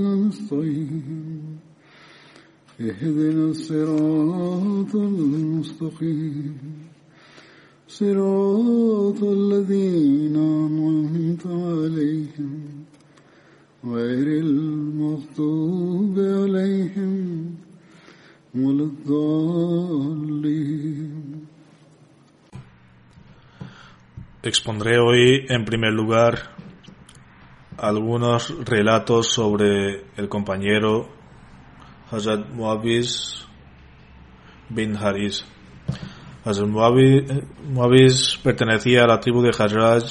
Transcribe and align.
نستعين 0.00 1.58
اهدنا 2.80 3.44
الصراط 3.50 4.94
المستقيم 4.94 6.56
صراط 7.88 9.22
الذين 9.22 10.36
أنعمت 10.36 11.46
عليهم 11.46 12.60
غير 13.84 14.26
المغضوب 14.44 16.18
عليهم 16.18 17.54
ولا 18.54 18.84
الضالين 18.84 20.36
Expondré 24.46 24.98
hoy, 25.00 25.44
en 25.48 25.64
primer 25.64 25.92
lugar, 25.92 26.54
algunos 27.81 28.53
relatos 28.63 29.33
sobre 29.33 30.05
el 30.15 30.29
compañero 30.29 31.09
Hazrat 32.11 32.47
Muawiz 32.49 33.47
bin 34.69 34.95
Haris. 34.95 35.43
Hazrat 36.45 36.67
Muawiz 36.67 38.37
pertenecía 38.43 39.03
a 39.03 39.07
la 39.07 39.19
tribu 39.19 39.41
de 39.41 39.49
Hazraj 39.49 40.03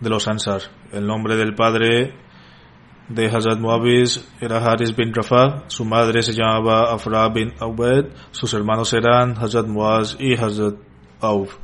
de 0.00 0.10
los 0.10 0.28
Ansar. 0.28 0.60
El 0.92 1.06
nombre 1.06 1.36
del 1.36 1.54
padre 1.54 2.12
de 3.08 3.26
Hazrat 3.26 3.58
Muawiz 3.58 4.22
era 4.38 4.58
Haris 4.58 4.94
bin 4.94 5.14
Rafa, 5.14 5.64
su 5.68 5.86
madre 5.86 6.22
se 6.22 6.34
llamaba 6.34 6.92
Afra 6.92 7.26
bin 7.30 7.54
Awed, 7.58 8.12
sus 8.32 8.52
hermanos 8.52 8.92
eran 8.92 9.34
Hazrat 9.38 9.66
Muaz 9.66 10.14
y 10.20 10.34
Hazrat 10.34 10.74
Auf. 11.20 11.56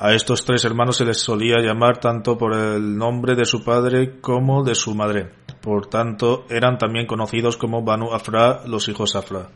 A 0.00 0.12
estos 0.12 0.44
tres 0.44 0.64
hermanos 0.64 0.96
se 0.96 1.04
les 1.04 1.20
solía 1.20 1.58
llamar 1.58 1.98
tanto 1.98 2.38
por 2.38 2.54
el 2.54 2.96
nombre 2.96 3.34
de 3.34 3.44
su 3.44 3.64
padre 3.64 4.20
como 4.20 4.62
de 4.62 4.76
su 4.76 4.94
madre. 4.94 5.32
Por 5.60 5.86
tanto, 5.88 6.46
eran 6.48 6.78
también 6.78 7.04
conocidos 7.04 7.56
como 7.56 7.82
Banu 7.82 8.12
Afra, 8.12 8.64
los 8.64 8.88
hijos 8.88 9.16
Afra. 9.16 9.48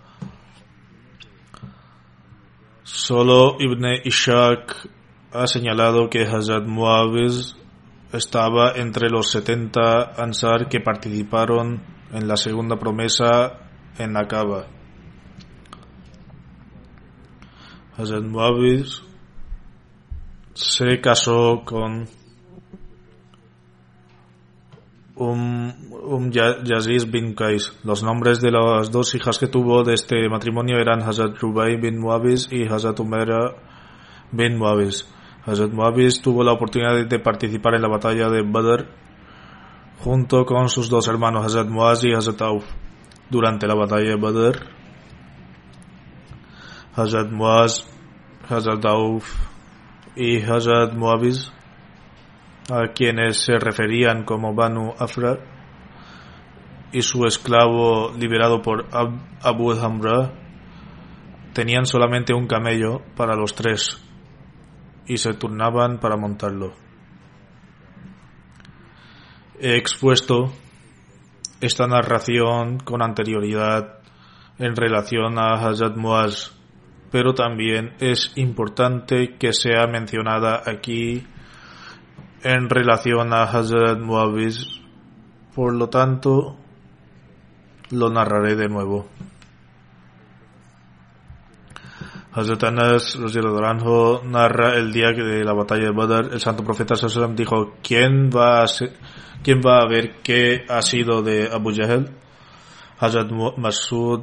Solo 2.83 3.55
Ibn 3.61 4.01
Ishaq 4.05 4.89
ha 5.33 5.47
señalado 5.47 6.11
que 6.11 6.27
Hazrat 6.27 6.67
Muawiz 6.67 7.55
estaba 8.13 8.73
entre 8.73 9.11
los 9.11 9.31
70 9.31 10.21
Ansar 10.21 10.69
que 10.69 10.81
participaron 10.81 11.85
en 12.13 12.27
la 12.27 12.37
segunda 12.37 12.77
promesa 12.81 13.61
en 13.97 14.13
la 14.13 14.27
Kaaba. 14.27 14.67
Hazrat 17.97 18.25
Muawiz 18.25 19.12
se 20.55 21.01
casó 21.01 21.63
con 21.65 22.07
um, 25.17 25.73
um 25.91 26.31
Yaziz 26.31 27.11
bin 27.11 27.35
Qais. 27.35 27.79
Los 27.85 28.03
nombres 28.03 28.41
de 28.41 28.51
las 28.51 28.91
dos 28.91 29.15
hijas 29.15 29.39
que 29.39 29.47
tuvo 29.47 29.83
de 29.83 29.95
este 29.95 30.29
matrimonio 30.29 30.79
eran 30.79 31.03
Hazrat 31.03 31.39
Rubai 31.39 31.77
bin 31.77 31.99
Muawiz 31.99 32.49
y 32.51 32.67
Hazrat 32.67 33.01
Umera 33.01 33.55
bin 34.31 34.59
Muawiz. 34.59 35.09
Hazrat 35.45 35.73
Muawiz 35.73 36.21
tuvo 36.21 36.45
la 36.45 36.53
oportunidad 36.53 37.07
de 37.07 37.19
participar 37.19 37.75
en 37.75 37.83
la 37.83 37.89
batalla 37.89 38.29
de 38.29 38.43
Badr 38.43 38.87
junto 39.99 40.45
con 40.45 40.69
sus 40.69 40.89
dos 40.89 41.09
hermanos 41.09 41.47
Hazrat 41.47 41.69
Muaz 41.69 42.05
y 42.05 42.13
Hazrat 42.13 42.43
Auf. 42.43 42.65
Durante 43.31 43.67
la 43.67 43.75
batalla 43.75 44.11
de 44.11 44.17
Badr, 44.17 44.67
Hazrat 46.95 47.31
Muaz, 47.31 47.87
Hazrat 48.47 48.85
Auf 48.85 49.52
y 50.17 50.43
Hazrat 50.43 50.95
Muawiz, 50.95 51.51
a 52.71 52.93
quienes 52.93 53.45
se 53.45 53.59
referían 53.59 54.25
como 54.25 54.55
Banu 54.55 54.95
Afra, 54.99 55.39
y 56.93 57.03
su 57.03 57.25
esclavo 57.25 58.13
liberado 58.13 58.61
por 58.61 58.87
Ab 58.93 59.13
Abu 59.43 59.73
Hamra, 59.73 60.33
tenían 61.55 61.87
solamente 61.87 62.35
un 62.35 62.47
camello 62.47 63.03
para 63.17 63.35
los 63.35 63.55
tres 63.55 63.99
y 65.07 65.17
se 65.17 65.33
turnaban 65.35 65.99
para 65.99 66.17
montarlo. 66.17 66.75
He 69.59 69.77
expuesto 69.77 70.53
esta 71.61 71.87
narración 71.87 72.79
con 72.79 73.03
anterioridad 73.03 74.01
en 74.59 74.77
relación 74.77 75.39
a 75.39 75.55
Hazrat 75.55 75.97
Muaz, 75.97 76.53
pero 77.13 77.35
también 77.35 77.93
es 78.01 78.33
importante 78.37 79.37
que 79.39 79.53
sea 79.53 79.87
mencionada 79.87 80.63
aquí 80.67 81.25
en 82.43 82.71
relación 82.71 83.35
a 83.35 83.43
Hazrat 83.43 84.01
Muawiz, 84.01 84.67
por 85.55 85.75
lo 85.75 85.91
tanto 85.91 86.57
lo 87.91 88.09
narraré 88.09 88.57
de 88.57 88.69
nuevo. 88.69 89.07
Hazrat 92.33 92.65
Anas 92.65 93.19
narra 94.25 94.77
el 94.77 94.91
día 94.91 95.13
de 95.13 95.45
la 95.45 95.53
batalla 95.53 95.85
de 95.85 95.91
Badr, 95.91 96.33
el 96.33 96.41
santo 96.41 96.65
profeta 96.65 96.97
Sallallahu 96.97 97.35
dijo, 97.35 97.75
¿quién 97.83 98.31
va 98.31 98.63
a 98.63 98.67
quién 99.43 99.61
va 99.61 99.83
a 99.83 99.87
ver 99.87 100.23
qué 100.23 100.65
ha 100.67 100.81
sido 100.81 101.21
de 101.21 101.51
Abu 101.53 101.75
Jahl? 101.75 102.09
Hazrat 102.99 103.31
Masud 103.59 104.23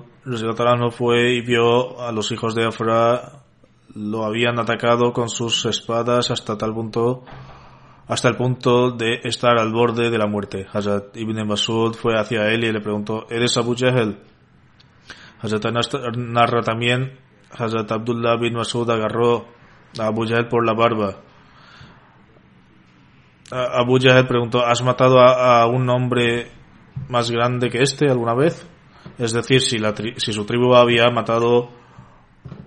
anhu 0.67 0.91
fue 0.91 1.34
y 1.34 1.41
vio 1.41 2.01
a 2.01 2.12
los 2.12 2.31
hijos 2.31 2.56
de 2.56 2.66
Afra, 2.66 3.44
lo 3.95 4.23
habían 4.23 4.59
atacado 4.59 5.13
con 5.13 5.29
sus 5.29 5.66
espadas 5.66 6.31
hasta 6.31 6.57
tal 6.57 6.73
punto, 6.73 7.23
hasta 8.07 8.28
el 8.28 8.35
punto 8.35 8.91
de 8.91 9.22
estar 9.23 9.57
al 9.57 9.72
borde 9.72 10.09
de 10.09 10.18
la 10.18 10.28
muerte. 10.28 10.68
Hazrat 10.72 11.16
Ibn 11.18 11.47
Masud 11.47 11.95
fue 11.95 12.19
hacia 12.19 12.47
él 12.51 12.63
y 12.63 12.72
le 12.72 12.81
preguntó, 12.81 13.25
¿eres 13.29 13.57
Abu 13.57 13.75
Jahl? 13.78 14.19
Hazrat 15.41 15.66
narra 16.16 16.62
también 16.62 17.18
Hazrat 17.51 17.91
Abdullah 17.91 18.38
bin 18.38 18.53
Masud 18.53 18.89
agarró 18.89 19.47
a 19.97 20.07
Abu 20.07 20.28
Jahl 20.28 20.47
por 20.47 20.66
la 20.66 20.73
barba. 20.73 21.16
Abu 23.51 23.97
Jahl 24.00 24.28
preguntó, 24.28 24.63
¿has 24.63 24.84
matado 24.84 25.19
a, 25.19 25.62
a, 25.62 25.68
un 25.68 25.89
hombre 25.89 26.51
más 27.07 27.31
grande 27.31 27.69
que 27.69 27.81
este 27.81 28.07
alguna 28.07 28.35
vez? 28.35 28.68
Es 29.19 29.34
decir, 29.34 29.62
si, 29.62 29.77
la 29.77 29.94
si 29.95 30.33
su 30.33 30.45
tribu 30.45 30.74
había 30.75 31.10
matado 31.10 31.69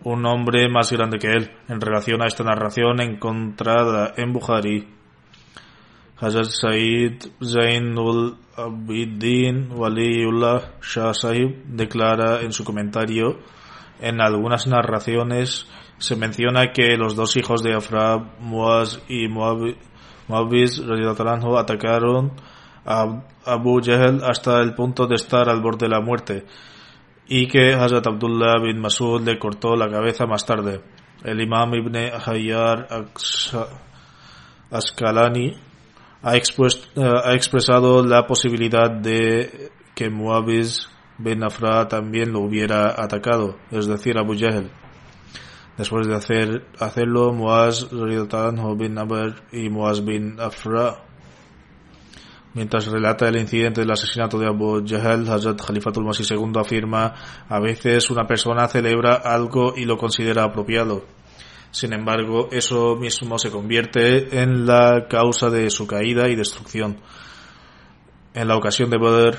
un 0.04 0.26
hombre 0.26 0.68
más 0.68 0.92
grande 0.92 1.18
que 1.18 1.32
él, 1.32 1.50
en 1.68 1.80
relación 1.80 2.22
a 2.22 2.26
esta 2.26 2.44
narración 2.44 3.00
encontrada 3.00 4.12
en 4.16 4.32
Bukhari. 4.32 4.86
Hazrat 6.20 6.44
Said 6.44 7.22
Zainul 7.42 8.36
Abidin 8.56 9.72
Waliullah 9.72 10.74
Shah 10.80 11.14
Sahib 11.14 11.64
declara 11.66 12.42
en 12.42 12.52
su 12.52 12.62
comentario 12.62 13.40
en 14.00 14.20
algunas 14.20 14.66
narraciones 14.66 15.66
se 15.98 16.16
menciona 16.16 16.72
que 16.72 16.96
los 16.96 17.16
dos 17.16 17.36
hijos 17.36 17.62
de 17.62 17.74
Afra, 17.74 18.18
Muaz 18.40 19.00
y 19.08 19.28
Muawiz 19.28 20.82
atacaron 21.58 22.32
Abu 22.84 23.80
Jahl 23.82 24.22
hasta 24.24 24.60
el 24.60 24.74
punto 24.74 25.06
de 25.06 25.14
estar 25.14 25.48
al 25.48 25.60
borde 25.60 25.86
de 25.86 25.90
la 25.90 26.00
muerte 26.00 26.44
y 27.26 27.46
que 27.46 27.74
Hazrat 27.74 28.06
Abdullah 28.06 28.60
bin 28.60 28.80
Masud 28.80 29.22
le 29.22 29.38
cortó 29.38 29.76
la 29.76 29.88
cabeza 29.88 30.26
más 30.26 30.44
tarde. 30.44 30.82
El 31.24 31.40
imam 31.40 31.72
Ibn 31.74 31.96
Hayyar 32.26 32.88
Askalani 34.70 35.54
ha, 36.22 36.36
expuesto, 36.36 37.00
ha 37.24 37.34
expresado 37.34 38.04
la 38.04 38.26
posibilidad 38.26 38.90
de 38.90 39.70
que 39.94 40.10
Muawiz 40.10 40.88
bin 41.18 41.44
Afra 41.44 41.86
también 41.86 42.32
lo 42.32 42.40
hubiera 42.40 42.88
atacado, 43.02 43.56
es 43.70 43.86
decir, 43.86 44.18
Abu 44.18 44.34
Jahl. 44.36 44.70
Después 45.76 46.06
de 46.06 46.14
hacer, 46.14 46.66
hacerlo, 46.78 47.32
Muaz 47.32 47.88
bin 47.90 48.98
Amr 48.98 49.42
y 49.52 49.70
Muaz 49.70 50.04
bin 50.04 50.38
Afra 50.38 51.11
Mientras 52.54 52.86
relata 52.86 53.28
el 53.28 53.36
incidente 53.36 53.80
del 53.80 53.90
asesinato 53.90 54.38
de 54.38 54.46
Abu 54.46 54.84
Jahl, 54.86 55.26
Hazrat 55.26 55.60
Khalifatul 55.60 56.04
Masih 56.04 56.26
II 56.30 56.52
afirma, 56.60 57.14
a 57.48 57.58
veces 57.60 58.10
una 58.10 58.26
persona 58.26 58.68
celebra 58.68 59.14
algo 59.14 59.72
y 59.74 59.86
lo 59.86 59.96
considera 59.96 60.44
apropiado. 60.44 61.06
Sin 61.70 61.94
embargo, 61.94 62.50
eso 62.52 62.96
mismo 62.96 63.38
se 63.38 63.50
convierte 63.50 64.42
en 64.42 64.66
la 64.66 65.06
causa 65.08 65.48
de 65.48 65.70
su 65.70 65.86
caída 65.86 66.28
y 66.28 66.36
destrucción. 66.36 66.98
En 68.34 68.48
la 68.48 68.56
ocasión 68.56 68.90
de 68.90 68.98
Badr, 68.98 69.38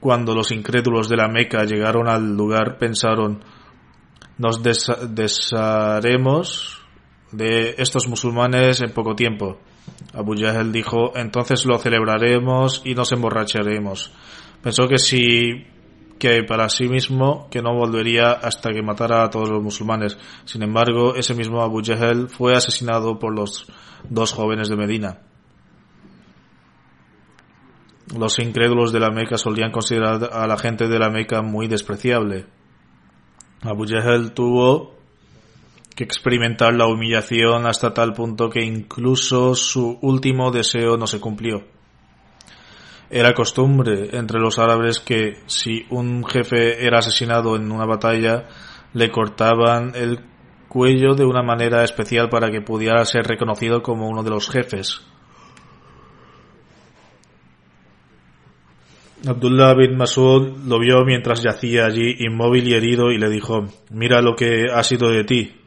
cuando 0.00 0.34
los 0.34 0.52
incrédulos 0.52 1.10
de 1.10 1.18
la 1.18 1.28
Meca 1.28 1.64
llegaron 1.64 2.08
al 2.08 2.34
lugar, 2.34 2.78
pensaron, 2.78 3.44
nos 4.38 4.62
desharemos 4.62 6.78
de 7.30 7.74
estos 7.76 8.08
musulmanes 8.08 8.80
en 8.80 8.90
poco 8.92 9.14
tiempo. 9.14 9.58
Abu 10.14 10.34
Jahl 10.36 10.72
dijo, 10.72 11.16
entonces 11.16 11.64
lo 11.64 11.78
celebraremos 11.78 12.82
y 12.84 12.94
nos 12.94 13.12
emborracharemos. 13.12 14.12
Pensó 14.62 14.86
que 14.86 14.98
si 14.98 15.66
que 16.22 16.44
para 16.44 16.68
sí 16.68 16.86
mismo 16.86 17.48
que 17.50 17.62
no 17.62 17.74
volvería 17.74 18.30
hasta 18.30 18.70
que 18.70 18.80
matara 18.80 19.24
a 19.24 19.30
todos 19.30 19.50
los 19.50 19.60
musulmanes. 19.60 20.16
Sin 20.44 20.62
embargo, 20.62 21.16
ese 21.16 21.34
mismo 21.34 21.62
Abu 21.62 21.82
Jahl 21.82 22.28
fue 22.28 22.54
asesinado 22.54 23.18
por 23.18 23.34
los 23.34 23.66
dos 24.08 24.32
jóvenes 24.32 24.68
de 24.68 24.76
Medina. 24.76 25.18
Los 28.16 28.38
incrédulos 28.38 28.92
de 28.92 29.00
la 29.00 29.10
Meca 29.10 29.36
solían 29.36 29.72
considerar 29.72 30.30
a 30.32 30.46
la 30.46 30.56
gente 30.56 30.86
de 30.86 30.98
la 31.00 31.10
Meca 31.10 31.42
muy 31.42 31.66
despreciable. 31.66 32.46
Abu 33.62 33.84
Jahl 33.88 34.32
tuvo 34.32 34.94
que 35.94 36.04
experimentar 36.04 36.74
la 36.74 36.86
humillación 36.86 37.66
hasta 37.66 37.94
tal 37.94 38.12
punto 38.12 38.48
que 38.48 38.64
incluso 38.64 39.54
su 39.54 39.98
último 40.00 40.50
deseo 40.50 40.96
no 40.96 41.06
se 41.06 41.20
cumplió. 41.20 41.64
Era 43.10 43.34
costumbre 43.34 44.08
entre 44.16 44.40
los 44.40 44.58
árabes 44.58 45.00
que 45.00 45.34
si 45.46 45.84
un 45.90 46.24
jefe 46.24 46.86
era 46.86 47.00
asesinado 47.00 47.56
en 47.56 47.70
una 47.70 47.84
batalla, 47.84 48.48
le 48.94 49.10
cortaban 49.10 49.92
el 49.94 50.20
cuello 50.68 51.14
de 51.14 51.26
una 51.26 51.42
manera 51.42 51.84
especial 51.84 52.30
para 52.30 52.50
que 52.50 52.62
pudiera 52.62 53.04
ser 53.04 53.26
reconocido 53.26 53.82
como 53.82 54.08
uno 54.08 54.22
de 54.22 54.30
los 54.30 54.48
jefes. 54.48 55.02
Abdullah 59.26 59.74
bin 59.74 59.96
Masud 59.96 60.66
lo 60.66 60.80
vio 60.80 61.04
mientras 61.04 61.42
yacía 61.42 61.84
allí 61.84 62.16
inmóvil 62.18 62.66
y 62.66 62.74
herido 62.74 63.12
y 63.12 63.18
le 63.18 63.28
dijo, 63.28 63.66
mira 63.90 64.20
lo 64.20 64.34
que 64.34 64.64
ha 64.74 64.82
sido 64.82 65.10
de 65.10 65.24
ti. 65.24 65.61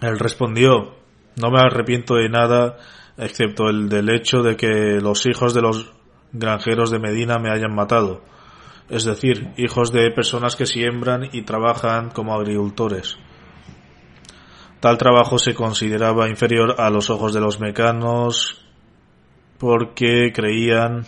Él 0.00 0.18
respondió, 0.18 0.94
no 1.36 1.50
me 1.50 1.60
arrepiento 1.60 2.16
de 2.16 2.28
nada 2.28 2.76
excepto 3.16 3.68
el 3.68 3.88
del 3.88 4.10
hecho 4.10 4.42
de 4.42 4.56
que 4.56 5.00
los 5.00 5.24
hijos 5.26 5.54
de 5.54 5.62
los 5.62 5.90
granjeros 6.32 6.90
de 6.90 6.98
Medina 6.98 7.38
me 7.38 7.50
hayan 7.50 7.74
matado, 7.74 8.22
es 8.90 9.04
decir, 9.04 9.52
hijos 9.56 9.92
de 9.92 10.10
personas 10.10 10.54
que 10.54 10.66
siembran 10.66 11.28
y 11.32 11.42
trabajan 11.42 12.10
como 12.10 12.34
agricultores. 12.34 13.16
Tal 14.80 14.98
trabajo 14.98 15.38
se 15.38 15.54
consideraba 15.54 16.28
inferior 16.28 16.76
a 16.78 16.90
los 16.90 17.08
ojos 17.08 17.32
de 17.32 17.40
los 17.40 17.58
mecanos 17.58 18.62
porque 19.58 20.32
creían 20.34 21.06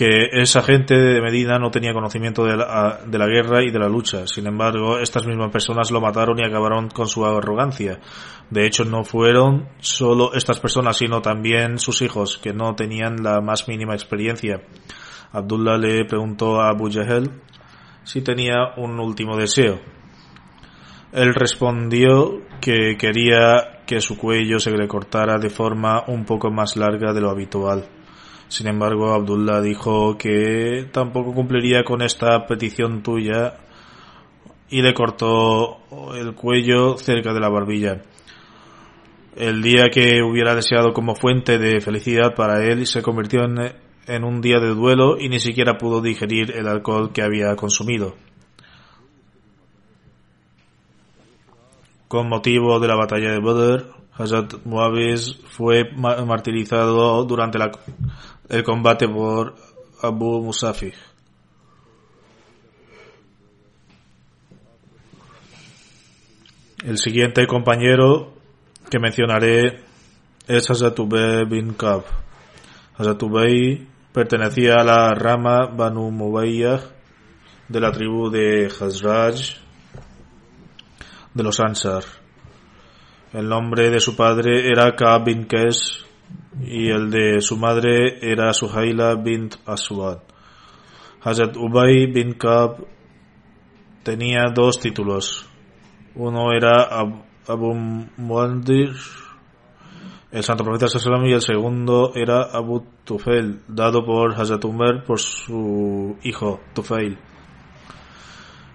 que 0.00 0.30
esa 0.32 0.62
gente 0.62 0.98
de 0.98 1.20
Medina 1.20 1.58
no 1.58 1.70
tenía 1.70 1.92
conocimiento 1.92 2.46
de 2.46 2.56
la, 2.56 3.26
guerra 3.26 3.62
y 3.62 3.70
de 3.70 3.78
la 3.78 3.86
lucha. 3.86 4.26
Sin 4.26 4.46
embargo, 4.46 4.98
estas 4.98 5.26
mismas 5.26 5.50
personas 5.50 5.90
lo 5.90 6.00
mataron 6.00 6.38
y 6.38 6.42
acabaron 6.42 6.88
con 6.88 7.06
su 7.06 7.26
arrogancia. 7.26 8.00
De 8.48 8.64
hecho, 8.64 8.86
no 8.86 9.04
fueron 9.04 9.68
solo 9.80 10.32
estas 10.32 10.58
personas, 10.58 10.96
sino 10.96 11.20
también 11.20 11.78
sus 11.78 12.00
hijos, 12.00 12.38
que 12.38 12.54
no 12.54 12.74
tenían 12.74 13.22
la 13.22 13.42
más 13.42 13.68
mínima 13.68 13.92
experiencia. 13.92 14.62
Abdullah 15.32 15.76
le 15.76 16.06
preguntó 16.06 16.62
a 16.62 16.70
Abu 16.70 16.90
Jahl 16.90 17.30
si 18.02 18.22
tenía 18.22 18.72
un 18.78 18.98
último 19.00 19.36
deseo. 19.36 19.80
Él 21.12 21.34
respondió 21.34 22.40
que 22.62 22.96
quería 22.96 23.82
que 23.86 24.00
su 24.00 24.16
cuello 24.16 24.60
se 24.60 24.70
le 24.70 24.88
cortara 24.88 25.38
de 25.38 25.50
forma 25.50 26.04
un 26.06 26.24
poco 26.24 26.50
más 26.50 26.78
larga 26.78 27.12
de 27.12 27.20
lo 27.20 27.28
habitual. 27.28 27.99
Sin 28.50 28.66
embargo, 28.66 29.14
Abdullah 29.14 29.60
dijo 29.60 30.18
que 30.18 30.88
tampoco 30.90 31.32
cumpliría 31.32 31.84
con 31.84 32.02
esta 32.02 32.46
petición 32.48 33.00
tuya 33.00 33.54
y 34.68 34.82
le 34.82 34.92
cortó 34.92 35.78
el 36.16 36.34
cuello 36.34 36.98
cerca 36.98 37.32
de 37.32 37.38
la 37.38 37.48
barbilla. 37.48 38.02
El 39.36 39.62
día 39.62 39.88
que 39.88 40.20
hubiera 40.20 40.56
deseado 40.56 40.92
como 40.92 41.14
fuente 41.14 41.58
de 41.58 41.80
felicidad 41.80 42.34
para 42.34 42.64
él 42.66 42.88
se 42.88 43.02
convirtió 43.02 43.44
en, 43.44 43.72
en 44.08 44.24
un 44.24 44.40
día 44.40 44.58
de 44.58 44.74
duelo 44.74 45.16
y 45.16 45.28
ni 45.28 45.38
siquiera 45.38 45.78
pudo 45.78 46.02
digerir 46.02 46.50
el 46.50 46.66
alcohol 46.66 47.12
que 47.12 47.22
había 47.22 47.54
consumido. 47.54 48.16
Con 52.08 52.28
motivo 52.28 52.80
de 52.80 52.88
la 52.88 52.96
batalla 52.96 53.30
de 53.30 53.38
Badr, 53.38 54.00
Hazrat 54.18 54.54
Muawiz 54.64 55.38
fue 55.50 55.84
martirizado 55.94 57.24
durante 57.24 57.58
la 57.58 57.70
el 58.50 58.64
combate 58.64 59.08
por 59.08 59.54
Abu 60.02 60.42
Musafi. 60.42 60.92
El 66.84 66.98
siguiente 66.98 67.46
compañero 67.46 68.32
que 68.90 68.98
mencionaré 68.98 69.84
es 70.48 70.68
Hazatubay 70.68 71.44
bin 71.44 71.74
Kab. 71.74 72.02
Hazatubay 72.98 73.86
pertenecía 74.12 74.80
a 74.80 74.84
la 74.84 75.14
rama 75.14 75.66
Banu 75.66 76.10
Mubayyah 76.10 76.80
de 77.68 77.80
la 77.80 77.92
tribu 77.92 78.30
de 78.30 78.66
Hazraj 78.66 79.36
de 81.34 81.42
los 81.44 81.60
Ansar. 81.60 82.02
El 83.32 83.48
nombre 83.48 83.90
de 83.90 84.00
su 84.00 84.16
padre 84.16 84.66
era 84.66 84.96
Kab 84.96 85.24
bin 85.24 85.46
Kes 85.46 86.09
y 86.58 86.90
el 86.90 87.10
de 87.10 87.40
su 87.40 87.56
madre 87.56 88.18
era 88.20 88.52
Suhaila 88.52 89.14
bint 89.14 89.56
Aswad. 89.66 90.18
Hazrat 91.22 91.56
Ubay 91.56 92.06
bin 92.06 92.34
Kab 92.34 92.86
tenía 94.02 94.46
dos 94.54 94.80
títulos. 94.80 95.46
Uno 96.14 96.52
era 96.52 96.88
Abu 97.46 97.74
Muandir, 98.16 98.94
el 100.32 100.42
santo 100.42 100.64
profeta 100.64 100.88
Sallam, 100.88 101.26
y 101.26 101.32
el 101.32 101.42
segundo 101.42 102.12
era 102.14 102.42
Abu 102.42 102.84
Tufail, 103.04 103.60
dado 103.68 104.04
por 104.04 104.34
Hazrat 104.34 104.64
Umar 104.64 105.04
por 105.04 105.20
su 105.20 106.16
hijo 106.22 106.60
Tufail. 106.74 107.18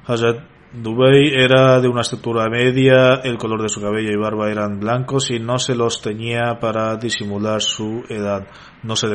Hazrat 0.08 0.55
Dubey 0.76 1.32
era 1.34 1.80
de 1.80 1.88
una 1.88 2.02
estatura 2.02 2.50
media, 2.50 3.22
el 3.24 3.38
color 3.38 3.62
de 3.62 3.70
su 3.70 3.80
cabello 3.80 4.12
y 4.12 4.18
barba 4.18 4.52
eran 4.52 4.80
blancos 4.80 5.32
y 5.32 5.40
no 5.40 5.58
se 5.58 5.74
los 5.74 6.02
teñía 6.02 6.60
para 6.60 6.98
disimular 6.98 7.62
su 7.62 8.04
edad. 8.10 8.46
No 8.84 8.98
se 8.98 9.08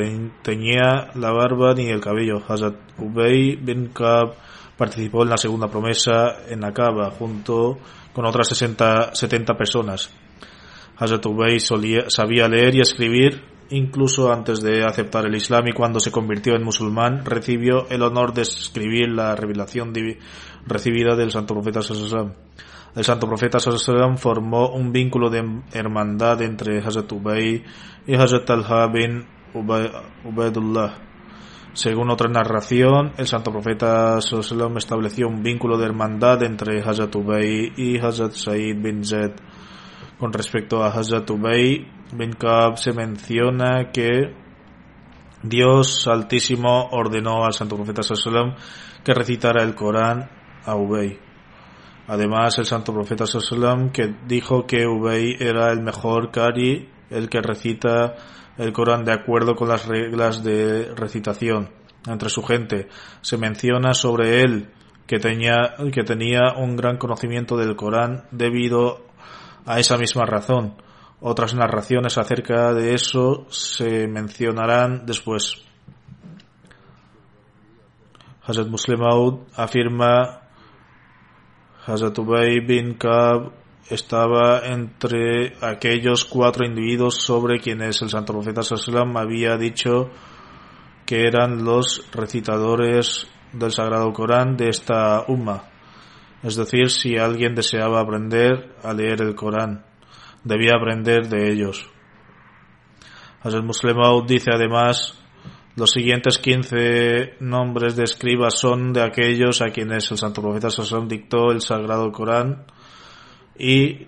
teñía 0.43 1.11
la 1.15 1.33
barba 1.33 1.75
ni 1.75 1.89
el 1.89 2.01
cabello. 2.01 2.43
Hazrat 2.49 2.77
Ubey 2.99 3.57
bin 3.57 3.89
Kab 3.89 4.35
participó 4.79 5.23
en 5.23 5.29
la 5.29 5.37
segunda 5.37 5.69
promesa 5.69 6.47
en 6.49 6.65
Akaba 6.65 7.11
junto 7.11 7.79
con 8.15 8.25
otras 8.25 8.49
60, 8.49 9.15
70 9.15 9.55
personas. 9.55 10.11
Hazrat 10.97 11.27
Ubey 11.27 11.61
sabía 11.61 12.49
leer 12.49 12.75
y 12.75 12.81
escribir 12.81 13.43
incluso 13.71 14.33
antes 14.33 14.61
de 14.63 14.85
aceptar 14.85 15.27
el 15.27 15.35
Islam 15.35 15.69
y 15.69 15.73
cuando 15.73 16.01
se 16.01 16.11
convirtió 16.11 16.55
en 16.55 16.65
musulmán 16.65 17.25
recibió 17.25 17.89
el 17.89 18.03
honor 18.03 18.35
de 18.35 18.43
escribir 18.43 19.09
la 19.09 19.37
revelación 19.37 19.93
recibida 20.67 21.17
del 21.17 21.31
santo 21.31 21.55
profeta 21.55 21.83
Sallallahu 21.83 22.35
El 22.95 23.05
santo 23.05 23.27
profeta 23.27 23.59
Sallallahu 23.59 24.17
formó 24.17 24.71
un 24.71 24.93
vínculo 24.93 25.31
de 25.31 25.63
hermandad 25.73 26.43
entre 26.43 26.79
Hazrat 26.79 27.11
Ubay 27.13 27.63
y 28.07 28.15
Hazrat 28.15 28.45
Talha 28.45 28.87
bin 28.89 29.27
Ubaidullah. 29.55 31.11
Según 31.73 32.11
otra 32.11 32.29
narración, 32.29 33.13
el 33.17 33.27
santo 33.27 33.53
profeta 33.53 34.21
Sallallahu 34.21 34.77
estableció 34.79 35.29
un 35.29 35.43
vínculo 35.43 35.79
de 35.79 35.87
hermandad 35.87 36.43
entre 36.43 36.83
Hazrat 36.83 37.15
Ubay 37.15 37.73
y 37.77 37.99
Hazrat 37.99 38.33
Said 38.33 38.83
bin 38.83 39.05
Zaid. 39.05 39.33
Con 40.19 40.33
respecto 40.33 40.83
a 40.83 40.89
Hazrat 40.89 41.31
Ubay 41.31 41.87
bin 42.13 42.33
Kab 42.33 42.77
se 42.77 42.93
menciona 42.93 43.91
que 43.93 44.35
Dios 45.43 46.07
Altísimo 46.09 46.89
ordenó 46.91 47.45
al 47.45 47.53
santo 47.53 47.77
profeta 47.77 48.03
Sallallahu 48.03 48.57
que 49.05 49.15
recitara 49.15 49.63
el 49.63 49.75
Corán 49.75 50.40
a 50.65 50.77
Ubay. 50.77 51.19
Además, 52.07 52.59
el 52.59 52.67
santo 52.67 52.93
profeta 52.93 53.27
Sallam 53.27 53.91
que 53.91 54.15
dijo 54.27 54.67
que 54.67 54.87
Ubay 54.87 55.37
era 55.39 55.71
el 55.71 55.81
mejor 55.81 56.31
Kari, 56.31 56.89
el 57.11 57.29
que 57.29 57.41
recita 57.41 58.17
el 58.59 58.73
Corán 58.73 59.05
de 59.05 59.13
acuerdo 59.13 59.55
con 59.55 59.69
las 59.69 59.87
reglas 59.87 60.43
de 60.43 60.93
recitación. 60.95 61.71
entre 62.07 62.31
su 62.31 62.43
gente. 62.43 62.89
Se 63.21 63.37
menciona 63.37 63.93
sobre 63.93 64.41
él 64.41 64.71
que 65.07 65.19
tenía, 65.19 65.75
que 65.93 66.05
un 66.57 66.77
gran 66.77 66.97
conocimiento 66.97 67.57
del 67.57 67.77
Corán 67.77 68.25
debido 68.31 69.07
a 69.67 69.79
esa 69.79 69.99
misma 69.99 70.25
razón. 70.25 70.77
Otras 71.21 71.55
narraciones 71.55 72.17
acerca 72.17 72.73
de 72.73 72.95
eso 72.95 73.47
se 73.51 74.09
mencionarán 74.09 75.05
después. 75.05 75.63
Hazrat 78.43 78.69
Muslim 78.69 79.01
Maud 79.01 79.41
afirma 79.55 80.40
Hazrat 81.91 82.17
Ubay 82.19 82.61
bin 82.61 82.95
Kab 82.95 83.51
estaba 83.91 84.63
entre 84.65 85.55
aquellos 85.61 86.25
cuatro 86.25 86.65
individuos 86.65 87.17
sobre 87.17 87.59
quienes 87.59 88.01
el 88.03 88.11
santo 88.11 88.33
profeta 88.33 88.63
Sallam 88.63 89.17
había 89.17 89.57
dicho 89.57 90.09
que 91.05 91.27
eran 91.27 91.65
los 91.65 92.09
recitadores 92.13 93.27
del 93.53 93.73
Sagrado 93.73 94.13
Corán 94.13 94.57
de 94.57 94.69
esta 94.69 95.25
umma. 95.27 95.65
Es 96.45 96.55
decir, 96.55 96.91
si 96.91 97.17
alguien 97.19 97.57
deseaba 97.57 97.99
aprender 97.99 98.77
a 98.85 98.93
leer 98.93 99.23
el 99.23 99.35
Corán, 99.35 99.85
debía 100.45 100.77
aprender 100.77 101.29
de 101.29 101.51
ellos. 101.51 101.91
Hazrat 103.43 103.65
Muslim 103.65 103.97
dice 104.29 104.51
además 104.55 105.20
los 105.81 105.93
siguientes 105.93 106.37
15 106.37 107.37
nombres 107.41 107.97
de 107.97 108.05
escribas 108.05 108.59
son 108.59 108.93
de 108.93 109.01
aquellos 109.01 109.63
a 109.63 109.71
quienes 109.71 110.11
el 110.11 110.19
santo 110.19 110.43
profeta 110.43 110.69
Sallam 110.69 111.09
dictó 111.09 111.53
el 111.53 111.63
Sagrado 111.63 112.13
Corán 112.13 112.67
y 113.59 114.07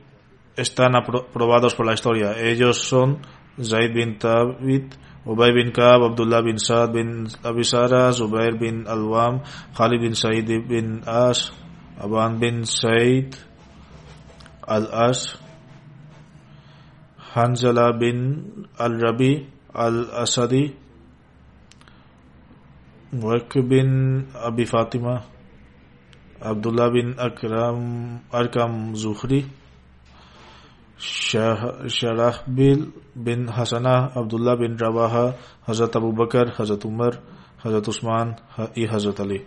están 0.54 0.94
aprobados 0.94 1.74
por 1.74 1.86
la 1.86 1.94
historia. 1.94 2.38
Ellos 2.38 2.76
son 2.76 3.22
Zaid 3.58 3.94
bin 3.94 4.18
Tabit, 4.18 4.94
Ubay 5.24 5.54
bin 5.54 5.72
Kab, 5.72 6.02
Abdullah 6.02 6.42
bin 6.42 6.58
Saad 6.58 6.92
bin 6.92 7.26
Abisara, 7.42 8.12
Zubair 8.12 8.58
bin 8.58 8.86
Alwam, 8.86 9.42
Khalid 9.74 10.02
bin 10.02 10.14
Said 10.14 10.68
bin 10.68 11.00
As, 11.06 11.52
Aban 11.98 12.38
bin 12.38 12.66
Said 12.66 13.34
al-As, 14.68 15.38
Hanzala 17.32 17.98
bin 17.98 18.68
al-Rabi 18.78 19.48
al-Asadi, 19.72 20.81
Wak 23.12 23.60
bin 23.68 24.26
Abi 24.32 24.64
Fatima, 24.64 25.22
Abdullah 26.40 26.90
bin 26.90 27.14
Akram 27.18 28.20
Arkam 28.32 28.96
Zuhri, 28.96 29.44
Sharahbil 30.98 32.92
bin 33.14 33.48
Hasanah, 33.48 34.16
Abdullah 34.16 34.56
bin 34.56 34.78
Rabaha, 34.78 35.36
Hazrat 35.68 35.94
Abu 35.96 36.12
Bakr, 36.12 36.56
Hazrat 36.56 36.84
Umar, 36.84 37.20
Hazrat 37.62 37.88
Usman 37.88 38.36
y 38.74 38.86
Hazrat 38.86 39.20
Ali. 39.20 39.44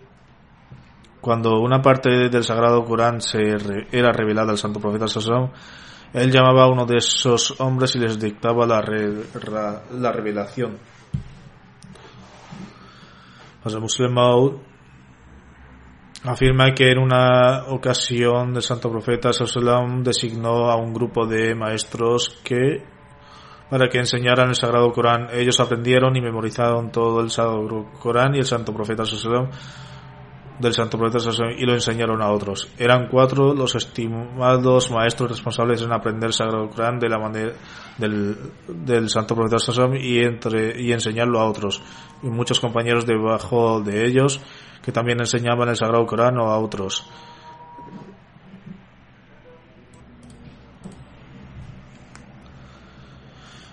Cuando 1.20 1.60
una 1.60 1.82
parte 1.82 2.30
del 2.30 2.44
Sagrado 2.44 2.86
Corán 2.86 3.20
se 3.20 3.40
era 3.92 4.12
revelada 4.12 4.52
al 4.52 4.60
Santo 4.60 4.80
Profeta 4.80 5.08
Sallallahu 5.08 5.52
él 6.14 6.32
llamaba 6.32 6.64
a 6.64 6.68
uno 6.68 6.86
de 6.86 6.98
esos 6.98 7.60
hombres 7.60 7.94
y 7.98 8.00
les 8.00 8.18
dictaba 8.18 8.66
la, 8.66 8.80
re, 8.80 9.12
la 10.00 10.12
revelación. 10.14 10.78
Hazrat 13.66 13.82
Muslim 13.82 14.14
Maud 14.14 14.54
afirma 16.24 16.72
que 16.76 16.92
en 16.92 17.00
una 17.00 17.66
ocasión 17.70 18.56
el 18.56 18.62
santo 18.62 18.92
profeta 18.92 19.32
designó 20.04 20.70
a 20.70 20.76
un 20.76 20.94
grupo 20.94 21.26
de 21.26 21.56
maestros 21.56 22.40
que 22.44 22.84
para 23.68 23.88
que 23.90 23.98
enseñaran 23.98 24.50
el 24.50 24.56
sagrado 24.56 24.92
Corán. 24.92 25.30
Ellos 25.32 25.60
aprendieron 25.60 26.16
y 26.16 26.22
memorizaron 26.22 26.92
todo 26.92 27.22
el 27.22 27.32
sagrado 27.32 27.90
Corán 28.00 28.36
y 28.36 28.38
el 28.38 28.46
santo 28.46 28.72
profeta 28.72 29.04
Sallam 29.04 29.50
del 30.60 30.74
santo 30.74 30.98
profeta 30.98 31.32
y 31.58 31.66
lo 31.66 31.74
enseñaron 31.74 32.22
a 32.22 32.32
otros. 32.32 32.70
Eran 32.78 33.08
cuatro 33.10 33.54
los 33.54 33.76
estimados 33.76 34.92
maestros 34.92 35.32
responsables 35.32 35.82
en 35.82 35.92
aprender 35.92 36.28
el 36.28 36.34
sagrado 36.34 36.70
Corán 36.70 37.00
de 37.00 37.10
la 37.10 37.20
manera 37.20 37.54
del, 37.98 38.38
del 38.68 39.10
santo 39.10 39.36
profeta 39.36 39.58
y 39.98 40.20
entre 40.20 40.82
y 40.82 40.92
enseñarlo 40.92 41.40
a 41.40 41.46
otros. 41.46 41.82
Y 42.24 42.28
muchos 42.28 42.60
compañeros 42.60 43.06
debajo 43.06 43.82
de 43.82 44.06
ellos 44.06 44.42
que 44.86 44.92
también 44.92 45.20
enseñaban 45.20 45.68
el 45.70 45.76
Sagrado 45.76 46.06
Corán 46.06 46.38
a 46.38 46.58
otros. 46.58 47.04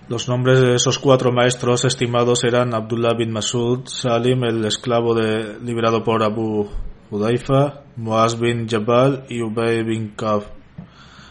Los 0.09 0.29
nombres 0.29 0.61
de 0.61 0.75
esos 0.75 0.99
cuatro 0.99 1.33
maestros 1.33 1.85
estimados 1.85 2.43
eran 2.43 2.75
Abdullah 2.75 3.15
bin 3.17 3.31
Masud, 3.31 3.87
Salim, 3.87 4.43
el 4.45 4.65
esclavo 4.65 5.15
de, 5.15 5.61
liberado 5.61 6.03
por 6.03 6.25
Abu 6.25 6.69
Hudaifa, 7.09 7.85
Muaz 7.97 8.39
bin 8.39 8.69
Jabal 8.69 9.25
y 9.29 9.43
Ubay 9.43 9.85
bin 9.85 10.09
Kaf. 10.17 10.47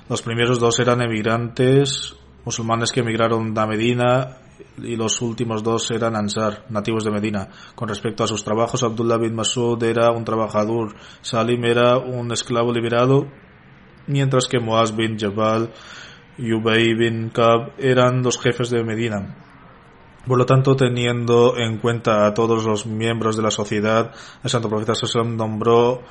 Los 0.08 0.22
primeros 0.22 0.58
dos 0.60 0.80
eran 0.80 1.02
emigrantes 1.02 2.16
musulmanes 2.46 2.92
que 2.92 3.02
emigraron 3.02 3.58
a 3.58 3.68
Medina 3.68 4.38
y 4.78 4.96
los 4.96 5.22
últimos 5.22 5.64
dos 5.64 5.92
eran 5.92 6.16
Ansar, 6.16 6.66
nativos 6.70 7.04
de 7.04 7.12
Medina. 7.12 7.50
Con 7.76 7.90
respecto 7.90 8.24
a 8.24 8.28
sus 8.28 8.44
trabajos, 8.44 8.84
Abdullah 8.84 9.18
bin 9.18 9.36
Masud 9.36 9.84
era 9.84 10.12
un 10.12 10.24
trabajador, 10.24 10.96
Salim 11.22 11.66
era 11.66 11.98
un 11.98 12.32
esclavo 12.32 12.72
liberado, 12.72 13.28
mientras 14.08 14.48
que 14.48 14.60
Muaz 14.60 14.96
bin 14.96 15.20
Jabal 15.20 15.72
y 16.38 16.54
Ubay 16.54 16.94
bin 16.94 17.30
Kab 17.30 17.74
eran 17.78 18.22
los 18.24 18.40
jefes 18.40 18.70
de 18.70 18.84
Medina. 18.84 19.36
Por 20.28 20.38
lo 20.38 20.46
tanto, 20.46 20.76
teniendo 20.76 21.58
en 21.58 21.78
cuenta 21.78 22.28
a 22.28 22.34
todos 22.34 22.66
los 22.66 22.86
miembros 22.86 23.36
de 23.38 23.44
la 23.44 23.52
sociedad, 23.52 24.12
el 24.44 24.50
Santo 24.50 24.70
Profeta 24.70 24.94
Sallam 24.94 25.36
nombró 25.36 26.02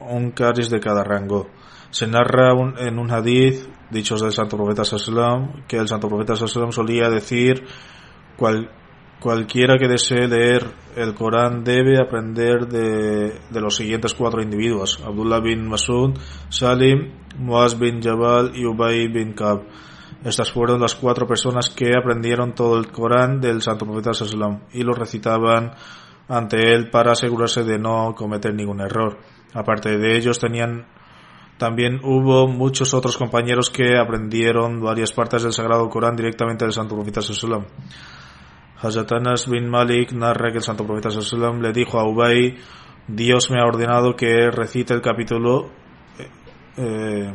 un 0.00 0.30
caris 0.30 0.70
de 0.70 0.78
cada 0.78 1.02
rango. 1.02 1.48
Se 1.90 2.06
narra 2.06 2.52
en 2.78 2.98
un 2.98 3.10
hadith, 3.10 3.66
dichos 3.90 4.20
del 4.20 4.32
Santo 4.32 4.56
Profeta 4.56 4.84
Sallam, 4.84 5.64
que 5.66 5.76
el 5.76 5.88
Santo 5.88 6.08
Profeta 6.08 6.36
Sallam 6.36 6.70
solía 6.70 7.08
decir 7.08 7.64
Cual, 8.38 8.70
cualquiera 9.18 9.76
que 9.78 9.88
desee 9.88 10.28
leer 10.28 10.64
el 10.94 11.12
Corán 11.14 11.64
debe 11.64 12.00
aprender 12.00 12.68
de, 12.68 13.40
de, 13.50 13.60
los 13.60 13.74
siguientes 13.74 14.14
cuatro 14.14 14.40
individuos: 14.40 15.02
Abdullah 15.04 15.40
bin 15.40 15.68
Masud, 15.68 16.16
Salim, 16.48 17.14
Muaz 17.38 17.78
bin 17.78 18.02
Jabal 18.02 18.52
y 18.54 18.66
Ubay 18.66 19.08
bin 19.08 19.32
Kab. 19.32 19.62
Estas 20.24 20.52
fueron 20.52 20.80
las 20.80 20.94
cuatro 20.94 21.26
personas 21.26 21.70
que 21.70 21.96
aprendieron 21.96 22.54
todo 22.54 22.78
el 22.78 22.88
Corán 22.88 23.40
del 23.40 23.62
Santo 23.62 23.86
Profeta 23.86 24.12
Sallam 24.12 24.60
y 24.72 24.82
lo 24.82 24.92
recitaban 24.92 25.72
ante 26.28 26.74
él 26.74 26.90
para 26.90 27.12
asegurarse 27.12 27.64
de 27.64 27.78
no 27.78 28.14
cometer 28.16 28.52
ningún 28.52 28.80
error. 28.80 29.18
Aparte 29.54 29.96
de 29.96 30.16
ellos 30.16 30.38
tenían 30.38 30.86
también 31.56 32.00
hubo 32.04 32.46
muchos 32.46 32.94
otros 32.94 33.16
compañeros 33.16 33.70
que 33.70 33.96
aprendieron 33.98 34.80
varias 34.80 35.12
partes 35.12 35.42
del 35.42 35.52
Sagrado 35.52 35.88
Corán 35.88 36.14
directamente 36.14 36.64
del 36.64 36.72
Santo 36.72 36.94
Profeta 36.94 37.22
Sallam. 37.22 37.64
Hazrat 38.80 39.10
Anas 39.10 39.48
bin 39.48 39.68
Malik 39.68 40.12
narra 40.12 40.52
que 40.52 40.58
el 40.58 40.62
santo 40.62 40.86
profeta 40.86 41.10
sallam 41.10 41.60
le 41.60 41.72
dijo 41.72 41.98
a 41.98 42.08
Ubay, 42.08 42.56
Dios 43.08 43.50
me 43.50 43.60
ha 43.60 43.66
ordenado 43.66 44.14
que 44.14 44.52
recite 44.52 44.94
el 44.94 45.00
capítulo 45.00 45.68
eh, 46.78 47.32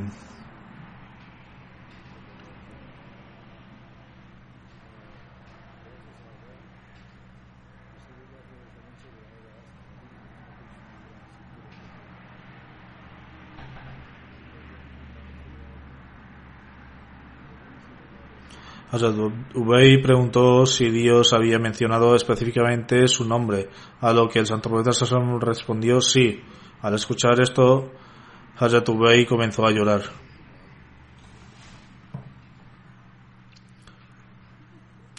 preguntó 20.03 20.65
si 20.65 20.89
Dios 20.89 21.33
había 21.33 21.57
mencionado 21.57 22.15
específicamente 22.15 23.07
su 23.07 23.25
nombre, 23.25 23.69
a 23.99 24.13
lo 24.13 24.29
que 24.29 24.39
el 24.39 24.45
santo 24.45 24.69
profeta 24.69 24.93
Sassam 24.93 25.39
respondió 25.39 25.99
sí. 25.99 26.41
Al 26.81 26.93
escuchar 26.95 27.41
esto, 27.41 27.91
Hazrat 28.57 28.87
Ubay 28.89 29.25
comenzó 29.25 29.65
a 29.65 29.71
llorar. 29.71 30.01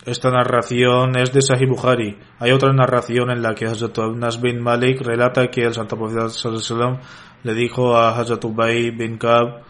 Esta 0.06 0.30
narración 0.30 1.16
es 1.16 1.32
de 1.32 1.40
Sahih 1.40 1.66
Bukhari. 1.66 2.18
Hay 2.38 2.52
otra 2.52 2.72
narración 2.74 3.30
en 3.30 3.42
la 3.42 3.54
que 3.54 3.64
Hazrat 3.64 3.98
Anas 3.98 4.40
bin 4.40 4.62
Malik 4.62 5.00
relata 5.00 5.48
que 5.48 5.62
el 5.62 5.72
santo 5.72 5.96
profeta 5.96 6.28
Sallallahu 6.28 7.00
le 7.42 7.54
dijo 7.54 7.96
a 7.96 8.10
Hazrat 8.10 8.44
bin 8.44 9.16
Kab 9.16 9.62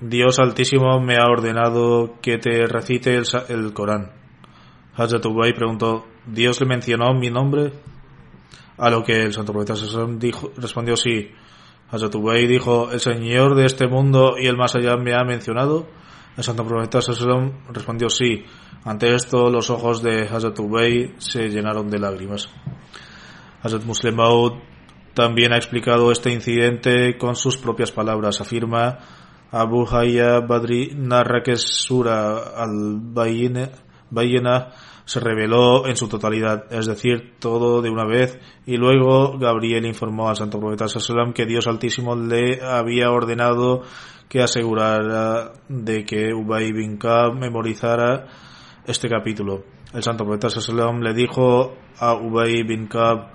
Dios 0.00 0.38
Altísimo 0.38 1.00
me 1.00 1.16
ha 1.16 1.24
ordenado 1.26 2.16
que 2.20 2.36
te 2.36 2.66
recite 2.66 3.16
el, 3.16 3.24
el 3.48 3.72
Corán. 3.72 4.12
Hazrat 4.94 5.24
preguntó, 5.56 6.06
¿Dios 6.26 6.60
le 6.60 6.66
mencionó 6.66 7.14
mi 7.14 7.30
nombre? 7.30 7.72
A 8.76 8.90
lo 8.90 9.02
que 9.02 9.22
el 9.22 9.32
santo 9.32 9.54
profeta 9.54 9.74
dijo, 10.18 10.52
respondió 10.58 10.96
sí. 10.96 11.30
Hazrat 11.90 12.14
Ubay 12.14 12.46
dijo, 12.46 12.90
¿el 12.90 13.00
Señor 13.00 13.54
de 13.54 13.66
este 13.66 13.86
mundo 13.86 14.34
y 14.40 14.46
el 14.46 14.56
más 14.56 14.74
allá 14.74 14.96
me 14.96 15.14
ha 15.14 15.24
mencionado? 15.24 15.86
El 16.36 16.42
santo 16.44 16.66
profeta 16.66 17.00
Sallam 17.00 17.52
respondió 17.72 18.10
sí. 18.10 18.44
Ante 18.84 19.14
esto, 19.14 19.50
los 19.50 19.70
ojos 19.70 20.02
de 20.02 20.28
Hazrat 20.28 20.58
Ubay 20.58 21.14
se 21.18 21.48
llenaron 21.48 21.88
de 21.88 21.98
lágrimas. 21.98 22.48
Hazrat 23.62 23.84
Muslim 23.84 24.16
Maud 24.16 24.54
también 25.14 25.52
ha 25.52 25.56
explicado 25.56 26.12
este 26.12 26.32
incidente 26.32 27.16
con 27.16 27.36
sus 27.36 27.56
propias 27.56 27.92
palabras. 27.92 28.40
Afirma 28.40 28.98
Abu 29.50 29.86
Hayya 29.88 30.40
Badri 30.40 30.92
narra 30.94 31.42
que 31.42 31.56
Sura 31.56 32.36
al-Bayyina 32.56 33.70
se 35.06 35.20
reveló 35.20 35.86
en 35.86 35.96
su 35.96 36.08
totalidad, 36.08 36.64
es 36.70 36.86
decir, 36.86 37.36
todo 37.38 37.80
de 37.80 37.90
una 37.90 38.04
vez, 38.04 38.38
y 38.66 38.76
luego 38.76 39.38
Gabriel 39.38 39.86
informó 39.86 40.28
al 40.28 40.36
santo 40.36 40.58
profeta 40.58 40.88
Sallam 40.88 41.32
que 41.32 41.46
Dios 41.46 41.68
Altísimo 41.68 42.16
le 42.16 42.60
había 42.60 43.10
ordenado 43.12 43.82
que 44.28 44.42
asegurara 44.42 45.52
de 45.68 46.04
que 46.04 46.34
Ubay 46.34 46.72
bin 46.72 46.98
Kab 46.98 47.34
memorizara 47.34 48.26
este 48.84 49.08
capítulo. 49.08 49.62
El 49.94 50.02
santo 50.02 50.24
profeta 50.24 50.50
Sallam 50.50 51.00
le 51.00 51.14
dijo 51.14 51.76
a 51.98 52.14
Ubay 52.14 52.64
bin 52.64 52.88
Kab 52.88 53.30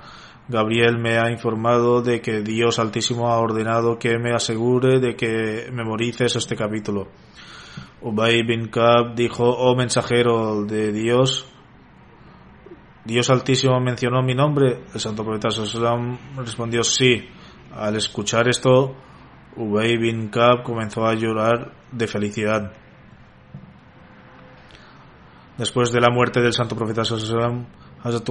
Gabriel 0.49 0.97
me 0.97 1.17
ha 1.17 1.31
informado 1.31 2.01
de 2.01 2.19
que 2.19 2.41
Dios 2.41 2.79
Altísimo 2.79 3.29
ha 3.29 3.39
ordenado 3.39 3.97
que 3.97 4.17
me 4.17 4.33
asegure 4.33 4.99
de 4.99 5.15
que 5.15 5.69
memorices 5.71 6.35
este 6.35 6.57
capítulo. 6.57 7.07
Ubay 8.01 8.43
bin 8.43 8.67
Kab 8.67 9.15
dijo, 9.15 9.45
oh 9.45 9.75
mensajero 9.77 10.65
de 10.65 10.91
Dios, 10.91 11.50
Dios 13.11 13.29
Altísimo 13.29 13.77
mencionó 13.81 14.21
mi 14.23 14.33
nombre. 14.33 14.85
El 14.93 14.99
santo 15.01 15.25
profeta 15.25 15.51
Sallam 15.51 16.17
respondió 16.37 16.81
sí. 16.81 17.27
Al 17.73 17.97
escuchar 17.97 18.47
esto, 18.47 18.95
Ubay 19.57 19.97
bin 19.97 20.29
Kab 20.29 20.63
comenzó 20.63 21.05
a 21.05 21.13
llorar 21.13 21.73
de 21.91 22.07
felicidad. 22.07 22.71
Después 25.57 25.91
de 25.91 25.99
la 25.99 26.09
muerte 26.09 26.39
del 26.39 26.53
santo 26.53 26.77
profeta 26.77 27.03
Sallam, 27.03 27.65
Hazrat 28.01 28.29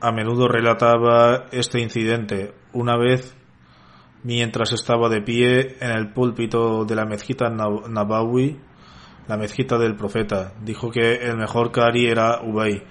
a 0.00 0.12
menudo 0.12 0.48
relataba 0.48 1.44
este 1.52 1.82
incidente. 1.82 2.54
Una 2.72 2.96
vez, 2.96 3.36
mientras 4.22 4.72
estaba 4.72 5.10
de 5.10 5.20
pie 5.20 5.76
en 5.80 5.90
el 5.90 6.14
púlpito 6.14 6.86
de 6.86 6.94
la 6.94 7.04
mezquita 7.04 7.50
Nabawi, 7.50 8.58
la 9.28 9.36
mezquita 9.36 9.78
del 9.78 9.94
profeta, 9.94 10.54
dijo 10.62 10.90
que 10.90 11.16
el 11.16 11.36
mejor 11.36 11.70
Kari 11.70 12.06
era 12.06 12.40
Ubay. 12.42 12.82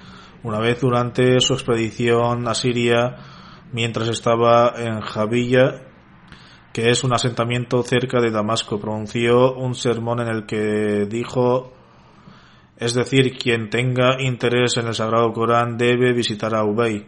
Una 0.44 0.60
vez 0.60 0.80
durante 0.80 1.40
su 1.42 1.54
expedición 1.54 2.48
a 2.48 2.54
Siria, 2.54 3.16
mientras 3.74 4.08
estaba 4.08 4.74
en 4.78 5.02
Javilla, 5.02 5.82
que 6.72 6.90
es 6.90 7.04
un 7.04 7.14
asentamiento 7.14 7.82
cerca 7.84 8.22
de 8.22 8.32
Damasco, 8.32 8.80
pronunció 8.80 9.56
un 9.56 9.74
sermón 9.76 10.22
en 10.22 10.28
el 10.28 10.46
que 10.46 11.08
dijo 11.10 11.74
es 12.78 12.94
decir, 12.94 13.38
quien 13.38 13.70
tenga 13.72 14.22
interés 14.22 14.78
en 14.78 14.88
el 14.88 14.94
Sagrado 14.94 15.34
Corán 15.34 15.78
debe 15.78 16.14
visitar 16.14 16.56
a 16.56 16.64
Ubay. 16.64 17.08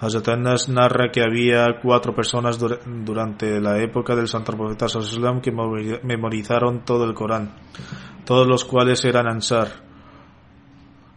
Hazrat 0.00 0.28
Anas 0.28 0.68
narra 0.70 1.10
que 1.12 1.20
había 1.20 1.80
cuatro 1.82 2.14
personas 2.14 2.58
durante 2.58 3.60
la 3.60 3.78
época 3.78 4.16
del 4.16 4.26
Santo 4.26 4.56
Profeta 4.56 4.88
Sallallahu 4.88 5.42
que 5.42 5.52
memorizaron 5.52 6.84
todo 6.84 7.04
el 7.04 7.14
Corán, 7.14 7.52
todos 8.24 8.46
los 8.46 8.64
cuales 8.64 9.04
eran 9.04 9.26
Ansar. 9.26 9.68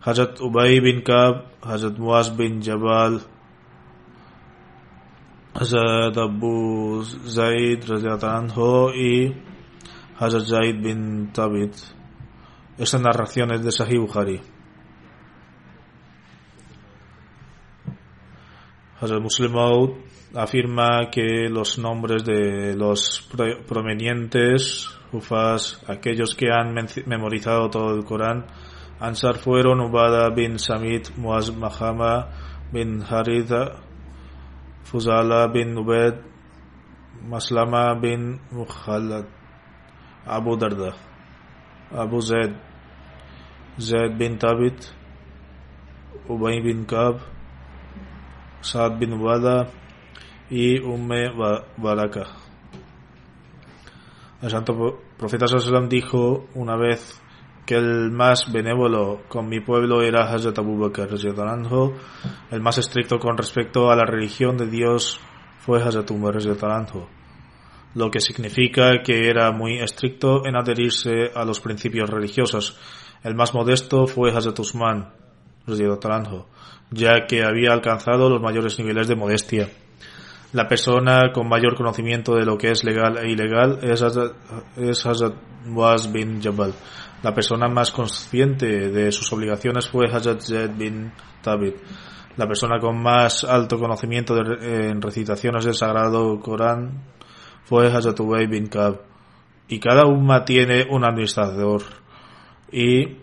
Hazrat 0.02 0.40
Ubay 0.40 0.80
bin 0.80 1.02
Kab, 1.02 1.46
Hazrat 1.62 1.98
Muaz 1.98 2.36
bin 2.36 2.62
Jabal, 2.62 3.22
Hazrat 5.54 6.18
Abu 6.18 7.04
Zaid 7.04 7.84
y 8.96 9.34
Hazrat 10.20 10.46
Zaid 10.46 10.84
bin 10.84 11.32
Tabit. 11.34 11.74
Esta 12.78 13.00
narración 13.00 13.52
es 13.54 13.64
de 13.64 13.72
Sahih 13.72 14.00
Bukhari. 14.00 14.42
Hazrat 19.00 19.22
Muslim 19.22 19.54
afirma 20.36 21.10
que 21.10 21.50
los 21.50 21.78
nombres 21.78 22.26
de 22.26 22.76
los 22.76 23.30
provenientes, 23.68 24.90
ufas, 25.12 25.84
aquellos 25.88 26.36
que 26.36 26.52
han 26.52 26.74
memorizado 27.06 27.70
todo 27.70 27.96
el 27.96 28.06
Corán, 28.06 28.46
Ansar 29.00 29.36
fueron 29.36 29.82
Ubada 29.82 30.30
bin 30.30 30.58
Samit, 30.58 31.18
Muaz 31.18 31.52
Mahama 31.52 32.30
bin 32.72 33.02
Haritha, 33.02 33.82
Fuzala 34.84 35.52
bin 35.52 35.78
Ubed, 35.78 36.22
Maslama 37.28 37.94
bin 38.00 38.40
Mukhalad, 38.52 39.26
Abu 40.26 40.58
Darda. 40.58 40.96
Abu 41.92 42.20
Zaid, 42.22 42.56
Zaid 43.80 44.18
bin 44.18 44.38
Tabit, 44.38 44.92
Ubay 46.28 46.64
bin 46.64 46.86
Kab, 46.86 47.20
Saad 48.62 48.98
bin 49.00 49.22
Wada 49.22 49.68
y 50.50 50.80
Umme 50.80 51.30
Baraka. 51.78 52.45
El 54.46 54.52
santo 54.52 55.00
profeta 55.18 55.48
Sallam 55.48 55.90
dijo 55.90 56.46
una 56.54 56.78
vez 56.78 57.20
que 57.66 57.74
el 57.74 58.12
más 58.12 58.54
benévolo 58.54 59.24
con 59.28 59.50
mi 59.50 59.60
pueblo 59.60 60.04
era 60.04 60.32
Hazrat 60.32 60.60
Abu 60.60 60.78
Bakr, 60.78 61.10
el 62.52 62.62
más 62.62 62.78
estricto 62.78 63.18
con 63.18 63.40
respecto 63.40 63.90
a 63.90 63.96
la 63.96 64.06
religión 64.06 64.56
de 64.56 64.68
Dios 64.68 65.20
fue 65.58 65.82
Hazrat 65.82 66.12
Umar, 66.12 66.38
lo 67.96 68.12
que 68.12 68.20
significa 68.20 69.02
que 69.04 69.32
era 69.32 69.52
muy 69.52 69.80
estricto 69.80 70.46
en 70.46 70.56
adherirse 70.56 71.32
a 71.34 71.44
los 71.44 71.60
principios 71.60 72.08
religiosos. 72.08 72.78
El 73.24 73.34
más 73.34 73.56
modesto 73.56 74.06
fue 74.06 74.30
Hazrat 74.30 74.60
Usman, 74.60 75.12
ya 76.92 77.26
que 77.26 77.44
había 77.44 77.74
alcanzado 77.74 78.30
los 78.30 78.44
mayores 78.44 78.78
niveles 78.78 79.08
de 79.08 79.16
modestia. 79.16 79.72
La 80.56 80.70
persona 80.70 81.34
con 81.34 81.50
mayor 81.50 81.76
conocimiento 81.76 82.34
de 82.36 82.46
lo 82.46 82.58
que 82.58 82.72
es 82.72 82.86
legal 82.86 83.18
e 83.18 83.30
ilegal 83.30 83.80
es 83.84 84.02
Hazrat, 84.02 85.36
bin 86.14 86.42
Jabal. 86.42 86.74
La 87.24 87.34
persona 87.34 87.68
más 87.68 87.92
consciente 87.92 88.90
de 88.90 89.12
sus 89.12 89.34
obligaciones 89.34 89.90
fue 89.90 90.06
Hazrat 90.10 90.40
Zaid 90.40 90.72
bin 90.78 91.12
Tabit. 91.42 91.76
La 92.38 92.48
persona 92.48 92.80
con 92.80 93.04
más 93.04 93.44
alto 93.44 93.78
conocimiento 93.78 94.34
en 94.38 95.02
recitaciones 95.02 95.66
del 95.66 95.74
Sagrado 95.74 96.40
Corán 96.40 97.04
fue 97.66 97.88
Hazrat 97.88 98.18
Ubay 98.22 98.48
bin 98.48 98.68
Kab. 98.68 99.02
Y 99.68 99.82
cada 99.82 100.06
umma 100.06 100.46
tiene 100.46 100.86
un 100.90 101.04
administrador. 101.04 101.82
Y 102.72 103.18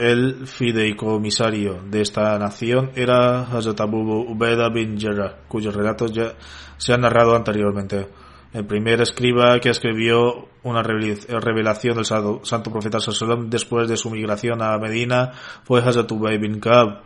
el 0.00 0.46
fideicomisario 0.46 1.82
de 1.84 2.00
esta 2.00 2.38
nación 2.38 2.90
era 2.94 3.42
Hazrat 3.42 3.78
Abu 3.82 3.98
Ubeda 3.98 4.70
bin 4.70 4.98
Jarrah, 4.98 5.40
cuyos 5.46 5.74
relatos 5.74 6.12
ya 6.12 6.32
se 6.78 6.94
han 6.94 7.02
narrado 7.02 7.36
anteriormente. 7.36 8.08
El 8.54 8.64
primer 8.64 9.02
escriba 9.02 9.60
que 9.60 9.68
escribió 9.68 10.48
una 10.62 10.82
revelación 10.82 11.96
del 11.96 12.06
santo 12.06 12.72
profeta 12.72 12.98
Sallallahu 12.98 13.50
después 13.50 13.88
de 13.88 13.98
su 13.98 14.10
migración 14.10 14.62
a 14.62 14.78
Medina 14.78 15.32
fue 15.64 15.82
Hazrat 15.82 16.10
Ubay 16.10 16.38
bin 16.38 16.60
Kab 16.60 17.02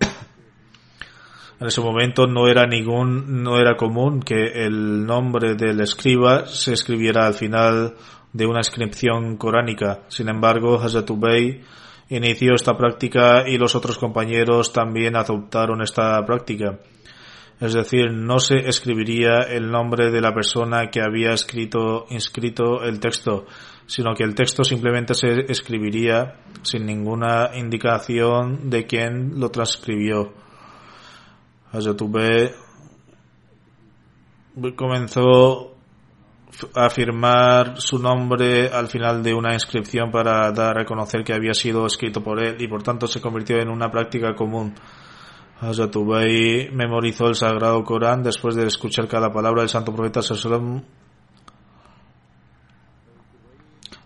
en 1.60 1.66
ese 1.66 1.80
momento 1.80 2.26
no 2.26 2.48
era 2.48 2.66
ningún, 2.66 3.44
no 3.44 3.60
era 3.60 3.76
común 3.76 4.20
que 4.20 4.64
el 4.66 5.06
nombre 5.06 5.54
del 5.54 5.80
escriba 5.80 6.46
se 6.46 6.72
escribiera 6.72 7.28
al 7.28 7.34
final 7.34 7.94
de 8.32 8.46
una 8.46 8.58
inscripción 8.58 9.36
coránica. 9.36 10.00
Sin 10.08 10.28
embargo, 10.28 10.80
Hazrat 10.80 11.08
Ubay 11.10 11.62
inició 12.08 12.54
esta 12.54 12.76
práctica 12.76 13.48
y 13.48 13.56
los 13.58 13.74
otros 13.74 13.98
compañeros 13.98 14.72
también 14.72 15.16
adoptaron 15.16 15.82
esta 15.82 16.24
práctica. 16.24 16.78
Es 17.60 17.74
decir, 17.74 18.10
no 18.12 18.40
se 18.40 18.68
escribiría 18.68 19.42
el 19.42 19.70
nombre 19.70 20.10
de 20.10 20.20
la 20.20 20.34
persona 20.34 20.90
que 20.90 21.00
había 21.00 21.32
escrito, 21.32 22.06
inscrito 22.10 22.82
el 22.82 22.98
texto, 22.98 23.46
sino 23.86 24.14
que 24.14 24.24
el 24.24 24.34
texto 24.34 24.64
simplemente 24.64 25.14
se 25.14 25.46
escribiría 25.48 26.40
sin 26.62 26.86
ninguna 26.86 27.50
indicación 27.54 28.68
de 28.68 28.84
quién 28.86 29.38
lo 29.38 29.50
transcribió. 29.50 30.32
Hazrat 31.72 32.02
comenzó 34.74 35.71
a 36.74 36.90
firmar 36.90 37.80
su 37.80 37.98
nombre 37.98 38.68
al 38.68 38.88
final 38.88 39.22
de 39.22 39.34
una 39.34 39.54
inscripción 39.54 40.10
para 40.10 40.50
dar 40.52 40.78
a 40.78 40.84
conocer 40.84 41.24
que 41.24 41.34
había 41.34 41.54
sido 41.54 41.86
escrito 41.86 42.22
por 42.22 42.42
él 42.42 42.56
y 42.60 42.68
por 42.68 42.82
tanto 42.82 43.06
se 43.06 43.20
convirtió 43.20 43.58
en 43.58 43.68
una 43.68 43.90
práctica 43.90 44.34
común. 44.34 44.74
Hazrat 45.60 45.94
memorizó 46.72 47.28
el 47.28 47.36
Sagrado 47.36 47.84
Corán 47.84 48.22
después 48.22 48.56
de 48.56 48.66
escuchar 48.66 49.06
cada 49.06 49.32
palabra 49.32 49.62
del 49.62 49.68
Santo 49.68 49.94
Profeta 49.94 50.20
Sallallahu 50.22 50.82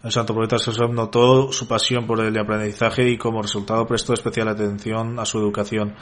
el 0.06 0.12
santo 0.12 0.34
profeta 0.34 0.56
notó 0.88 1.50
su 1.50 1.66
pasión 1.66 2.06
por 2.06 2.20
el 2.20 2.38
aprendizaje 2.38 3.10
y 3.10 3.18
como 3.18 3.42
resultado 3.42 3.84
prestó 3.88 4.14
especial 4.14 4.46
atención 4.46 5.18
a 5.18 5.24
su 5.24 5.38
educación. 5.38 5.96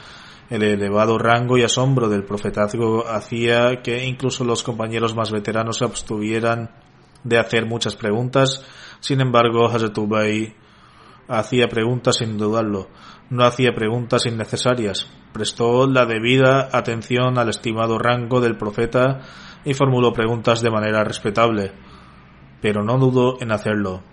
El 0.49 0.61
elevado 0.61 1.17
rango 1.17 1.57
y 1.57 1.63
asombro 1.63 2.07
del 2.07 2.23
profetazgo 2.23 3.07
hacía 3.07 3.81
que 3.81 4.05
incluso 4.05 4.43
los 4.43 4.61
compañeros 4.63 5.15
más 5.15 5.31
veteranos 5.31 5.77
se 5.77 5.85
abstuvieran 5.85 6.69
de 7.23 7.39
hacer 7.39 7.65
muchas 7.65 7.95
preguntas. 7.95 8.63
Sin 8.99 9.21
embargo, 9.21 9.67
Hazrat 9.67 9.97
Ubay 9.97 10.55
hacía 11.27 11.67
preguntas 11.67 12.17
sin 12.17 12.37
dudarlo. 12.37 12.89
No 13.31 13.43
hacía 13.43 13.73
preguntas 13.73 14.27
innecesarias. 14.27 15.07
Prestó 15.33 15.87
la 15.87 16.05
debida 16.05 16.69
atención 16.71 17.39
al 17.39 17.49
estimado 17.49 17.97
rango 17.97 18.39
del 18.39 18.55
profeta 18.55 19.21
y 19.65 19.73
formuló 19.73 20.13
preguntas 20.13 20.61
de 20.61 20.69
manera 20.69 21.03
respetable. 21.03 21.71
Pero 22.61 22.83
no 22.83 22.99
dudó 22.99 23.41
en 23.41 23.51
hacerlo. 23.51 24.03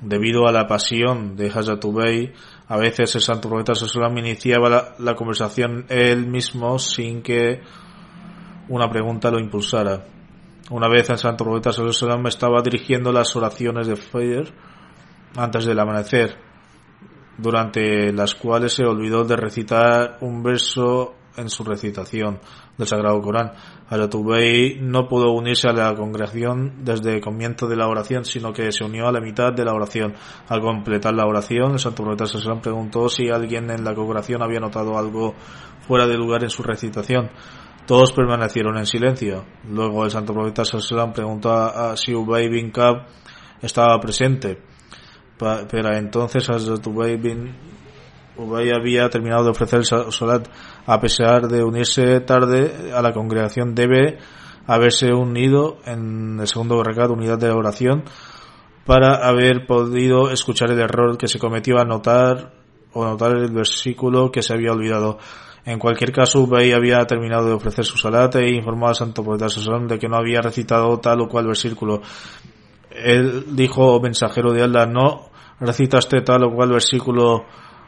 Debido 0.00 0.48
a 0.48 0.52
la 0.52 0.66
pasión 0.66 1.36
de 1.36 1.50
Hazrat 1.50 1.84
Ubay, 1.84 2.32
a 2.72 2.78
veces 2.78 3.14
el 3.16 3.20
santo 3.20 3.50
profeta 3.50 3.74
Sallallahu 3.74 4.18
iniciaba 4.18 4.94
la, 4.98 5.14
conversación 5.14 5.84
él 5.90 6.26
mismo 6.26 6.78
sin 6.78 7.20
que 7.20 7.60
una 8.70 8.88
pregunta 8.88 9.30
lo 9.30 9.38
impulsara. 9.38 10.06
Una 10.70 10.88
vez 10.88 11.10
el 11.10 11.18
santo 11.18 11.44
profeta 11.44 11.70
Sallallahu 11.70 12.28
estaba 12.28 12.62
dirigiendo 12.62 13.12
las 13.12 13.36
oraciones 13.36 13.88
de 13.88 13.96
Fajr 13.96 14.54
antes 15.36 15.66
del 15.66 15.78
amanecer, 15.78 16.38
durante 17.36 18.10
las 18.10 18.34
cuales 18.34 18.72
se 18.72 18.86
olvidó 18.86 19.22
de 19.24 19.36
recitar 19.36 20.16
un 20.22 20.42
verso 20.42 21.14
en 21.36 21.48
su 21.48 21.64
recitación 21.64 22.40
del 22.76 22.86
Sagrado 22.86 23.20
Corán. 23.20 23.52
Ayatubey 23.88 24.78
no 24.80 25.08
pudo 25.08 25.32
unirse 25.32 25.68
a 25.68 25.72
la 25.72 25.94
congregación 25.94 26.84
desde 26.84 27.14
el 27.14 27.20
comienzo 27.20 27.66
de 27.66 27.76
la 27.76 27.88
oración, 27.88 28.24
sino 28.24 28.52
que 28.52 28.70
se 28.72 28.84
unió 28.84 29.08
a 29.08 29.12
la 29.12 29.20
mitad 29.20 29.52
de 29.52 29.64
la 29.64 29.72
oración. 29.72 30.14
Al 30.48 30.60
completar 30.60 31.14
la 31.14 31.26
oración, 31.26 31.72
el 31.72 31.78
Santo 31.78 32.02
Profeta 32.02 32.26
Sassan 32.26 32.60
preguntó 32.60 33.08
si 33.08 33.28
alguien 33.28 33.70
en 33.70 33.84
la 33.84 33.94
congregación 33.94 34.42
había 34.42 34.60
notado 34.60 34.96
algo 34.96 35.34
fuera 35.86 36.06
de 36.06 36.16
lugar 36.16 36.42
en 36.44 36.50
su 36.50 36.62
recitación. 36.62 37.30
Todos 37.86 38.12
permanecieron 38.12 38.76
en 38.78 38.86
silencio. 38.86 39.44
Luego 39.68 40.04
el 40.04 40.10
Santo 40.10 40.32
Profeta 40.32 40.64
Sassan 40.64 41.12
preguntó 41.12 41.52
a 41.52 41.96
si 41.96 42.14
Ubay 42.14 42.48
bin 42.48 42.70
Kab 42.70 43.06
estaba 43.60 43.98
presente. 44.00 44.62
Pero 45.38 45.92
entonces 45.94 46.48
Ubay 46.48 47.16
bin 47.16 47.52
Ubay 48.36 48.70
había 48.70 49.08
terminado 49.10 49.44
de 49.44 49.50
ofrecer 49.50 49.80
el 49.80 49.84
salat. 49.84 50.48
A 50.86 51.00
pesar 51.00 51.48
de 51.48 51.62
unirse 51.62 52.20
tarde 52.20 52.92
a 52.94 53.02
la 53.02 53.12
congregación, 53.12 53.74
debe 53.74 54.18
haberse 54.66 55.12
unido 55.12 55.78
en 55.86 56.38
el 56.40 56.46
segundo 56.46 56.82
recado, 56.82 57.14
unidad 57.14 57.38
de 57.38 57.50
oración, 57.50 58.04
para 58.84 59.26
haber 59.26 59.66
podido 59.66 60.30
escuchar 60.30 60.70
el 60.70 60.80
error 60.80 61.16
que 61.16 61.28
se 61.28 61.38
cometió 61.38 61.78
a 61.78 61.84
notar 61.84 62.52
o 62.92 63.04
notar 63.04 63.36
el 63.36 63.52
versículo 63.52 64.30
que 64.30 64.42
se 64.42 64.54
había 64.54 64.72
olvidado. 64.72 65.18
En 65.64 65.78
cualquier 65.78 66.10
caso, 66.10 66.40
Ubay 66.40 66.72
había 66.72 67.04
terminado 67.06 67.46
de 67.46 67.52
ofrecer 67.52 67.84
su 67.84 67.96
salat 67.96 68.34
e 68.36 68.52
informó 68.52 68.88
al 68.88 68.96
santo 68.96 69.22
profeta 69.22 69.46
de 69.86 69.98
que 69.98 70.08
no 70.08 70.16
había 70.16 70.40
recitado 70.40 70.98
tal 70.98 71.20
o 71.20 71.28
cual 71.28 71.46
versículo. 71.46 72.02
Él 72.90 73.44
dijo, 73.54 73.86
oh 73.86 74.00
mensajero 74.00 74.52
de 74.52 74.62
Allah, 74.62 74.86
no 74.86 75.30
recitaste 75.60 76.20
tal 76.22 76.44
o 76.44 76.52
cual 76.52 76.70
versículo 76.70 77.44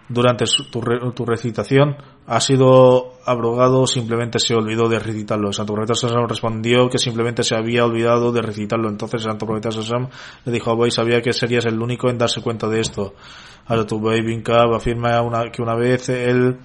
durante 0.09 0.45
tu, 0.71 0.81
tu, 1.13 1.25
recitación 1.25 1.97
ha 2.27 2.41
sido 2.41 3.15
abrogado 3.25 3.87
simplemente 3.87 4.39
se 4.39 4.55
olvidó 4.55 4.89
de 4.89 4.99
recitarlo. 4.99 5.49
El 5.49 5.55
santo 5.55 5.75
profeta 5.75 5.95
Sassam 5.95 6.29
respondió 6.29 6.89
que 6.89 6.99
simplemente 6.99 7.43
se 7.43 7.57
había 7.57 7.85
olvidado 7.85 8.31
de 8.33 8.43
recitarlo. 8.43 8.89
Entonces 8.89 9.23
el 9.23 9.31
santo 9.31 9.47
profeta 9.47 9.71
Sassam 9.71 10.09
le 10.45 10.53
dijo 10.53 10.71
a 10.71 10.75
Boy, 10.75 10.91
sabía 10.91 11.23
que 11.23 11.33
serías 11.33 11.65
el 11.67 11.81
único 11.81 12.11
en 12.11 12.19
darse 12.19 12.43
cuenta 12.43 12.69
de 12.69 12.81
esto. 12.81 13.15
Al-Tubay 13.67 14.21
bin 14.23 14.43
Kab 14.43 14.75
afirma 14.75 15.23
una, 15.23 15.51
que 15.51 15.63
una 15.63 15.75
vez 15.75 16.09
él 16.11 16.59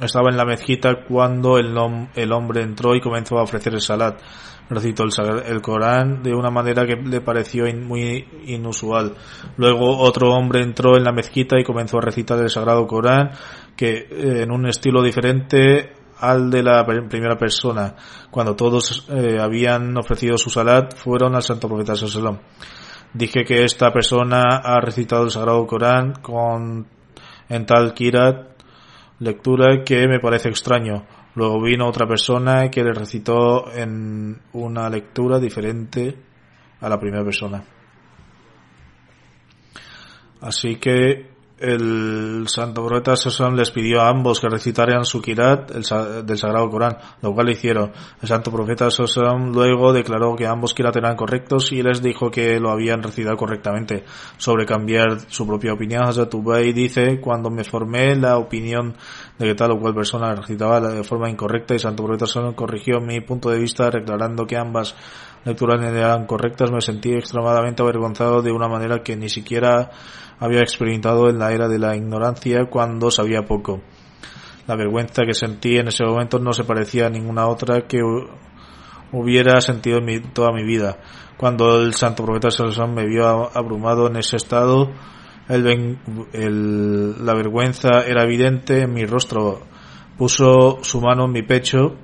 estaba 0.00 0.30
en 0.30 0.36
la 0.36 0.44
mezquita 0.44 1.04
cuando 1.08 1.58
el, 1.58 1.74
el 2.14 2.32
hombre 2.32 2.62
entró 2.62 2.94
y 2.94 3.00
comenzó 3.00 3.38
a 3.38 3.42
ofrecer 3.42 3.74
el 3.74 3.80
salat 3.80 4.20
recitó 4.68 5.04
el, 5.04 5.10
el, 5.46 5.60
Corán 5.60 6.22
de 6.22 6.34
una 6.34 6.50
manera 6.50 6.86
que 6.86 6.96
le 6.96 7.20
pareció 7.20 7.64
muy 7.76 8.26
inusual. 8.46 9.14
Luego 9.56 9.98
otro 9.98 10.32
hombre 10.32 10.62
entró 10.62 10.96
en 10.96 11.04
la 11.04 11.12
mezquita 11.12 11.58
y 11.58 11.64
comenzó 11.64 11.98
a 11.98 12.02
recitar 12.02 12.38
el 12.40 12.50
Sagrado 12.50 12.86
Corán, 12.86 13.30
que 13.76 14.06
eh, 14.10 14.42
en 14.42 14.50
un 14.50 14.66
estilo 14.66 15.02
diferente 15.02 15.92
al 16.18 16.50
de 16.50 16.62
la 16.62 16.84
primera 16.84 17.36
persona. 17.36 17.94
Cuando 18.30 18.56
todos 18.56 19.06
eh, 19.10 19.38
habían 19.40 19.96
ofrecido 19.96 20.38
su 20.38 20.50
salat, 20.50 20.94
fueron 20.96 21.34
al 21.34 21.42
Santo 21.42 21.68
Profeta 21.68 21.94
Sallam. 21.94 22.38
Dije 23.12 23.44
que 23.44 23.64
esta 23.64 23.92
persona 23.92 24.42
ha 24.62 24.80
recitado 24.80 25.24
el 25.24 25.30
Sagrado 25.30 25.66
Corán 25.66 26.14
con 26.20 26.86
en 27.48 27.66
tal 27.66 27.94
kirat 27.94 28.56
lectura 29.18 29.82
que 29.84 30.06
me 30.08 30.20
parece 30.20 30.48
extraño. 30.48 31.06
Luego 31.36 31.62
vino 31.62 31.86
otra 31.86 32.06
persona 32.06 32.70
que 32.70 32.82
le 32.82 32.92
recitó 32.92 33.70
en 33.72 34.40
una 34.54 34.88
lectura 34.88 35.38
diferente 35.38 36.16
a 36.80 36.88
la 36.88 36.98
primera 36.98 37.22
persona. 37.22 37.62
Así 40.40 40.76
que 40.76 41.36
el 41.58 42.44
santo 42.48 42.84
profeta 42.84 43.16
Sassan 43.16 43.56
les 43.56 43.70
pidió 43.70 44.02
a 44.02 44.10
ambos 44.10 44.40
que 44.40 44.48
recitaran 44.48 45.06
su 45.06 45.22
kirat 45.22 45.70
del 45.70 46.38
Sagrado 46.38 46.68
Corán, 46.68 46.98
lo 47.22 47.32
cual 47.32 47.48
hicieron. 47.48 47.92
El 48.20 48.28
santo 48.28 48.52
profeta 48.52 48.90
Sassan 48.90 49.52
luego 49.52 49.94
declaró 49.94 50.36
que 50.36 50.46
ambos 50.46 50.74
kirat 50.74 50.96
eran 50.96 51.16
correctos 51.16 51.72
y 51.72 51.82
les 51.82 52.02
dijo 52.02 52.30
que 52.30 52.60
lo 52.60 52.70
habían 52.70 53.02
recitado 53.02 53.36
correctamente. 53.38 54.04
Sobre 54.36 54.66
cambiar 54.66 55.20
su 55.28 55.46
propia 55.46 55.72
opinión, 55.72 56.04
Hazrat 56.04 56.34
dice, 56.74 57.20
cuando 57.20 57.48
me 57.50 57.64
formé 57.64 58.16
la 58.16 58.36
opinión 58.36 58.94
de 59.38 59.46
que 59.46 59.54
tal 59.54 59.72
o 59.72 59.78
cual 59.78 59.94
persona 59.94 60.34
recitaba 60.34 60.80
de 60.80 61.04
forma 61.04 61.28
incorrecta 61.28 61.74
y 61.74 61.78
santo 61.78 62.04
profeta 62.04 62.26
Sassan 62.26 62.54
corrigió 62.54 63.00
mi 63.00 63.20
punto 63.20 63.50
de 63.50 63.58
vista 63.58 63.90
declarando 63.90 64.46
que 64.46 64.56
ambas 64.56 64.94
lecturas 65.44 65.80
eran 65.82 66.26
correctas, 66.26 66.72
me 66.72 66.80
sentí 66.80 67.12
extremadamente 67.12 67.82
avergonzado 67.82 68.42
de 68.42 68.50
una 68.50 68.68
manera 68.68 69.02
que 69.02 69.16
ni 69.16 69.28
siquiera 69.28 69.90
había 70.40 70.60
experimentado 70.60 71.28
en 71.28 71.38
la 71.38 71.52
era 71.52 71.68
de 71.68 71.78
la 71.78 71.96
ignorancia 71.96 72.66
cuando 72.66 73.10
sabía 73.10 73.42
poco. 73.42 73.80
La 74.66 74.74
vergüenza 74.74 75.22
que 75.24 75.34
sentí 75.34 75.78
en 75.78 75.88
ese 75.88 76.04
momento 76.04 76.38
no 76.38 76.52
se 76.52 76.64
parecía 76.64 77.06
a 77.06 77.10
ninguna 77.10 77.46
otra 77.46 77.82
que 77.82 78.00
hubiera 79.12 79.60
sentido 79.60 79.98
en 79.98 80.32
toda 80.32 80.50
mi 80.52 80.64
vida. 80.64 80.98
Cuando 81.36 81.80
el 81.80 81.94
santo 81.94 82.24
profeta 82.24 82.50
Salomón 82.50 82.94
me 82.94 83.06
vio 83.06 83.50
abrumado 83.56 84.08
en 84.08 84.16
ese 84.16 84.36
estado, 84.36 84.90
el, 85.48 87.24
la 87.24 87.34
vergüenza 87.34 88.02
era 88.06 88.24
evidente 88.24 88.82
en 88.82 88.92
mi 88.92 89.04
rostro. 89.04 89.62
Puso 90.16 90.78
su 90.82 91.00
mano 91.00 91.26
en 91.26 91.32
mi 91.32 91.42
pecho 91.42 91.96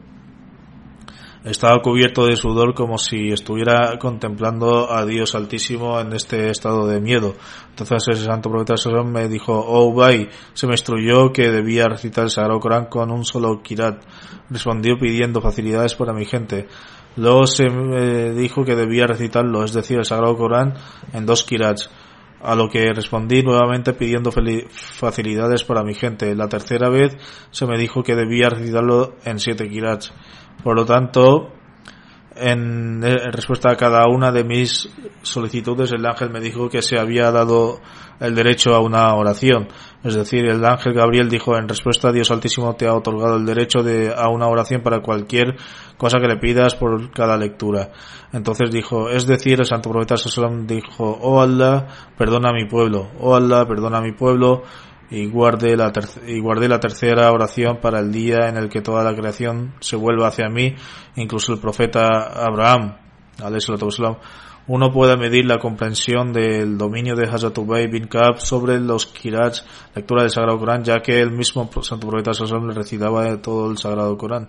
estaba 1.44 1.82
cubierto 1.82 2.26
de 2.26 2.36
sudor 2.36 2.72
como 2.72 2.98
si 2.98 3.30
estuviera 3.32 3.98
contemplando 3.98 4.92
a 4.92 5.04
Dios 5.04 5.34
Altísimo 5.34 5.98
en 5.98 6.12
este 6.12 6.50
estado 6.50 6.86
de 6.86 7.00
miedo. 7.00 7.34
Entonces 7.70 8.06
el 8.08 8.16
santo 8.16 8.48
profeta 8.48 8.74
me 9.02 9.28
dijo, 9.28 9.52
oh 9.52 9.88
Ubay, 9.88 10.28
se 10.52 10.68
me 10.68 10.74
instruyó 10.74 11.32
que 11.32 11.50
debía 11.50 11.88
recitar 11.88 12.24
el 12.24 12.30
Sagrado 12.30 12.60
Corán 12.60 12.86
con 12.86 13.10
un 13.10 13.24
solo 13.24 13.60
kirat. 13.60 14.04
Respondió 14.50 14.96
pidiendo 15.00 15.40
facilidades 15.40 15.96
para 15.96 16.12
mi 16.12 16.26
gente. 16.26 16.68
Luego 17.16 17.46
se 17.46 17.68
me 17.68 18.30
dijo 18.34 18.64
que 18.64 18.76
debía 18.76 19.08
recitarlo, 19.08 19.64
es 19.64 19.72
decir, 19.72 19.98
el 19.98 20.04
Sagrado 20.04 20.36
Corán 20.36 20.74
en 21.12 21.26
dos 21.26 21.42
kirats. 21.42 21.90
A 22.42 22.54
lo 22.54 22.68
que 22.68 22.92
respondí 22.92 23.42
nuevamente 23.42 23.92
pidiendo 23.92 24.32
facilidades 24.32 25.64
para 25.64 25.84
mi 25.84 25.94
gente. 25.94 26.34
La 26.34 26.48
tercera 26.48 26.88
vez 26.88 27.16
se 27.50 27.66
me 27.66 27.78
dijo 27.78 28.02
que 28.02 28.16
debía 28.16 28.48
recitarlo 28.48 29.14
en 29.24 29.38
siete 29.38 29.68
kirats. 29.68 30.12
Por 30.64 30.76
lo 30.76 30.84
tanto, 30.84 31.52
en, 32.36 33.02
respuesta 33.32 33.70
a 33.70 33.76
cada 33.76 34.06
una 34.08 34.30
de 34.30 34.44
mis 34.44 34.88
solicitudes, 35.22 35.92
el 35.92 36.06
ángel 36.06 36.30
me 36.30 36.40
dijo 36.40 36.68
que 36.68 36.82
se 36.82 36.98
había 36.98 37.30
dado 37.30 37.80
el 38.20 38.34
derecho 38.34 38.74
a 38.74 38.80
una 38.80 39.14
oración. 39.14 39.68
Es 40.04 40.14
decir, 40.14 40.46
el 40.46 40.64
ángel 40.64 40.94
Gabriel 40.94 41.28
dijo 41.28 41.56
en 41.56 41.68
respuesta, 41.68 42.12
Dios 42.12 42.30
Altísimo 42.30 42.74
te 42.74 42.86
ha 42.86 42.94
otorgado 42.94 43.36
el 43.36 43.44
derecho 43.44 43.82
de, 43.82 44.12
a 44.14 44.28
una 44.28 44.46
oración 44.46 44.82
para 44.82 45.00
cualquier 45.00 45.56
cosa 45.96 46.18
que 46.20 46.28
le 46.28 46.36
pidas 46.36 46.74
por 46.74 47.10
cada 47.12 47.36
lectura. 47.36 47.90
Entonces 48.32 48.70
dijo, 48.70 49.10
es 49.10 49.26
decir, 49.26 49.58
el 49.58 49.66
santo 49.66 49.90
profeta 49.90 50.16
Sallam 50.16 50.66
dijo, 50.66 51.04
oh 51.20 51.40
Allah, 51.40 51.86
perdona 52.16 52.50
a 52.50 52.52
mi 52.52 52.66
pueblo, 52.66 53.10
oh 53.20 53.34
Allah, 53.34 53.66
perdona 53.66 53.98
a 53.98 54.02
mi 54.02 54.12
pueblo, 54.12 54.62
y 55.12 55.26
guardé 55.26 55.76
la, 55.76 55.92
y 56.26 56.40
guardé 56.40 56.68
la 56.68 56.80
tercera 56.80 57.30
oración 57.30 57.80
para 57.82 58.00
el 58.00 58.10
día 58.10 58.48
en 58.48 58.56
el 58.56 58.70
que 58.70 58.80
toda 58.80 59.04
la 59.04 59.14
creación 59.14 59.74
se 59.78 59.94
vuelva 59.94 60.28
hacia 60.28 60.48
mí, 60.48 60.74
incluso 61.16 61.52
el 61.52 61.60
profeta 61.60 62.08
Abraham, 62.34 62.96
uno 64.68 64.90
puede 64.90 65.18
medir 65.18 65.44
la 65.44 65.58
comprensión 65.58 66.32
del 66.32 66.78
dominio 66.78 67.14
de 67.14 67.28
Hazrat 67.28 67.58
Ubay 67.58 67.88
bin 67.88 68.06
Kab 68.06 68.40
sobre 68.40 68.80
los 68.80 69.04
kirats, 69.04 69.66
lectura 69.94 70.22
del 70.22 70.30
Sagrado 70.30 70.58
Corán, 70.58 70.82
ya 70.82 71.00
que 71.02 71.20
el 71.20 71.30
mismo 71.30 71.68
santo 71.82 72.08
profeta 72.08 72.32
Sallam 72.32 72.68
le 72.68 72.74
recitaba 72.74 73.36
todo 73.42 73.70
el 73.70 73.76
Sagrado 73.76 74.16
Corán. 74.16 74.48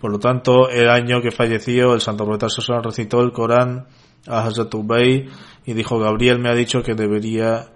Por 0.00 0.12
lo 0.12 0.18
tanto, 0.18 0.70
el 0.70 0.88
año 0.88 1.20
que 1.20 1.30
falleció, 1.30 1.92
el 1.92 2.00
santo 2.00 2.24
profeta 2.24 2.48
Sallam 2.48 2.84
recitó 2.84 3.20
el 3.20 3.32
Corán 3.32 3.86
a 4.26 4.46
Hazrat 4.46 4.74
Ubay 4.74 5.28
y 5.66 5.74
dijo, 5.74 5.98
Gabriel 5.98 6.38
me 6.38 6.48
ha 6.48 6.54
dicho 6.54 6.82
que 6.82 6.94
debería 6.94 7.73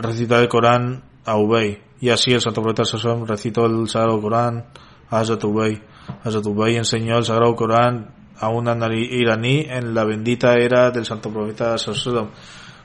recitar 0.00 0.42
el 0.42 0.48
Corán 0.48 1.04
a 1.24 1.36
Ubay. 1.36 1.82
Y 2.00 2.10
así 2.10 2.32
el 2.32 2.40
Santo 2.40 2.62
Profeta 2.62 2.84
recitó 3.26 3.66
el 3.66 3.88
Sagrado 3.88 4.20
Corán 4.20 4.66
a 5.08 5.18
Hazrat 5.18 5.44
Ubay. 5.44 5.82
Hazrat 6.24 6.46
Ubay 6.46 6.76
enseñó 6.76 7.18
el 7.18 7.24
Sagrado 7.24 7.54
Corán 7.56 8.20
a 8.40 8.48
un 8.48 8.66
iraní 8.66 9.66
en 9.68 9.94
la 9.94 10.04
bendita 10.04 10.54
era 10.54 10.90
del 10.90 11.04
santo 11.04 11.30
profeta 11.30 11.76
Sallallahu 11.76 12.30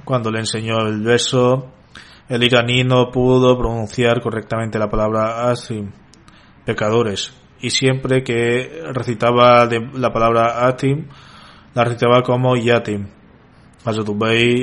cuando 0.03 0.29
le 0.29 0.39
enseñó 0.39 0.79
el 0.85 1.01
verso 1.01 1.71
el 2.27 2.43
iraní 2.43 2.83
no 2.83 3.09
pudo 3.09 3.57
pronunciar 3.57 4.21
correctamente 4.21 4.79
la 4.79 4.89
palabra 4.89 5.49
asim, 5.49 5.91
pecadores, 6.65 7.33
y 7.61 7.69
siempre 7.69 8.23
que 8.23 8.81
recitaba 8.93 9.67
la 9.93 10.11
palabra 10.11 10.67
atim, 10.67 11.05
la 11.75 11.83
recitaba 11.83 12.23
como 12.23 12.55
yatim. 12.55 13.09
Hazrat 13.85 14.09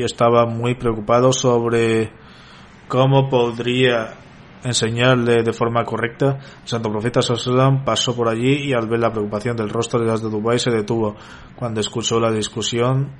estaba 0.05 0.45
muy 0.47 0.75
preocupado 0.75 1.33
sobre 1.33 2.11
cómo 2.93 3.31
podría 3.31 4.19
enseñarle 4.63 5.43
de 5.43 5.55
forma 5.55 5.83
correcta. 5.83 6.41
El 6.61 6.69
santo 6.69 6.91
profeta 6.91 7.23
Sallallahu 7.23 7.87
pasó 7.87 8.15
por 8.15 8.29
allí 8.29 8.69
y 8.69 8.75
al 8.75 8.87
ver 8.87 9.01
la 9.01 9.11
preocupación 9.11 9.57
del 9.57 9.71
rostro 9.71 9.99
de 9.99 10.13
Hazrat 10.13 10.31
Dubai 10.31 10.59
se 10.59 10.71
detuvo. 10.71 11.17
Cuando 11.57 11.81
escuchó 11.81 12.21
la 12.21 12.31
discusión, 12.31 13.13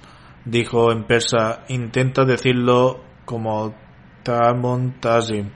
dijo 0.45 0.93
en 0.93 1.05
persa, 1.05 1.65
intenta 1.69 2.27
decirlo 2.27 3.03
como 3.25 3.75
Tamun 4.23 5.01
Tazim, 5.01 5.49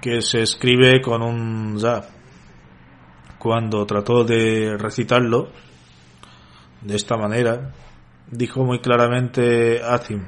que 0.00 0.22
se 0.22 0.42
escribe 0.42 1.00
con 1.02 1.22
un 1.22 1.80
za. 1.80 2.02
Cuando 3.40 3.84
trató 3.84 4.22
de 4.22 4.76
recitarlo 4.78 5.48
de 6.82 6.94
esta 6.94 7.16
manera, 7.16 7.72
dijo 8.30 8.62
muy 8.62 8.78
claramente 8.78 9.82
Azim. 9.82 10.24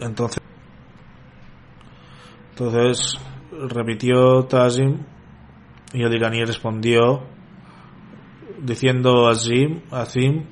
Entonces, 0.00 0.42
entonces 2.50 3.18
repitió 3.68 4.44
Tazim 4.44 4.98
y 5.92 6.02
el 6.02 6.14
iraní 6.14 6.44
respondió 6.44 7.22
diciendo 8.62 9.28
Azim, 9.28 9.82
Azim 9.90 10.44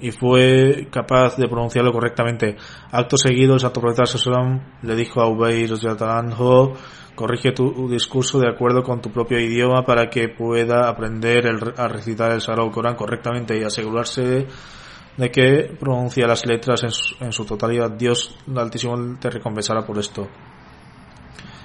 y 0.00 0.10
fue 0.10 0.88
capaz 0.90 1.36
de 1.36 1.48
pronunciarlo 1.48 1.92
correctamente. 1.92 2.56
Acto 2.90 3.16
seguido, 3.16 3.54
el 3.54 3.60
Santo 3.60 3.80
Profeta 3.80 4.04
le 4.82 4.96
dijo 4.96 5.20
a 5.20 5.28
Ubay 5.28 5.66
corrige 7.14 7.52
tu 7.52 7.88
discurso 7.88 8.40
de 8.40 8.48
acuerdo 8.48 8.82
con 8.82 9.00
tu 9.00 9.10
propio 9.10 9.38
idioma 9.38 9.84
para 9.84 10.08
que 10.08 10.28
pueda 10.28 10.88
aprender 10.88 11.46
a 11.76 11.88
recitar 11.88 12.32
el 12.32 12.40
Sagrado 12.40 12.70
Corán 12.70 12.96
correctamente 12.96 13.58
y 13.58 13.62
asegurarse 13.62 14.46
de 15.16 15.30
que 15.30 15.76
pronuncia 15.78 16.26
las 16.26 16.46
letras 16.46 16.82
en 17.20 17.32
su, 17.32 17.44
totalidad. 17.44 17.90
Dios 17.90 18.38
Altísimo 18.54 19.18
te 19.20 19.30
recompensará 19.30 19.84
por 19.84 19.98
esto. 19.98 20.28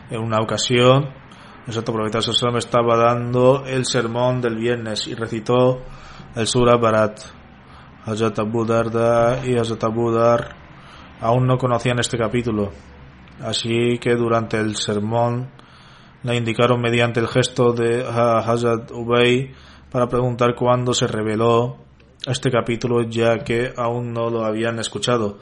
En 0.09 0.21
una 0.21 0.39
ocasión, 0.39 1.09
el 1.65 1.73
Santo 1.73 1.93
Profeta 1.93 2.19
estaba 2.19 2.97
dando 2.97 3.65
el 3.65 3.85
sermón 3.85 4.41
del 4.41 4.55
viernes 4.55 5.07
y 5.07 5.15
recitó 5.15 5.81
el 6.35 6.47
Surah 6.47 6.77
Barat 6.77 7.19
Hazrat 8.05 8.39
Abu 8.39 8.65
Darda 8.65 9.45
y 9.45 9.57
Hazrat 9.57 9.83
Abu 9.83 10.11
Dar 10.11 10.55
aún 11.19 11.45
no 11.45 11.57
conocían 11.57 11.99
este 11.99 12.17
capítulo, 12.17 12.71
así 13.41 13.97
que 13.99 14.15
durante 14.15 14.57
el 14.57 14.77
sermón 14.77 15.51
le 16.23 16.35
indicaron 16.37 16.79
mediante 16.79 17.19
el 17.19 17.27
gesto 17.27 17.73
de 17.73 18.05
Hazrat 18.05 18.91
Ubay 18.91 19.51
para 19.91 20.07
preguntar 20.07 20.55
cuándo 20.55 20.93
se 20.93 21.07
reveló 21.07 21.86
este 22.25 22.49
capítulo 22.49 23.03
ya 23.03 23.39
que 23.39 23.71
aún 23.75 24.13
no 24.13 24.29
lo 24.29 24.45
habían 24.45 24.79
escuchado. 24.79 25.39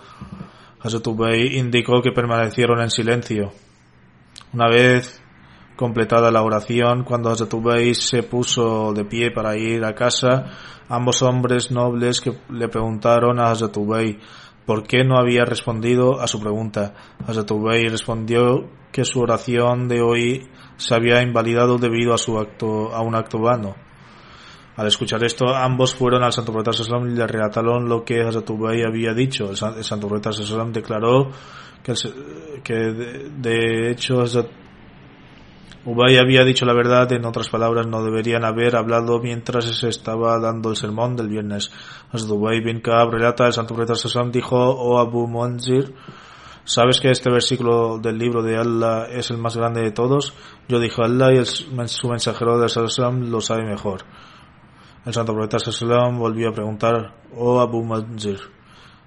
Hazrat 0.81 1.07
Ubay 1.07 1.57
indicó 1.57 2.01
que 2.01 2.11
permanecieron 2.11 2.81
en 2.81 2.91
silencio. 2.91 3.51
Una 4.53 4.69
vez 4.69 5.21
completada 5.75 6.31
la 6.31 6.43
oración, 6.43 7.03
cuando 7.03 7.29
Hazrat 7.29 7.53
Ubay 7.53 7.95
se 7.95 8.23
puso 8.23 8.93
de 8.93 9.05
pie 9.05 9.31
para 9.31 9.57
ir 9.57 9.83
a 9.83 9.95
casa, 9.95 10.45
ambos 10.87 11.21
hombres 11.21 11.71
nobles 11.71 12.21
que 12.21 12.37
le 12.49 12.67
preguntaron 12.67 13.39
a 13.39 13.51
Hazrat 13.51 13.75
Ubay 13.77 14.19
por 14.65 14.83
qué 14.83 15.03
no 15.03 15.17
había 15.17 15.45
respondido 15.45 16.19
a 16.19 16.27
su 16.27 16.39
pregunta. 16.39 16.93
Hazrat 17.25 17.49
Ubay 17.51 17.87
respondió 17.87 18.69
que 18.91 19.05
su 19.05 19.19
oración 19.19 19.87
de 19.87 20.01
hoy 20.01 20.49
se 20.77 20.95
había 20.95 21.21
invalidado 21.21 21.77
debido 21.77 22.13
a 22.13 22.17
su 22.17 22.37
acto, 22.37 22.93
a 22.93 23.01
un 23.01 23.15
acto 23.15 23.39
vano. 23.39 23.75
Al 24.77 24.87
escuchar 24.87 25.23
esto, 25.23 25.47
ambos 25.55 25.95
fueron 25.95 26.23
al 26.23 26.33
Santo 26.33 26.51
Profeta 26.51 26.73
Sallam 26.73 27.09
y 27.09 27.15
le 27.15 27.25
relataron 27.25 27.87
lo 27.87 28.03
que 28.03 28.21
Hazrat 28.21 28.49
Ubay 28.49 28.83
había 28.83 29.13
dicho. 29.13 29.49
El, 29.49 29.55
Santo 29.55 30.07
Profeta 30.07 30.33
Sallam 30.33 30.73
declaró 30.73 31.31
que, 31.81 31.93
que 32.61 32.73
de, 32.73 33.29
de 33.29 33.91
hecho 33.91 34.25
Ubay 35.85 36.17
había 36.17 36.43
dicho 36.43 36.65
la 36.65 36.73
verdad, 36.73 37.11
en 37.13 37.25
otras 37.25 37.47
palabras, 37.47 37.85
no 37.85 38.03
deberían 38.03 38.43
haber 38.43 38.75
hablado 38.75 39.19
mientras 39.19 39.65
se 39.65 39.87
estaba 39.87 40.39
dando 40.39 40.71
el 40.71 40.75
sermón 40.75 41.15
del 41.15 41.29
viernes. 41.29 41.71
Ubay 42.11 42.59
bin 42.59 42.81
Kaab 42.81 43.11
relata, 43.11 43.45
el 43.45 43.53
santo 43.53 43.75
profeta 43.75 43.95
Sassam 43.95 44.31
dijo, 44.31 44.57
oh 44.57 44.97
Abu 44.97 45.27
Munzir, 45.27 45.93
¿sabes 46.63 46.99
que 46.99 47.11
este 47.11 47.29
versículo 47.29 47.99
del 47.99 48.17
libro 48.17 48.41
de 48.41 48.57
Allah 48.57 49.05
es 49.11 49.29
el 49.29 49.37
más 49.37 49.55
grande 49.55 49.81
de 49.81 49.91
todos? 49.91 50.33
Yo 50.67 50.79
dije, 50.79 51.03
Allah 51.03 51.31
y 51.31 51.45
su 51.45 52.09
mensajero 52.09 52.57
de 52.57 52.67
Sassam 52.67 53.29
lo 53.29 53.39
sabe 53.39 53.63
mejor. 53.63 54.05
El 55.05 55.13
santo 55.13 55.33
profeta 55.33 55.59
Sassam 55.59 56.17
volvió 56.17 56.49
a 56.49 56.53
preguntar, 56.53 57.13
oh 57.35 57.59
Abu 57.59 57.83
Munzir, 57.83 58.39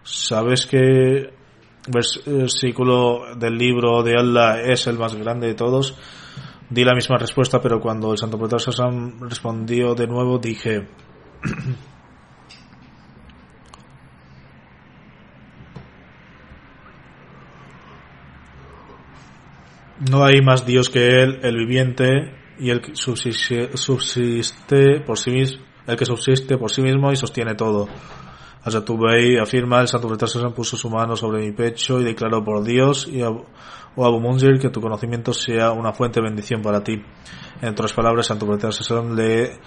¿sabes 0.04 0.64
que 0.64 1.32
versículo 1.88 3.34
del 3.34 3.58
libro 3.58 4.04
de 4.04 4.14
Allah 4.16 4.62
es 4.62 4.86
el 4.86 4.96
más 4.96 5.16
grande 5.16 5.48
de 5.48 5.54
todos? 5.54 5.98
Di 6.70 6.84
la 6.84 6.94
misma 6.94 7.18
respuesta, 7.18 7.60
pero 7.60 7.80
cuando 7.80 8.12
el 8.12 8.18
santo 8.18 8.38
profeta 8.38 8.60
Sassam 8.60 9.18
respondió 9.22 9.96
de 9.96 10.06
nuevo, 10.06 10.38
dije, 10.38 10.86
no 20.08 20.24
hay 20.24 20.40
más 20.42 20.64
Dios 20.64 20.90
que 20.90 21.22
Él, 21.22 21.40
el 21.42 21.56
viviente, 21.56 22.38
y 22.60 22.70
el 22.70 22.80
que 22.80 22.94
subsiste, 22.94 23.70
por 25.00 25.18
sí 25.18 25.30
mismo, 25.30 25.67
el 25.88 25.96
que 25.96 26.04
subsiste 26.04 26.58
por 26.58 26.70
sí 26.70 26.82
mismo 26.82 27.10
y 27.10 27.16
sostiene 27.16 27.54
todo. 27.54 27.88
Azatubei 28.62 29.38
afirma, 29.38 29.80
el 29.80 29.88
santo 29.88 30.06
profeta 30.06 30.50
puso 30.50 30.76
su 30.76 30.90
mano 30.90 31.16
sobre 31.16 31.40
mi 31.40 31.52
pecho 31.52 31.98
y 32.00 32.04
declaró 32.04 32.44
por 32.44 32.62
Dios 32.62 33.08
y 33.08 33.22
o 33.22 34.06
Abu 34.06 34.20
Munzir, 34.20 34.60
que 34.60 34.68
tu 34.68 34.80
conocimiento 34.80 35.32
sea 35.32 35.72
una 35.72 35.92
fuente 35.92 36.20
de 36.20 36.28
bendición 36.28 36.62
para 36.62 36.84
ti. 36.84 37.02
En 37.62 37.70
otras 37.70 37.92
palabras, 37.94 38.26
Santo 38.26 38.46
Sallam 38.70 39.16
le 39.16 39.58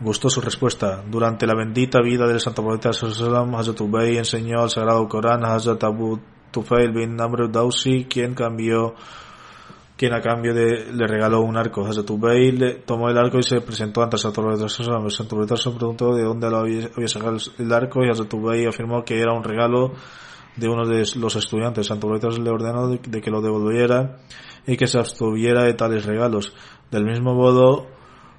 gustó 0.00 0.28
su 0.28 0.40
respuesta. 0.40 1.02
Durante 1.08 1.46
la 1.46 1.54
bendita 1.54 1.98
vida 2.00 2.26
del 2.26 2.40
Santo 2.40 2.62
Profeta 2.62 2.92
Sallam, 2.92 3.54
Hazrat 3.54 3.80
Ubay 3.80 4.18
enseñó 4.18 4.60
al 4.60 4.70
Sagrado 4.70 5.08
Corán 5.08 5.44
a 5.44 5.54
Hazrat 5.54 5.82
Abu 5.82 6.20
Tufail 6.50 6.92
bin 6.92 7.20
Amr 7.20 7.50
Dausi, 7.50 8.04
quien 8.04 8.34
cambió 8.34 8.94
quien 10.00 10.14
a 10.14 10.22
cambio 10.22 10.54
de, 10.54 10.90
le 10.94 11.06
regaló 11.06 11.42
un 11.42 11.58
arco. 11.58 11.86
Le 11.86 12.74
tomó 12.86 13.10
el 13.10 13.18
arco 13.18 13.38
y 13.38 13.42
se 13.42 13.60
presentó 13.60 14.02
ante 14.02 14.16
Profeta 14.16 14.66
Sallam. 14.66 15.04
El 15.04 15.10
Santo 15.10 15.36
Profeta 15.36 15.70
preguntó 15.76 16.14
de 16.14 16.22
dónde 16.22 16.48
lo 16.48 16.56
había, 16.56 16.88
sacado 17.06 17.36
el 17.58 17.70
arco 17.70 18.00
y 18.02 18.08
Ubay 18.08 18.64
afirmó 18.64 19.04
que 19.04 19.20
era 19.20 19.34
un 19.34 19.44
regalo 19.44 19.92
de 20.56 20.68
uno 20.70 20.86
de 20.86 21.04
los 21.16 21.36
estudiantes. 21.36 21.86
Santo 21.86 22.08
Profeta 22.08 22.28
le 22.40 22.48
ordenó 22.48 22.88
de, 22.88 23.20
que 23.20 23.30
lo 23.30 23.42
devolviera 23.42 24.20
y 24.66 24.78
que 24.78 24.86
se 24.86 24.98
abstuviera 24.98 25.64
de 25.64 25.74
tales 25.74 26.06
regalos. 26.06 26.54
Del 26.90 27.04
mismo 27.04 27.34
modo, 27.34 27.86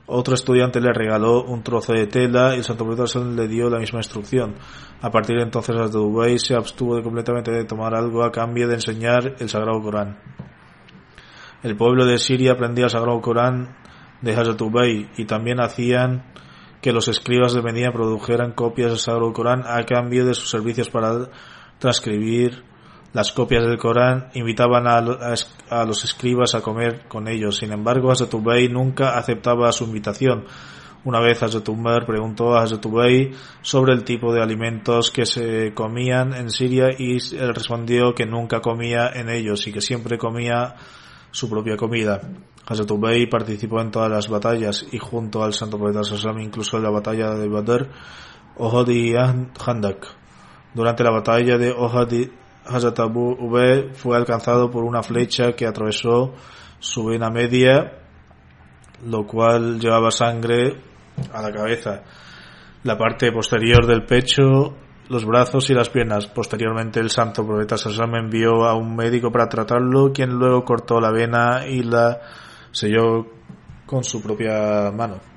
otro 0.07 0.33
estudiante 0.33 0.81
le 0.81 0.91
regaló 0.91 1.43
un 1.43 1.61
trozo 1.61 1.93
de 1.93 2.07
tela 2.07 2.55
y 2.57 2.63
Profeta 2.87 3.19
le 3.19 3.47
dio 3.47 3.69
la 3.69 3.77
misma 3.77 3.99
instrucción. 3.99 4.55
A 4.99 5.11
partir 5.11 5.37
de 5.37 5.43
entonces, 5.43 5.75
Ubay 5.93 6.39
se 6.39 6.55
abstuvo 6.55 6.95
de 6.95 7.03
completamente 7.03 7.51
de 7.51 7.65
tomar 7.65 7.93
algo 7.93 8.23
a 8.23 8.31
cambio 8.31 8.67
de 8.67 8.73
enseñar 8.73 9.35
el 9.37 9.47
Sagrado 9.47 9.79
Corán. 9.79 10.17
El 11.63 11.77
pueblo 11.77 12.05
de 12.05 12.17
Siria 12.17 12.53
aprendía 12.53 12.85
el 12.85 12.89
Sagrado 12.89 13.21
Corán 13.21 13.75
de 14.21 14.33
Hazrat 14.33 14.61
Ubay 14.61 15.09
y 15.17 15.25
también 15.25 15.59
hacían 15.59 16.23
que 16.81 16.91
los 16.91 17.07
escribas 17.07 17.53
de 17.53 17.61
Medina 17.61 17.91
produjeran 17.91 18.53
copias 18.53 18.89
del 18.89 18.99
Sagrado 18.99 19.31
Corán 19.31 19.63
a 19.67 19.83
cambio 19.85 20.25
de 20.25 20.33
sus 20.33 20.49
servicios 20.49 20.89
para 20.89 21.29
transcribir 21.77 22.63
las 23.13 23.31
copias 23.31 23.63
del 23.63 23.77
Corán, 23.77 24.29
invitaban 24.33 24.87
a, 24.87 25.01
los 25.85 26.03
escribas 26.03 26.55
a 26.55 26.61
comer 26.61 27.07
con 27.07 27.27
ellos. 27.27 27.57
Sin 27.57 27.71
embargo, 27.71 28.09
Hazrat 28.09 28.33
nunca 28.71 29.17
aceptaba 29.17 29.71
su 29.71 29.83
invitación. 29.83 30.45
Una 31.03 31.19
vez 31.19 31.43
Hazrat 31.43 31.67
preguntó 32.07 32.55
a 32.55 32.63
Hazrat 32.63 32.85
sobre 33.61 33.93
el 33.93 34.03
tipo 34.03 34.33
de 34.33 34.41
alimentos 34.41 35.11
que 35.11 35.25
se 35.25 35.73
comían 35.73 36.33
en 36.33 36.49
Siria 36.49 36.89
y 36.97 37.17
él 37.35 37.53
respondió 37.53 38.15
que 38.15 38.25
nunca 38.25 38.61
comía 38.61 39.11
en 39.13 39.29
ellos 39.29 39.67
y 39.67 39.73
que 39.73 39.81
siempre 39.81 40.17
comía 40.17 40.75
su 41.31 41.49
propia 41.49 41.75
comida. 41.75 42.21
Hazrat 42.65 42.91
participó 43.29 43.81
en 43.81 43.91
todas 43.91 44.11
las 44.11 44.29
batallas 44.29 44.85
y 44.91 44.97
junto 44.97 45.43
al 45.43 45.53
santo 45.53 45.77
profeta 45.77 46.03
Sassam 46.03 46.39
incluso 46.39 46.77
en 46.77 46.83
la 46.83 46.91
batalla 46.91 47.33
de 47.33 47.47
Badr, 47.47 47.89
Ohod 48.57 48.89
y 48.89 49.15
Handak. 49.15 50.07
Durante 50.73 51.03
la 51.03 51.11
batalla 51.11 51.57
de 51.57 51.71
Ohad, 51.71 52.13
Hazrat 52.65 52.99
Abu 52.99 53.35
fue 53.93 54.15
alcanzado 54.15 54.69
por 54.69 54.83
una 54.83 55.01
flecha 55.01 55.53
que 55.53 55.65
atravesó 55.65 56.33
su 56.79 57.05
vena 57.05 57.29
media 57.29 57.97
lo 59.05 59.25
cual 59.25 59.79
llevaba 59.79 60.11
sangre 60.11 60.75
a 61.33 61.41
la 61.41 61.51
cabeza, 61.51 62.03
la 62.83 62.97
parte 62.97 63.31
posterior 63.31 63.85
del 63.85 64.05
pecho, 64.05 64.75
los 65.11 65.25
brazos 65.25 65.69
y 65.69 65.73
las 65.73 65.89
piernas. 65.89 66.27
Posteriormente 66.27 66.99
el 66.99 67.09
santo 67.09 67.45
profeta 67.45 67.77
Sassam 67.77 68.15
envió 68.15 68.65
a 68.65 68.75
un 68.75 68.95
médico 68.95 69.31
para 69.31 69.49
tratarlo, 69.49 70.13
quien 70.13 70.31
luego 70.31 70.63
cortó 70.63 71.01
la 71.01 71.11
vena 71.11 71.67
y 71.67 71.83
la 71.83 72.21
selló 72.71 73.27
con 73.85 74.03
su 74.05 74.21
propia 74.21 74.89
mano. 74.91 75.30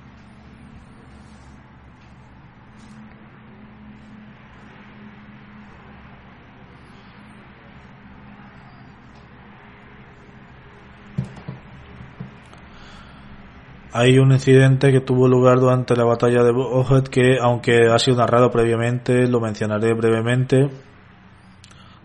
Hay 13.97 14.19
un 14.19 14.33
incidente 14.33 14.91
que 14.91 15.03
tuvo 15.03 15.29
lugar 15.29 15.61
durante 15.61 15.95
la 15.95 16.05
batalla 16.05 16.43
de 16.43 16.51
Ohad 16.51 17.05
que, 17.05 17.39
aunque 17.41 17.87
ha 17.89 17.97
sido 18.01 18.17
narrado 18.17 18.51
previamente, 18.51 19.29
lo 19.29 19.39
mencionaré 19.39 19.95
brevemente. 19.95 20.69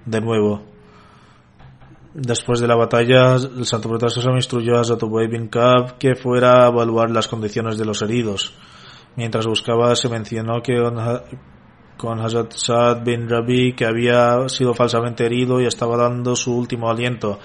De 0.06 0.22
nuevo, 0.22 0.62
después 2.14 2.60
de 2.60 2.68
la 2.68 2.76
batalla, 2.76 3.38
el 3.38 3.66
santo 3.66 3.90
profeta 3.90 4.14
instruyó 4.36 4.78
a 4.78 4.84
Zatubay 4.84 5.26
bin 5.30 5.48
Kab 5.48 5.98
que 5.98 6.14
fuera 6.14 6.64
a 6.64 6.68
evaluar 6.68 7.10
las 7.10 7.28
condiciones 7.28 7.80
de 7.80 7.86
los 7.86 8.04
heridos. 8.04 8.54
Mientras 9.16 9.48
buscaba, 9.48 9.96
se 9.96 10.10
mencionó 10.10 10.62
que 10.62 10.76
con 12.00 12.22
Hazrat 12.22 12.54
Saad 12.54 13.04
bin 13.04 13.28
Rabi, 13.28 13.74
que 13.74 13.86
había 13.86 14.48
sido 14.48 14.74
falsamente 14.74 15.26
herido 15.26 15.60
y 15.60 15.66
estaba 15.66 15.98
dando 15.98 16.34
su 16.34 16.56
último 16.56 16.90
aliento. 16.90 17.40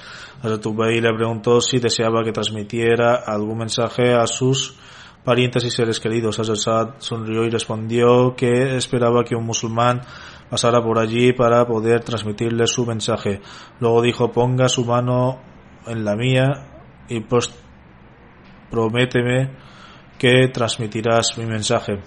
Hazrat 0.44 0.64
Ubay 0.64 1.00
le 1.00 1.12
preguntó 1.12 1.60
si 1.60 1.80
deseaba 1.80 2.22
que 2.22 2.30
transmitiera 2.30 3.16
algún 3.16 3.58
mensaje 3.58 4.14
a 4.14 4.28
sus 4.28 4.76
parientes 5.24 5.64
y 5.64 5.72
seres 5.72 5.98
queridos. 5.98 6.38
Hazrat 6.38 6.56
Saad 6.56 6.88
sonrió 6.98 7.44
y 7.44 7.50
respondió 7.50 8.36
que 8.36 8.76
esperaba 8.76 9.24
que 9.24 9.34
un 9.34 9.44
musulmán 9.44 10.02
pasara 10.48 10.80
por 10.80 11.00
allí 11.00 11.32
para 11.32 11.66
poder 11.66 12.04
transmitirle 12.04 12.68
su 12.68 12.86
mensaje. 12.86 13.40
Luego 13.80 14.02
dijo, 14.02 14.30
ponga 14.30 14.68
su 14.68 14.84
mano 14.84 15.40
en 15.84 16.04
la 16.04 16.14
mía 16.14 16.68
y 17.08 17.24
prométeme 18.70 19.50
que 20.16 20.46
transmitirás 20.46 21.36
mi 21.38 21.46
mensaje. 21.46 21.98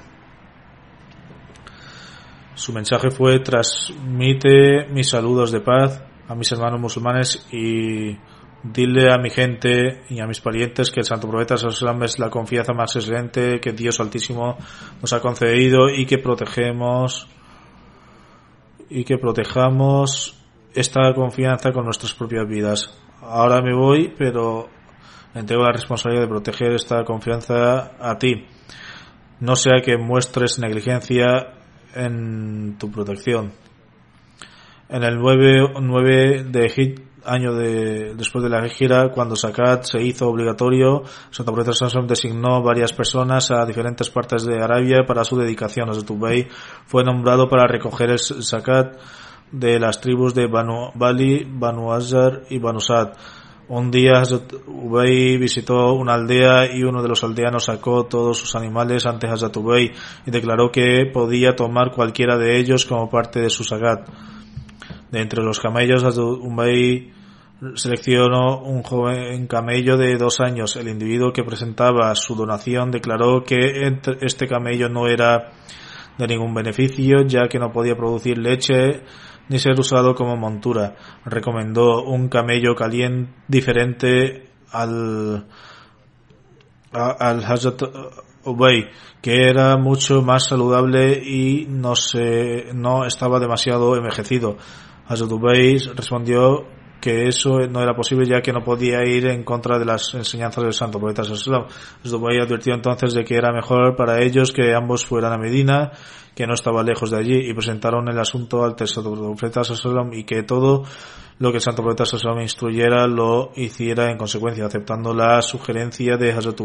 Su 2.57 2.73
mensaje 2.73 3.11
fue 3.11 3.39
transmite 3.39 4.87
mis 4.89 5.09
saludos 5.09 5.51
de 5.51 5.61
paz 5.61 6.03
a 6.27 6.33
mis 6.33 6.51
hermanos 6.51 6.81
musulmanes 6.81 7.47
y 7.51 8.17
dile 8.63 9.13
a 9.13 9.19
mi 9.19 9.29
gente 9.29 10.01
y 10.09 10.19
a 10.19 10.25
mis 10.25 10.41
parientes 10.41 10.89
que 10.89 11.01
el 11.01 11.05
Santo 11.05 11.29
Profeta 11.29 11.53
es 11.53 12.17
la 12.17 12.29
confianza 12.31 12.73
más 12.73 12.95
excelente 12.95 13.59
que 13.59 13.73
Dios 13.73 13.99
Altísimo 13.99 14.57
nos 14.99 15.13
ha 15.13 15.21
concedido 15.21 15.87
y 15.87 16.07
que 16.07 16.17
protegemos 16.17 17.27
y 18.89 19.03
que 19.03 19.19
protejamos 19.19 20.35
esta 20.73 21.13
confianza 21.13 21.71
con 21.71 21.85
nuestras 21.85 22.15
propias 22.15 22.47
vidas. 22.47 22.89
Ahora 23.21 23.61
me 23.61 23.75
voy, 23.75 24.15
pero 24.17 24.67
tengo 25.45 25.61
la 25.61 25.73
responsabilidad 25.73 26.23
de 26.23 26.29
proteger 26.29 26.71
esta 26.71 27.03
confianza 27.03 27.91
a 27.99 28.17
ti. 28.17 28.47
No 29.41 29.55
sea 29.55 29.83
que 29.85 29.95
muestres 29.95 30.57
negligencia 30.57 31.53
en 31.97 32.77
tu 32.77 32.91
protección. 32.91 33.51
En 34.89 35.03
el 35.03 35.17
9, 35.17 36.45
de 36.45 36.95
año 37.25 37.53
de, 37.53 38.15
después 38.15 38.43
de 38.43 38.49
la 38.49 38.67
gira, 38.69 39.11
cuando 39.11 39.35
Zakat 39.35 39.83
se 39.83 40.01
hizo 40.01 40.29
obligatorio, 40.29 41.03
Santa 41.29 41.51
Profeta 41.51 41.73
Samson 41.73 42.07
designó 42.07 42.63
varias 42.63 42.93
personas 42.93 43.51
a 43.51 43.65
diferentes 43.65 44.09
partes 44.09 44.45
de 44.45 44.63
Arabia 44.63 45.03
para 45.05 45.25
su 45.25 45.35
dedicación. 45.37 45.89
Azatubay 45.89 46.47
fue 46.85 47.03
nombrado 47.03 47.49
para 47.49 47.67
recoger 47.67 48.11
el 48.11 48.19
Zakat 48.19 48.97
de 49.51 49.79
las 49.79 49.99
tribus 49.99 50.33
de 50.33 50.47
Banu 50.47 50.91
Bali, 50.95 51.45
Banu 51.49 51.91
Azar 51.91 52.43
y 52.49 52.59
Banu 52.59 52.79
Sad 52.79 53.13
un 53.69 53.91
día 53.91 54.23
Ubay 54.67 55.37
visitó 55.37 55.93
una 55.93 56.13
aldea 56.13 56.73
y 56.73 56.83
uno 56.83 57.01
de 57.01 57.09
los 57.09 57.23
aldeanos 57.23 57.65
sacó 57.65 58.05
todos 58.05 58.37
sus 58.37 58.55
animales 58.55 59.05
ante 59.05 59.27
Hazrat 59.27 59.55
Ubay 59.57 59.91
y 60.25 60.31
declaró 60.31 60.71
que 60.71 61.09
podía 61.11 61.55
tomar 61.55 61.91
cualquiera 61.91 62.37
de 62.37 62.57
ellos 62.57 62.85
como 62.85 63.09
parte 63.09 63.41
de 63.41 63.49
su 63.49 63.63
sagat. 63.63 64.07
De 65.11 65.19
entre 65.19 65.43
los 65.43 65.59
camellos, 65.59 66.03
Hazrat 66.03 66.23
Ubay 66.23 67.11
seleccionó 67.75 68.61
un 68.61 68.83
joven 68.83 69.47
camello 69.47 69.97
de 69.97 70.17
dos 70.17 70.39
años. 70.39 70.75
El 70.75 70.87
individuo 70.87 71.33
que 71.33 71.43
presentaba 71.43 72.13
su 72.15 72.35
donación 72.35 72.91
declaró 72.91 73.43
que 73.43 73.99
este 74.21 74.47
camello 74.47 74.89
no 74.89 75.07
era 75.07 75.51
de 76.17 76.27
ningún 76.27 76.53
beneficio 76.53 77.23
ya 77.27 77.47
que 77.47 77.59
no 77.59 77.71
podía 77.71 77.95
producir 77.95 78.37
leche 78.37 79.03
ni 79.49 79.59
ser 79.59 79.79
usado 79.79 80.15
como 80.15 80.35
montura. 80.35 80.95
Recomendó 81.25 82.03
un 82.03 82.29
camello 82.29 82.75
caliente 82.75 83.31
diferente 83.47 84.49
al, 84.71 85.47
al 86.91 87.43
Hazrat 87.43 87.81
Ubay, 88.45 88.89
que 89.21 89.49
era 89.49 89.77
mucho 89.77 90.21
más 90.21 90.47
saludable 90.47 91.21
y 91.23 91.65
no 91.67 91.95
se, 91.95 92.73
no 92.73 93.05
estaba 93.05 93.39
demasiado 93.39 93.95
envejecido. 93.95 94.57
Hazrat 95.07 95.31
Ubay 95.31 95.77
respondió 95.95 96.76
que 96.99 97.27
eso 97.27 97.59
no 97.69 97.81
era 97.81 97.95
posible 97.95 98.25
ya 98.25 98.41
que 98.41 98.51
no 98.51 98.63
podía 98.63 99.05
ir 99.05 99.27
en 99.27 99.43
contra 99.43 99.77
de 99.77 99.85
las 99.85 100.13
enseñanzas 100.13 100.63
del 100.63 100.73
santo 100.73 100.99
profeta 100.99 101.23
Ubay 102.03 102.39
advirtió 102.39 102.73
entonces 102.73 103.13
de 103.13 103.23
que 103.23 103.35
era 103.35 103.51
mejor 103.51 103.95
para 103.95 104.21
ellos 104.21 104.51
que 104.51 104.73
ambos 104.73 105.05
fueran 105.05 105.33
a 105.33 105.37
Medina 105.37 105.91
que 106.37 106.45
no 106.45 106.53
estaba 106.53 106.83
lejos 106.83 107.09
de 107.09 107.17
allí 107.17 107.49
y 107.49 107.53
presentaron 107.55 108.07
el 108.09 108.19
asunto 108.19 108.63
al 108.63 108.75
Santo 108.87 109.11
Profeta 109.11 109.61
y 110.11 110.23
que 110.23 110.43
todo 110.43 110.83
lo 111.39 111.49
que 111.49 111.57
el 111.57 111.61
Santo 111.61 111.81
Profeta 111.81 112.05
instruyera 112.43 113.07
lo 113.07 113.51
hiciera 113.55 114.11
en 114.11 114.19
consecuencia, 114.19 114.67
aceptando 114.67 115.15
la 115.15 115.41
sugerencia 115.41 116.15
de 116.15 116.31
Hazrat. 116.31 116.59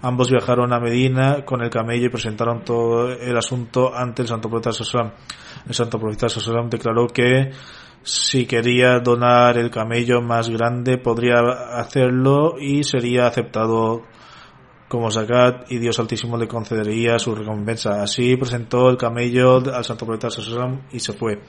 Ambos 0.00 0.30
viajaron 0.30 0.72
a 0.72 0.80
Medina 0.80 1.44
con 1.44 1.62
el 1.62 1.68
camello 1.68 2.06
y 2.06 2.08
presentaron 2.08 2.64
todo 2.64 3.10
el 3.12 3.36
asunto 3.36 3.94
ante 3.94 4.22
el 4.22 4.28
Santo 4.28 4.48
Profeta 4.48 4.70
El 5.66 5.74
Santo 5.74 5.98
Profeta 5.98 6.28
declaró 6.70 7.06
que 7.08 7.50
si 8.06 8.46
quería 8.46 9.00
donar 9.00 9.58
el 9.58 9.68
camello 9.68 10.22
más 10.22 10.48
grande 10.48 10.96
podría 10.96 11.40
hacerlo 11.74 12.54
y 12.56 12.84
sería 12.84 13.26
aceptado 13.26 14.04
como 14.88 15.10
zakat 15.10 15.72
y 15.72 15.78
Dios 15.78 15.98
Altísimo 15.98 16.36
le 16.36 16.46
concedería 16.46 17.18
su 17.18 17.34
recompensa. 17.34 18.04
Así 18.04 18.36
presentó 18.36 18.88
el 18.90 18.96
camello 18.96 19.56
al 19.74 19.84
Santo 19.84 20.06
Profeta 20.06 20.28
y 20.92 21.00
se 21.00 21.12
fue. 21.14 21.42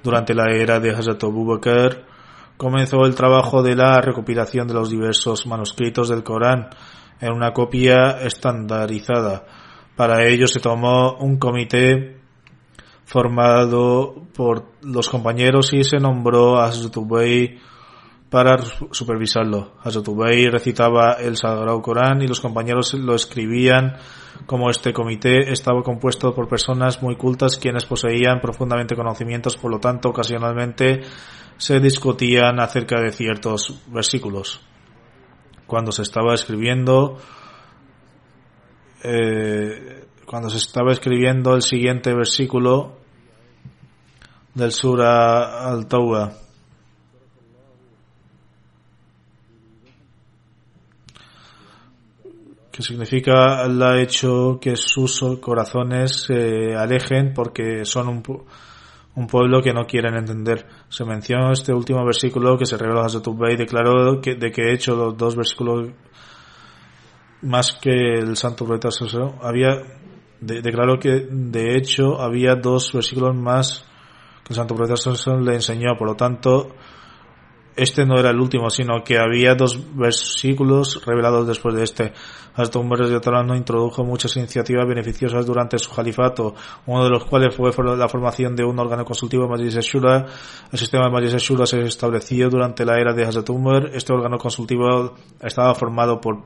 Durante 0.00 0.32
la 0.32 0.52
era 0.54 0.78
de 0.78 0.94
Hazrat 0.94 1.24
Abu 1.24 1.44
Bakr 1.44 2.04
comenzó 2.56 3.04
el 3.04 3.16
trabajo 3.16 3.60
de 3.64 3.74
la 3.74 4.00
recopilación 4.00 4.68
de 4.68 4.74
los 4.74 4.90
diversos 4.90 5.44
manuscritos 5.44 6.08
del 6.08 6.22
Corán 6.22 6.68
en 7.20 7.32
una 7.32 7.52
copia 7.52 8.20
estandarizada. 8.20 9.44
Para 9.96 10.24
ello 10.24 10.46
se 10.46 10.60
tomó 10.60 11.16
un 11.18 11.36
comité 11.36 12.23
formado 13.04 14.26
por 14.34 14.64
los 14.82 15.08
compañeros 15.08 15.72
y 15.72 15.84
se 15.84 15.98
nombró 15.98 16.58
a 16.58 16.66
Hazrat 16.66 16.96
para 18.30 18.58
supervisarlo. 18.90 19.72
Hazrat 19.82 20.08
recitaba 20.50 21.12
el 21.14 21.36
Sagrado 21.36 21.80
Corán 21.82 22.22
y 22.22 22.26
los 22.26 22.40
compañeros 22.40 22.94
lo 22.94 23.14
escribían 23.14 23.96
como 24.46 24.68
este 24.68 24.92
comité 24.92 25.52
estaba 25.52 25.82
compuesto 25.82 26.34
por 26.34 26.48
personas 26.48 27.02
muy 27.02 27.16
cultas 27.16 27.56
quienes 27.56 27.86
poseían 27.86 28.40
profundamente 28.40 28.96
conocimientos, 28.96 29.56
por 29.56 29.70
lo 29.70 29.78
tanto 29.78 30.08
ocasionalmente 30.10 31.02
se 31.56 31.80
discutían 31.80 32.60
acerca 32.60 33.00
de 33.00 33.12
ciertos 33.12 33.82
versículos. 33.86 34.60
Cuando 35.66 35.92
se 35.92 36.02
estaba 36.02 36.34
escribiendo 36.34 37.18
eh, 39.02 39.93
cuando 40.34 40.50
se 40.50 40.56
estaba 40.56 40.90
escribiendo 40.90 41.54
el 41.54 41.62
siguiente 41.62 42.12
versículo 42.12 42.96
del 44.52 44.72
Sura 44.72 45.64
al-Tawbah 45.70 46.32
que 52.72 52.82
significa 52.82 53.62
Allah 53.62 53.90
ha 53.90 54.02
hecho 54.02 54.58
que 54.60 54.74
sus 54.74 55.22
corazones 55.40 56.24
se 56.26 56.74
alejen 56.74 57.32
porque 57.32 57.84
son 57.84 58.08
un, 58.08 58.22
un, 59.14 59.26
pueblo 59.28 59.62
que 59.62 59.72
no 59.72 59.86
quieren 59.86 60.16
entender. 60.16 60.66
Se 60.88 61.04
mencionó 61.04 61.52
este 61.52 61.72
último 61.72 62.04
versículo 62.04 62.58
que 62.58 62.66
se 62.66 62.76
reveló 62.76 63.02
a 63.02 63.06
Hazrat 63.06 63.28
y 63.52 63.56
declaró 63.56 64.20
que, 64.20 64.34
de 64.34 64.50
que 64.50 64.62
he 64.62 64.72
hecho 64.72 64.96
los 64.96 65.16
dos 65.16 65.36
versículos 65.36 65.90
más 67.42 67.78
que 67.80 68.14
el 68.18 68.36
santo 68.36 68.64
profeta 68.64 68.88
había 69.40 70.03
declaró 70.44 70.98
que 70.98 71.26
de 71.30 71.76
hecho 71.76 72.20
había 72.20 72.54
dos 72.54 72.92
versículos 72.92 73.34
más 73.34 73.84
que 74.44 74.54
santo 74.54 74.74
profeta 74.74 75.10
le 75.40 75.54
enseñó, 75.54 75.96
por 75.98 76.08
lo 76.08 76.16
tanto 76.16 76.68
este 77.76 78.06
no 78.06 78.18
era 78.18 78.30
el 78.30 78.38
último, 78.38 78.70
sino 78.70 79.02
que 79.02 79.18
había 79.18 79.54
dos 79.54 79.96
versículos 79.96 81.04
revelados 81.04 81.46
después 81.46 81.74
de 81.74 81.82
este. 81.82 82.12
Hazrat 82.56 82.76
Umar 82.76 83.00
no 83.44 83.56
introdujo 83.56 84.04
muchas 84.04 84.36
iniciativas 84.36 84.86
beneficiosas 84.86 85.44
durante 85.44 85.76
su 85.76 85.90
califato, 85.92 86.54
uno 86.86 87.02
de 87.02 87.10
los 87.10 87.24
cuales 87.24 87.52
fue 87.52 87.72
la 87.96 88.08
formación 88.08 88.54
de 88.54 88.64
un 88.64 88.78
órgano 88.78 89.04
consultivo 89.04 89.48
Majlis 89.48 89.74
Shura. 89.80 90.26
El 90.70 90.78
sistema 90.78 91.06
de 91.06 91.10
Majlis 91.10 91.42
Shura 91.42 91.66
se 91.66 91.80
estableció 91.82 92.48
durante 92.48 92.84
la 92.84 93.00
era 93.00 93.12
de 93.12 93.24
Hazrat 93.24 93.50
Umar. 93.50 93.90
Este 93.92 94.12
órgano 94.12 94.38
consultivo 94.38 95.14
estaba 95.40 95.74
formado 95.74 96.20
por 96.20 96.44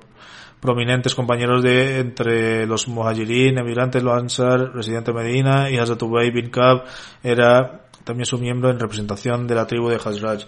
prominentes 0.61 1.15
compañeros 1.15 1.63
de 1.63 2.01
entre 2.01 2.67
los 2.67 2.89
muhajirin, 2.89 3.59
emigrantes, 3.59 4.03
los 4.03 4.21
ansar, 4.21 4.73
residente 4.75 5.13
de 5.13 5.19
Medina 5.19 5.71
y 5.71 5.79
Hazrat 5.79 6.03
Ubay 6.03 6.31
bin 6.31 6.51
Kab 6.51 6.85
era 7.23 7.83
también 8.05 8.27
su 8.27 8.39
miembro 8.39 8.71
en 8.71 8.81
representación 8.81 9.47
de 9.47 9.55
la 9.55 9.67
tribu 9.67 9.89
de 9.89 9.97
Hazraj. 9.97 10.45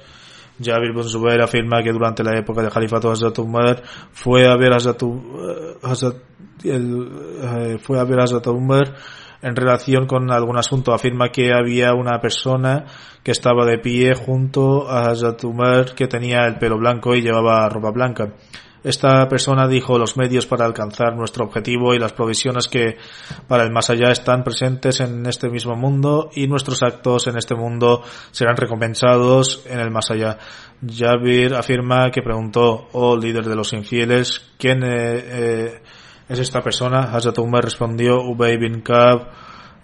Jabir 0.63 0.93
bin 0.93 1.05
Zubair 1.05 1.41
afirma 1.41 1.83
que 1.83 1.93
durante 1.93 2.23
la 2.23 2.39
época 2.39 2.63
del 2.63 2.71
califato 2.71 3.11
Hazrat 3.11 3.39
Umar 3.39 3.83
fue 4.13 4.47
a 4.47 4.57
ver 4.57 4.73
a 4.73 4.77
Hazrat, 4.77 6.17
eh, 6.65 7.79
fue 7.81 7.99
a 7.99 8.05
ver 8.05 8.21
Hazrat 8.21 8.47
Umar 8.49 8.95
en 9.43 9.57
relación 9.57 10.07
con 10.07 10.31
algún 10.31 10.59
asunto. 10.59 10.93
Afirma 10.93 11.31
que 11.31 11.53
había 11.53 11.95
una 11.95 12.21
persona 12.21 12.85
que 13.23 13.31
estaba 13.31 13.65
de 13.65 13.79
pie 13.79 14.15
junto 14.15 14.89
a 14.89 15.11
Hazrat 15.11 15.43
Umar 15.45 15.95
que 15.95 16.09
tenía 16.09 16.47
el 16.47 16.59
pelo 16.59 16.79
blanco 16.79 17.15
y 17.15 17.23
llevaba 17.23 17.69
ropa 17.69 17.91
blanca. 17.91 18.35
Esta 18.83 19.29
persona 19.29 19.69
dijo 19.69 19.99
los 19.99 20.17
medios 20.17 20.47
para 20.47 20.65
alcanzar 20.65 21.15
nuestro 21.15 21.45
objetivo 21.45 21.93
y 21.95 21.99
las 21.99 22.15
provisiones 22.15 22.67
que 22.67 22.97
para 23.47 23.63
el 23.63 23.71
más 23.71 23.91
allá 23.91 24.11
están 24.11 24.43
presentes 24.43 25.01
en 25.01 25.27
este 25.27 25.51
mismo 25.51 25.77
mundo 25.77 26.31
y 26.35 26.47
nuestros 26.47 26.83
actos 26.83 27.27
en 27.27 27.37
este 27.37 27.55
mundo 27.55 28.03
serán 28.31 28.57
recompensados 28.57 29.65
en 29.67 29.81
el 29.81 29.91
más 29.91 30.11
allá. 30.11 30.39
Jabir 30.87 31.55
afirma 31.55 32.11
que 32.11 32.23
preguntó, 32.23 32.89
oh 32.93 33.19
líder 33.19 33.45
de 33.45 33.55
los 33.55 33.75
infieles, 33.75 34.51
¿quién 34.59 34.83
eh, 34.83 34.89
eh, 34.89 35.83
es 36.31 36.39
esta 36.39 36.63
persona? 36.63 37.01
Hazrat 37.13 37.39
Umar 37.39 37.65
respondió, 37.65 38.23
Ubay 38.23 38.57
bin 38.57 38.81
Kab, 38.81 39.29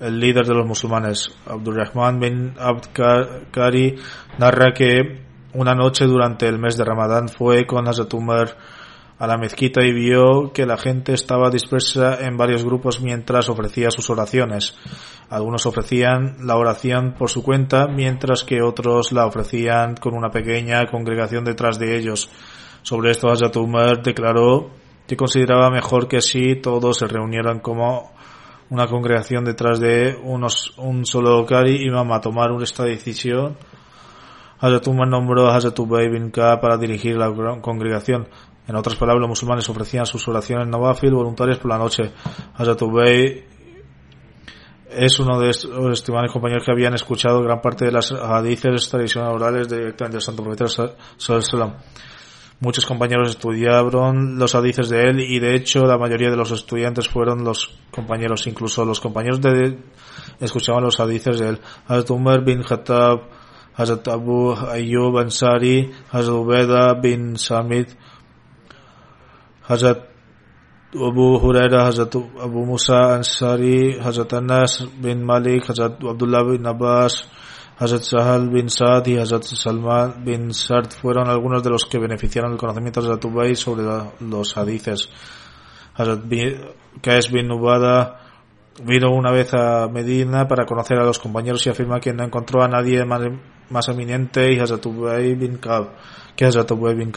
el 0.01 0.18
líder 0.18 0.47
de 0.47 0.55
los 0.55 0.66
musulmanes. 0.66 1.36
Abdurrahman 1.47 2.18
bin 2.18 2.55
Abd 2.59 3.99
narra 4.38 4.72
que 4.72 5.26
una 5.53 5.74
noche 5.74 6.07
durante 6.07 6.49
el 6.49 6.59
mes 6.59 6.78
de 6.78 6.84
Ramadán 6.84 7.28
fue 7.28 7.66
con 7.66 7.86
Hazrat 7.88 8.14
Umar 8.14 8.57
a 9.18 9.26
la 9.26 9.38
mezquita 9.38 9.82
y 9.82 9.92
vio 9.92 10.52
que 10.52 10.66
la 10.66 10.76
gente 10.76 11.14
estaba 11.14 11.48
dispersa 11.48 12.20
en 12.26 12.36
varios 12.36 12.64
grupos 12.64 13.00
mientras 13.00 13.48
ofrecía 13.48 13.90
sus 13.90 14.10
oraciones. 14.10 14.76
Algunos 15.30 15.64
ofrecían 15.64 16.36
la 16.46 16.56
oración 16.56 17.14
por 17.18 17.30
su 17.30 17.42
cuenta, 17.42 17.86
mientras 17.88 18.44
que 18.44 18.62
otros 18.62 19.12
la 19.12 19.26
ofrecían 19.26 19.96
con 19.96 20.14
una 20.14 20.30
pequeña 20.30 20.86
congregación 20.86 21.44
detrás 21.44 21.78
de 21.78 21.96
ellos. 21.96 22.30
Sobre 22.82 23.10
esto 23.10 23.28
Hazrat 23.28 23.56
Umar 23.56 24.02
declaró 24.02 24.70
que 25.06 25.16
consideraba 25.16 25.70
mejor 25.70 26.08
que 26.08 26.20
si 26.20 26.56
todos 26.56 26.98
se 26.98 27.06
reunieran 27.06 27.60
como 27.60 28.12
una 28.68 28.86
congregación 28.86 29.44
detrás 29.44 29.80
de 29.80 30.16
unos, 30.22 30.74
un 30.76 31.06
solo 31.06 31.46
Kari 31.46 31.86
imam 31.86 32.12
a 32.12 32.20
tomar 32.20 32.50
esta 32.62 32.84
decisión. 32.84 33.56
Hazrat 34.58 34.86
Umar 34.88 35.08
nombró 35.08 35.48
a 35.48 35.56
Hazrat 35.56 35.78
Ubay 35.78 36.08
bin 36.08 36.30
Ka 36.30 36.60
para 36.60 36.76
dirigir 36.76 37.16
la 37.16 37.32
congregación. 37.60 38.28
En 38.68 38.76
otras 38.76 38.96
palabras, 38.96 39.20
los 39.20 39.28
musulmanes 39.28 39.68
ofrecían 39.68 40.06
sus 40.06 40.26
oraciones 40.28 40.66
nawafil 40.66 41.12
voluntarias 41.12 41.58
por 41.58 41.70
la 41.70 41.78
noche. 41.78 42.12
Hazrat 42.54 42.82
Ubay 42.82 43.44
es 44.90 45.18
uno 45.20 45.38
de 45.38 45.48
los 45.48 45.98
estimados 45.98 46.32
compañeros 46.32 46.64
que 46.64 46.72
habían 46.72 46.94
escuchado 46.94 47.42
gran 47.42 47.60
parte 47.60 47.84
de 47.84 47.92
las 47.92 48.12
hadices 48.12 48.88
tradicionales 48.88 49.34
orales 49.34 49.68
directamente 49.68 50.16
del 50.16 50.22
Santo 50.22 50.42
Profeta 50.42 50.94
Sallallahu 51.16 51.74
Muchos 52.58 52.86
compañeros 52.86 53.28
estudiaron 53.28 54.38
los 54.38 54.54
hadices 54.54 54.88
de 54.88 55.02
él 55.10 55.20
y 55.20 55.38
de 55.40 55.54
hecho 55.54 55.84
la 55.84 55.98
mayoría 55.98 56.30
de 56.30 56.38
los 56.38 56.52
estudiantes 56.52 57.06
fueron 57.06 57.44
los 57.44 57.76
compañeros, 57.90 58.46
incluso 58.46 58.82
los 58.86 58.98
compañeros 58.98 59.42
de 59.42 59.78
escuchaban 60.40 60.82
los 60.82 60.98
hadices 60.98 61.38
de 61.38 61.50
él. 61.50 61.60
Hazrat 61.86 62.10
Umar 62.10 62.44
bin 62.44 62.62
Khattab, 62.62 63.28
Hazrat 63.74 64.08
Abu 64.08 64.54
Ayyub 64.54 65.18
Ansari, 65.18 65.92
Hazrat 66.10 66.34
Ubeda 66.34 66.94
bin 66.94 67.36
Samit, 67.36 67.90
Hazrat 69.68 70.08
Abu 70.94 71.38
Huraira, 71.38 71.86
Hazrat 71.86 72.14
Abu 72.14 72.64
Musa 72.64 73.16
Ansari, 73.16 73.98
Hazrat 73.98 74.32
Anas 74.34 74.86
bin 75.02 75.24
Malik, 75.24 75.68
Hazrat 75.68 76.02
Abdullah 76.02 76.44
bin 76.44 76.66
Abbas, 76.66 77.28
Hazrat 77.78 78.02
Sahal 78.02 78.48
bin 78.48 78.70
Saad 78.70 79.06
y 79.06 79.18
Hazrat 79.18 79.42
Salman 79.42 80.24
bin 80.24 80.54
Sard 80.54 80.90
fueron 80.92 81.28
algunos 81.28 81.62
de 81.62 81.70
los 81.70 81.84
que 81.84 81.98
beneficiaron 81.98 82.52
el 82.52 82.58
conocimiento 82.58 83.00
de 83.00 83.08
Hazrat 83.08 83.24
Ubay 83.24 83.54
sobre 83.56 83.82
los 84.20 84.56
hadices. 84.56 85.10
Hazrat 85.94 86.20
Qais 87.02 87.30
bin 87.32 87.50
Ubada 87.50 88.20
vino 88.82 89.10
una 89.10 89.32
vez 89.32 89.52
a 89.54 89.88
Medina 89.88 90.46
para 90.46 90.64
conocer 90.64 90.98
a 90.98 91.04
los 91.04 91.18
compañeros 91.18 91.66
y 91.66 91.70
afirma 91.70 92.00
que 92.00 92.12
no 92.12 92.24
encontró 92.24 92.62
a 92.62 92.68
nadie 92.68 93.04
más, 93.70 93.88
eminente 93.88 94.52
y 94.52 94.58
Hazrat 94.58 94.84
Ubay 94.86 95.34
bin 95.34 95.58
Kab 95.58 95.90
que 96.36 96.44
Hazrat 96.44 96.70
bin 96.70 97.12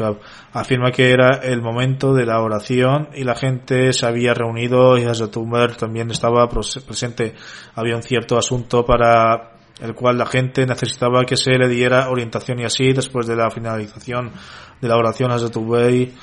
Afirma 0.53 0.91
que 0.91 1.11
era 1.11 1.39
el 1.43 1.61
momento 1.61 2.13
de 2.13 2.25
la 2.25 2.41
oración 2.41 3.09
y 3.13 3.23
la 3.23 3.35
gente 3.35 3.91
se 3.93 4.05
había 4.05 4.33
reunido 4.33 4.97
y 4.97 5.03
Hazrat 5.03 5.35
Umar 5.37 5.75
también 5.75 6.09
estaba 6.09 6.47
presente. 6.47 7.35
Había 7.75 7.97
un 7.97 8.03
cierto 8.03 8.37
asunto 8.37 8.85
para 8.85 9.51
el 9.81 9.93
cual 9.93 10.17
la 10.17 10.25
gente 10.25 10.65
necesitaba 10.65 11.25
que 11.25 11.37
se 11.37 11.51
le 11.51 11.67
diera 11.67 12.09
orientación 12.09 12.59
y 12.59 12.65
así, 12.65 12.91
después 12.93 13.27
de 13.27 13.35
la 13.35 13.49
finalización 13.49 14.31
de 14.81 14.87
la 14.87 14.95
oración, 14.95 15.31
Hazrat 15.31 15.55
Ubay 15.57 16.13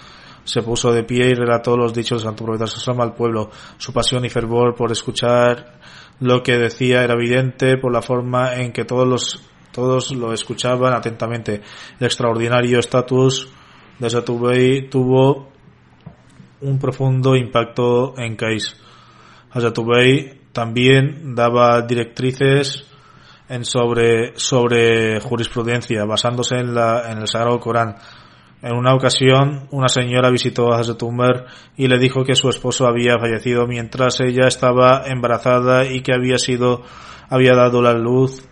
se 0.45 0.63
puso 0.63 0.93
de 0.93 1.03
pie 1.03 1.31
y 1.31 1.35
relató 1.35 1.77
los 1.77 1.93
dichos 1.93 2.23
del 2.23 2.31
Santo 2.31 2.45
Profeta 2.45 2.67
Sassama 2.67 3.05
al 3.05 3.15
pueblo. 3.15 3.51
Su 3.79 3.93
pasión 3.93 4.25
y 4.25 4.31
fervor 4.31 4.75
por 4.75 4.93
escuchar 4.93 5.81
lo 6.21 6.43
que 6.43 6.57
decía 6.57 7.03
era 7.03 7.15
evidente 7.15 7.77
por 7.77 7.93
la 7.93 8.01
forma 8.01 8.55
en 8.55 8.73
que 8.73 8.85
todos 8.85 9.07
los 9.07 9.43
todos 9.77 10.11
lo 10.13 10.33
escuchaban 10.33 10.95
atentamente. 10.95 11.61
El 12.01 12.07
extraordinario 12.07 12.79
estatus 12.79 13.47
de 13.99 14.09
Satubey 14.09 14.89
tuvo 14.89 15.51
un 16.63 16.79
profundo 16.79 17.37
impacto 17.37 18.15
en 18.17 18.37
Kais. 18.37 18.75
Satubey 19.53 20.41
también 20.53 21.35
daba 21.35 21.83
directrices 21.83 22.87
en 23.51 23.67
sobre, 23.67 24.33
sobre 24.39 25.21
jurisprudencia, 25.21 26.07
basándose 26.07 26.57
en, 26.57 26.75
la, 26.75 27.13
en 27.13 27.19
el 27.19 27.29
Sagrado 27.29 27.61
Corán. 27.61 27.97
En 28.63 28.75
una 28.75 28.95
ocasión, 28.95 29.69
una 29.73 29.89
señora 29.89 30.31
visitó 30.31 30.73
a 30.73 30.79
Hazrat 30.79 31.03
y 31.77 31.87
le 31.87 31.99
dijo 31.99 32.25
que 32.25 32.35
su 32.35 32.49
esposo 32.49 32.87
había 32.87 33.19
fallecido 33.19 33.67
mientras 33.67 34.21
ella 34.21 34.49
estaba 34.49 35.03
embarazada 35.07 35.85
y 35.85 36.01
que 36.01 36.15
había 36.15 36.39
sido, 36.39 36.83
había 37.29 37.55
dado 37.55 37.83
la 37.83 37.93
luz 37.93 38.49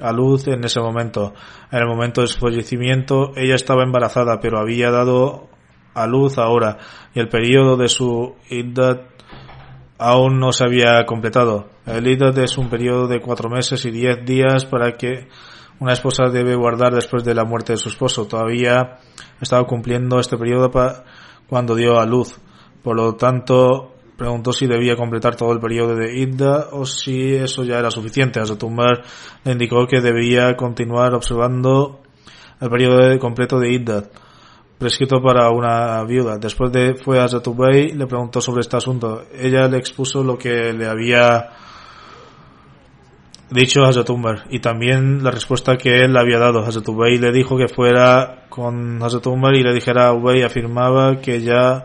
a 0.00 0.12
luz 0.12 0.48
en 0.48 0.64
ese 0.64 0.80
momento. 0.80 1.34
En 1.70 1.78
el 1.80 1.86
momento 1.86 2.20
de 2.20 2.26
su 2.26 2.38
fallecimiento, 2.38 3.32
ella 3.36 3.54
estaba 3.54 3.82
embarazada, 3.82 4.40
pero 4.40 4.58
había 4.58 4.90
dado 4.90 5.48
a 5.94 6.06
luz 6.06 6.38
ahora, 6.38 6.78
y 7.14 7.20
el 7.20 7.28
periodo 7.28 7.76
de 7.76 7.88
su 7.88 8.34
iddat 8.50 9.02
aún 9.98 10.40
no 10.40 10.52
se 10.52 10.64
había 10.64 11.04
completado. 11.06 11.68
El 11.86 12.06
iddat 12.08 12.36
es 12.38 12.58
un 12.58 12.68
periodo 12.68 13.06
de 13.06 13.20
cuatro 13.20 13.48
meses 13.48 13.84
y 13.84 13.90
diez 13.90 14.24
días 14.24 14.64
para 14.64 14.92
que 14.92 15.28
una 15.78 15.92
esposa 15.92 16.24
debe 16.30 16.56
guardar 16.56 16.94
después 16.94 17.24
de 17.24 17.34
la 17.34 17.44
muerte 17.44 17.74
de 17.74 17.78
su 17.78 17.88
esposo. 17.88 18.26
Todavía 18.26 18.98
estaba 19.40 19.64
cumpliendo 19.64 20.18
este 20.18 20.36
periodo 20.36 20.70
cuando 21.48 21.74
dio 21.74 21.98
a 21.98 22.06
luz. 22.06 22.40
Por 22.82 22.96
lo 22.96 23.14
tanto, 23.14 23.93
preguntó 24.16 24.52
si 24.52 24.66
debía 24.66 24.96
completar 24.96 25.36
todo 25.36 25.52
el 25.52 25.60
periodo 25.60 25.96
de 25.96 26.16
Idda 26.16 26.68
o 26.72 26.86
si 26.86 27.34
eso 27.34 27.64
ya 27.64 27.78
era 27.78 27.90
suficiente. 27.90 28.40
Azotumbar 28.40 29.02
le 29.44 29.52
indicó 29.52 29.86
que 29.86 30.00
debía 30.00 30.56
continuar 30.56 31.14
observando 31.14 32.00
el 32.60 32.70
periodo 32.70 33.18
completo 33.18 33.58
de 33.58 33.72
Idda, 33.72 34.04
prescrito 34.78 35.20
para 35.22 35.50
una 35.50 36.02
viuda. 36.04 36.38
Después 36.38 36.72
de 36.72 36.94
fue 36.94 37.20
a 37.20 37.26
y 37.26 37.92
le 37.92 38.06
preguntó 38.06 38.40
sobre 38.40 38.60
este 38.60 38.76
asunto. 38.76 39.24
Ella 39.36 39.68
le 39.68 39.78
expuso 39.78 40.22
lo 40.22 40.38
que 40.38 40.72
le 40.72 40.86
había 40.86 41.50
dicho 43.50 43.84
a 43.84 43.88
Hazatumbar 43.88 44.44
y 44.50 44.60
también 44.60 45.22
la 45.22 45.30
respuesta 45.30 45.76
que 45.76 46.04
él 46.04 46.12
le 46.12 46.20
había 46.20 46.38
dado. 46.38 46.64
a 46.64 47.08
le 47.08 47.32
dijo 47.32 47.56
que 47.56 47.68
fuera 47.68 48.46
con 48.48 49.02
Hazatumbar 49.02 49.54
y 49.54 49.62
le 49.62 49.72
dijera 49.72 50.08
a 50.08 50.12
Ubay 50.12 50.42
afirmaba 50.42 51.20
que 51.20 51.40
ya 51.40 51.84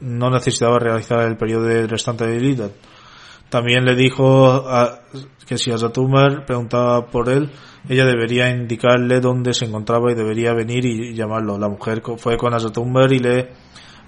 no 0.00 0.30
necesitaba 0.30 0.78
realizar 0.78 1.20
el 1.20 1.36
periodo 1.36 1.64
de 1.64 1.86
restante 1.86 2.26
de 2.26 2.40
Lidat. 2.40 2.72
También 3.48 3.84
le 3.84 3.94
dijo 3.94 4.64
que 5.46 5.56
si 5.56 5.70
Azatumar 5.70 6.44
preguntaba 6.44 7.06
por 7.06 7.30
él, 7.30 7.50
ella 7.88 8.04
debería 8.04 8.50
indicarle 8.50 9.20
dónde 9.20 9.54
se 9.54 9.64
encontraba 9.64 10.12
y 10.12 10.14
debería 10.14 10.52
venir 10.52 10.84
y 10.84 11.14
llamarlo. 11.14 11.58
La 11.58 11.68
mujer 11.68 12.02
fue 12.18 12.36
con 12.36 12.52
Azatumar 12.52 13.10
y 13.12 13.20
le, 13.20 13.48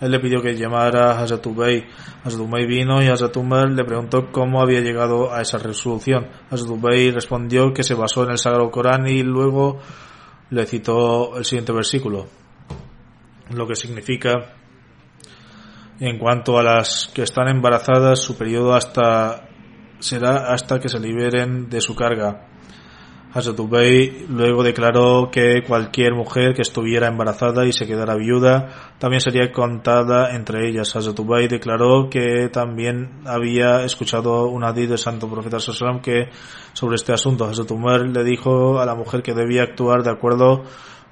él 0.00 0.10
le 0.10 0.20
pidió 0.20 0.42
que 0.42 0.54
llamara 0.54 1.12
a 1.12 1.22
Azatubay. 1.22 1.86
Azatubay 2.22 2.66
vino 2.66 3.02
y 3.02 3.08
Azatumar 3.08 3.70
le 3.70 3.84
preguntó 3.84 4.30
cómo 4.30 4.60
había 4.60 4.80
llegado 4.80 5.32
a 5.32 5.40
esa 5.40 5.56
resolución. 5.56 6.28
Azatubay 6.50 7.10
respondió 7.10 7.72
que 7.72 7.82
se 7.82 7.94
basó 7.94 8.24
en 8.24 8.32
el 8.32 8.38
Sagrado 8.38 8.70
Corán 8.70 9.06
y 9.06 9.22
luego 9.22 9.78
le 10.50 10.66
citó 10.66 11.38
el 11.38 11.44
siguiente 11.44 11.72
versículo, 11.72 12.26
lo 13.50 13.66
que 13.66 13.76
significa 13.76 14.52
en 16.00 16.18
cuanto 16.18 16.58
a 16.58 16.62
las 16.62 17.10
que 17.14 17.22
están 17.22 17.48
embarazadas, 17.48 18.20
su 18.20 18.36
periodo 18.36 18.74
hasta 18.74 19.48
será 19.98 20.52
hasta 20.52 20.80
que 20.80 20.88
se 20.88 20.98
liberen 20.98 21.68
de 21.68 21.80
su 21.82 21.94
carga. 21.94 22.46
Hazrat 23.32 23.60
Ubay 23.60 24.26
luego 24.28 24.64
declaró 24.64 25.30
que 25.30 25.62
cualquier 25.64 26.14
mujer 26.14 26.52
que 26.52 26.62
estuviera 26.62 27.06
embarazada 27.06 27.64
y 27.64 27.72
se 27.72 27.86
quedara 27.86 28.16
viuda 28.16 28.94
también 28.98 29.20
sería 29.20 29.52
contada 29.52 30.34
entre 30.34 30.68
ellas. 30.68 30.96
Hazrat 30.96 31.20
Ubay 31.20 31.46
declaró 31.46 32.08
que 32.10 32.48
también 32.48 33.20
había 33.26 33.84
escuchado 33.84 34.48
un 34.48 34.64
hadith 34.64 34.88
del 34.88 34.98
santo 34.98 35.30
profeta 35.30 35.60
Sallam 35.60 36.00
que 36.00 36.30
sobre 36.72 36.96
este 36.96 37.12
asunto 37.12 37.44
Hazrat 37.44 37.70
Umar 37.70 38.00
le 38.00 38.24
dijo 38.24 38.80
a 38.80 38.86
la 38.86 38.96
mujer 38.96 39.22
que 39.22 39.34
debía 39.34 39.62
actuar 39.62 40.02
de 40.02 40.10
acuerdo 40.10 40.64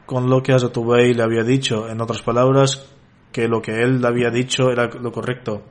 con 0.05 0.29
lo 0.29 0.43
que 0.43 0.53
Hazrat 0.53 0.77
Ubay 0.77 1.15
le 1.15 1.23
había 1.23 1.45
dicho. 1.45 1.89
En 1.89 2.01
otras 2.01 2.23
palabras, 2.23 2.98
que 3.33 3.49
lo 3.49 3.61
que 3.61 3.83
él 3.83 4.05
había 4.05 4.31
dicho 4.31 4.71
era 4.71 4.87
lo 4.87 5.13
correcto. 5.13 5.63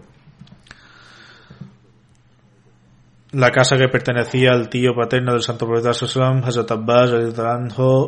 La 3.32 3.52
casa 3.52 3.78
que 3.78 3.90
pertenecía 3.90 4.52
al 4.52 4.70
tío 4.70 4.96
paterno 4.96 5.34
del 5.34 5.42
santo 5.42 5.68
profeta 5.68 5.94
Sallam, 5.94 6.44
Hazrat 6.44 6.72
Abbas 6.72 7.12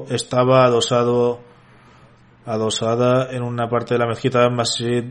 estaba 0.10 0.64
adosado, 0.66 1.41
adosada 2.45 3.30
en 3.32 3.43
una 3.43 3.68
parte 3.68 3.95
de 3.95 4.00
la 4.00 4.08
mezquita 4.08 4.50
Masjid 4.50 5.04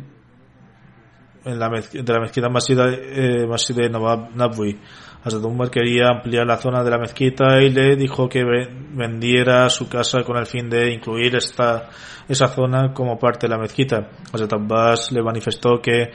en 1.45 1.59
la 1.59 1.69
de 1.69 2.13
la 2.13 2.21
mezquita 2.21 2.49
Masjid, 2.49 2.79
eh, 2.79 3.47
Masjid 3.47 3.75
de. 3.77 4.79
Hazrat 5.25 5.45
Umar 5.45 5.71
quería 5.71 6.09
ampliar 6.09 6.47
la 6.47 6.59
zona 6.59 6.85
de 6.85 6.91
la 6.91 6.99
mezquita 6.99 7.61
y 7.61 7.71
le 7.71 7.97
dijo 7.97 8.29
que 8.29 8.45
vendiera 8.45 9.69
su 9.69 9.89
casa 9.89 10.23
con 10.23 10.37
el 10.37 10.47
fin 10.47 10.71
de 10.71 10.93
incluir 10.93 11.35
esta, 11.35 11.89
esa 12.29 12.49
zona 12.49 12.93
como 12.95 13.19
parte 13.19 13.47
de 13.47 13.51
la 13.51 13.59
mezquita. 13.59 14.11
Hazrat 14.33 14.53
Abbas 14.53 15.11
le 15.11 15.23
manifestó 15.23 15.81
que 15.83 16.13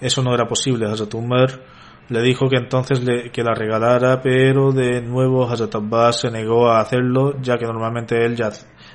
eso 0.00 0.22
no 0.22 0.32
era 0.34 0.46
posible. 0.46 0.86
Hazrat 0.86 1.12
Umar 1.14 1.60
le 2.08 2.22
dijo 2.22 2.48
que 2.48 2.56
entonces 2.56 3.02
le, 3.02 3.30
que 3.32 3.42
la 3.42 3.54
regalara, 3.54 4.20
pero 4.22 4.70
de 4.70 5.02
nuevo 5.02 5.50
Hazrat 5.50 5.74
Abbas 5.74 6.20
se 6.20 6.30
negó 6.30 6.68
a 6.70 6.80
hacerlo, 6.80 7.40
ya 7.40 7.58
que 7.58 7.66
normalmente 7.66 8.24
él 8.24 8.36
ya, 8.36 8.50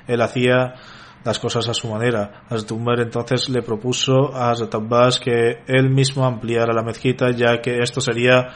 él 0.06 0.20
hacía 0.22 0.74
las 1.22 1.38
cosas 1.38 1.68
a 1.68 1.74
su 1.74 1.86
manera. 1.88 2.44
Hazrat 2.48 2.72
Umar 2.72 3.00
entonces 3.00 3.50
le 3.50 3.60
propuso 3.60 4.34
a 4.34 4.50
Hazrat 4.50 4.74
Abbas 4.74 5.20
que 5.20 5.58
él 5.66 5.90
mismo 5.90 6.24
ampliara 6.24 6.72
la 6.72 6.82
mezquita, 6.82 7.30
ya 7.30 7.60
que 7.60 7.78
esto 7.80 8.00
sería 8.00 8.48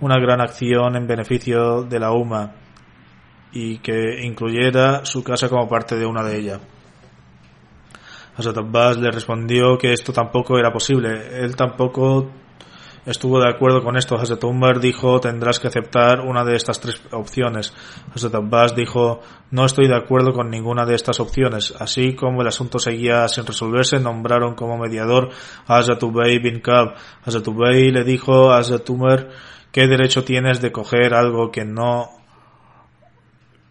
una 0.00 0.18
gran 0.18 0.40
acción 0.40 0.96
en 0.96 1.06
beneficio 1.06 1.82
de 1.82 1.98
la 1.98 2.12
UMA 2.12 2.52
y 3.52 3.78
que 3.78 4.24
incluyera 4.24 5.04
su 5.04 5.22
casa 5.22 5.48
como 5.48 5.68
parte 5.68 5.96
de 5.96 6.06
una 6.06 6.22
de 6.22 6.38
ellas. 6.38 6.60
Abbas 8.36 8.96
le 8.98 9.10
respondió 9.10 9.78
que 9.78 9.92
esto 9.92 10.12
tampoco 10.12 10.58
era 10.58 10.72
posible. 10.72 11.40
Él 11.40 11.54
tampoco 11.54 12.30
estuvo 13.06 13.38
de 13.38 13.48
acuerdo 13.48 13.82
con 13.82 13.96
esto. 13.96 14.16
Hazrat 14.16 14.42
dijo 14.80 15.20
tendrás 15.20 15.60
que 15.60 15.68
aceptar 15.68 16.20
una 16.20 16.44
de 16.44 16.56
estas 16.56 16.80
tres 16.80 17.00
opciones. 17.12 17.72
Hazrat 18.14 18.74
dijo 18.74 19.20
no 19.50 19.64
estoy 19.64 19.86
de 19.86 19.96
acuerdo 19.96 20.32
con 20.32 20.50
ninguna 20.50 20.84
de 20.84 20.96
estas 20.96 21.20
opciones. 21.20 21.74
Así 21.78 22.14
como 22.16 22.42
el 22.42 22.48
asunto 22.48 22.80
seguía 22.80 23.28
sin 23.28 23.46
resolverse, 23.46 24.00
nombraron 24.00 24.56
como 24.56 24.78
mediador 24.78 25.30
a 25.66 25.76
Hazrat 25.76 26.02
Ubay 26.02 26.38
bin 26.40 26.60
Kab. 26.60 26.94
Le 27.24 28.04
dijo 28.04 28.52
a 28.52 28.58
qué 29.74 29.88
derecho 29.88 30.22
tienes 30.22 30.62
de 30.62 30.70
coger 30.70 31.14
algo 31.14 31.50
que 31.50 31.64
no 31.64 32.10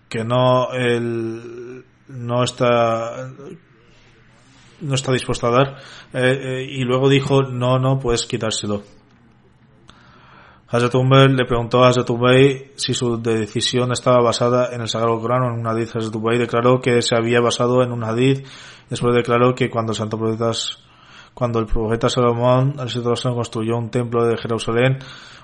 que 0.09 0.25
no 0.25 0.73
el 0.73 1.85
no 2.09 2.43
está 2.43 3.31
no 4.81 4.95
está 4.95 5.13
dispuesto 5.13 5.47
a 5.47 5.51
dar 5.51 5.77
eh, 6.13 6.39
eh, 6.43 6.67
y 6.69 6.83
luego 6.83 7.07
dijo 7.07 7.43
no 7.43 7.79
no 7.79 7.99
puedes 7.99 8.25
quitárselo 8.25 8.83
Hazrat 10.67 10.95
Umar 10.95 11.29
le 11.29 11.45
preguntó 11.45 11.83
a 11.83 11.89
Hazrat 11.89 12.09
si 12.75 12.93
su 12.93 13.21
decisión 13.21 13.93
estaba 13.93 14.21
basada 14.21 14.73
en 14.73 14.81
el 14.81 14.89
Sagrado 14.89 15.21
Corán 15.21 15.43
o 15.43 15.53
en 15.53 15.59
un 15.59 15.67
hadith. 15.67 15.95
Hazrat 15.95 16.15
declaró 16.39 16.81
que 16.81 16.99
se 17.03 17.15
había 17.15 17.41
basado 17.41 17.83
en 17.83 17.91
un 17.91 18.03
hadith. 18.03 18.43
Después 18.89 19.13
declaró 19.13 19.53
que 19.53 19.69
cuando 19.69 19.93
santo 19.93 20.17
profeta, 20.17 20.51
cuando 21.33 21.59
el 21.59 21.65
profeta 21.65 22.09
Salomón 22.09 22.75
al 22.77 22.89
construyó 23.35 23.77
un 23.77 23.89
templo 23.89 24.25
de 24.25 24.37
Jerusalén, 24.37 24.99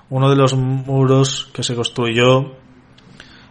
uno 0.08 0.30
de 0.30 0.36
los 0.36 0.54
muros 0.54 1.50
que 1.52 1.62
se 1.62 1.74
construyó 1.74 2.52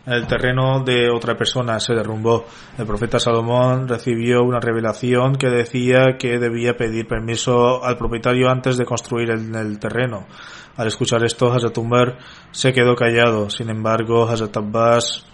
en 0.06 0.14
el 0.14 0.28
terreno 0.28 0.84
de 0.84 1.10
otra 1.12 1.38
persona 1.38 1.80
se 1.80 1.94
derrumbó. 1.94 2.46
El 2.78 2.88
profeta 2.88 3.20
Salomón 3.20 3.88
recibió 3.88 4.42
una 4.42 4.60
revelación 4.60 5.36
que 5.36 5.50
decía 5.50 6.18
que 6.18 6.40
debía 6.40 6.76
pedir 6.76 7.08
permiso 7.08 7.84
al 7.84 7.98
propietario 7.98 8.50
antes 8.50 8.78
de 8.78 8.86
construir 8.86 9.30
en 9.30 9.54
el 9.54 9.78
terreno. 9.78 10.26
Al 10.78 10.88
escuchar 10.88 11.24
esto, 11.24 11.52
Hazrat 11.52 11.78
Umar 11.78 12.18
se 12.52 12.74
quedó 12.74 12.96
callado. 12.96 13.50
Sin 13.50 13.70
embargo, 13.70 14.28
Hazrat 14.28 14.58
Abbas 14.58 15.26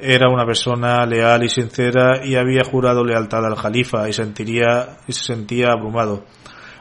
era 0.00 0.28
una 0.28 0.46
persona 0.46 1.04
leal 1.06 1.44
y 1.44 1.48
sincera 1.48 2.24
y 2.24 2.36
había 2.36 2.64
jurado 2.64 3.04
lealtad 3.04 3.44
al 3.44 3.56
Jalifa 3.56 4.08
y, 4.08 4.12
sentiría, 4.12 4.98
y 5.06 5.12
se 5.12 5.24
sentía 5.24 5.72
abrumado. 5.72 6.24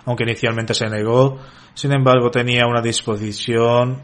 Aunque 0.06 0.24
inicialmente 0.24 0.74
se 0.74 0.90
negó, 0.90 1.38
sin 1.74 1.92
embargo 1.94 2.32
tenía 2.32 2.66
una 2.68 2.82
disposición 2.82 4.04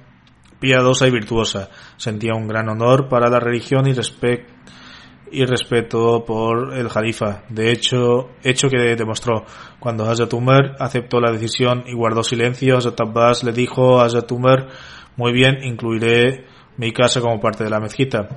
piadosa 0.60 1.08
y 1.08 1.12
virtuosa. 1.12 1.70
Sentía 1.98 2.34
un 2.36 2.48
gran 2.48 2.70
honor 2.70 3.08
para 3.10 3.30
la 3.30 3.40
religión 3.40 3.88
y 3.88 3.94
respeto 3.94 4.54
y 5.32 5.44
respeto 5.46 6.24
por 6.26 6.78
el 6.78 6.88
Jalifa. 6.88 7.44
De 7.50 7.72
hecho, 7.72 8.30
hecho 8.44 8.70
que 8.70 8.96
demostró. 8.96 9.44
Cuando 9.80 10.06
Hazrat 10.06 10.34
Umar 10.34 10.76
aceptó 10.80 11.20
la 11.20 11.32
decisión 11.32 11.84
y 11.88 11.94
guardó 11.94 12.24
silencio, 12.24 12.78
Hazrat 12.78 13.02
Abbas 13.02 13.44
le 13.44 13.52
dijo 13.52 14.00
a 14.00 14.06
Hazrat 14.06 14.32
Umar, 14.32 14.68
muy 15.18 15.34
bien, 15.34 15.64
incluiré 15.64 16.46
mi 16.78 16.92
casa 16.92 17.22
como 17.22 17.40
parte 17.40 17.64
de 17.64 17.70
la 17.70 17.80
mezquita. 17.80 18.30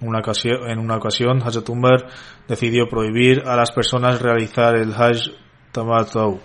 Una 0.00 0.20
en 0.44 0.78
una 0.78 0.96
ocasión, 0.96 1.42
Hazrat 1.42 1.68
Umar 1.68 2.08
decidió 2.48 2.88
prohibir 2.88 3.42
a 3.46 3.56
las 3.56 3.70
personas 3.72 4.20
realizar 4.20 4.76
el 4.76 4.92
Hajj 4.92 5.30
Tamattu 5.72 6.40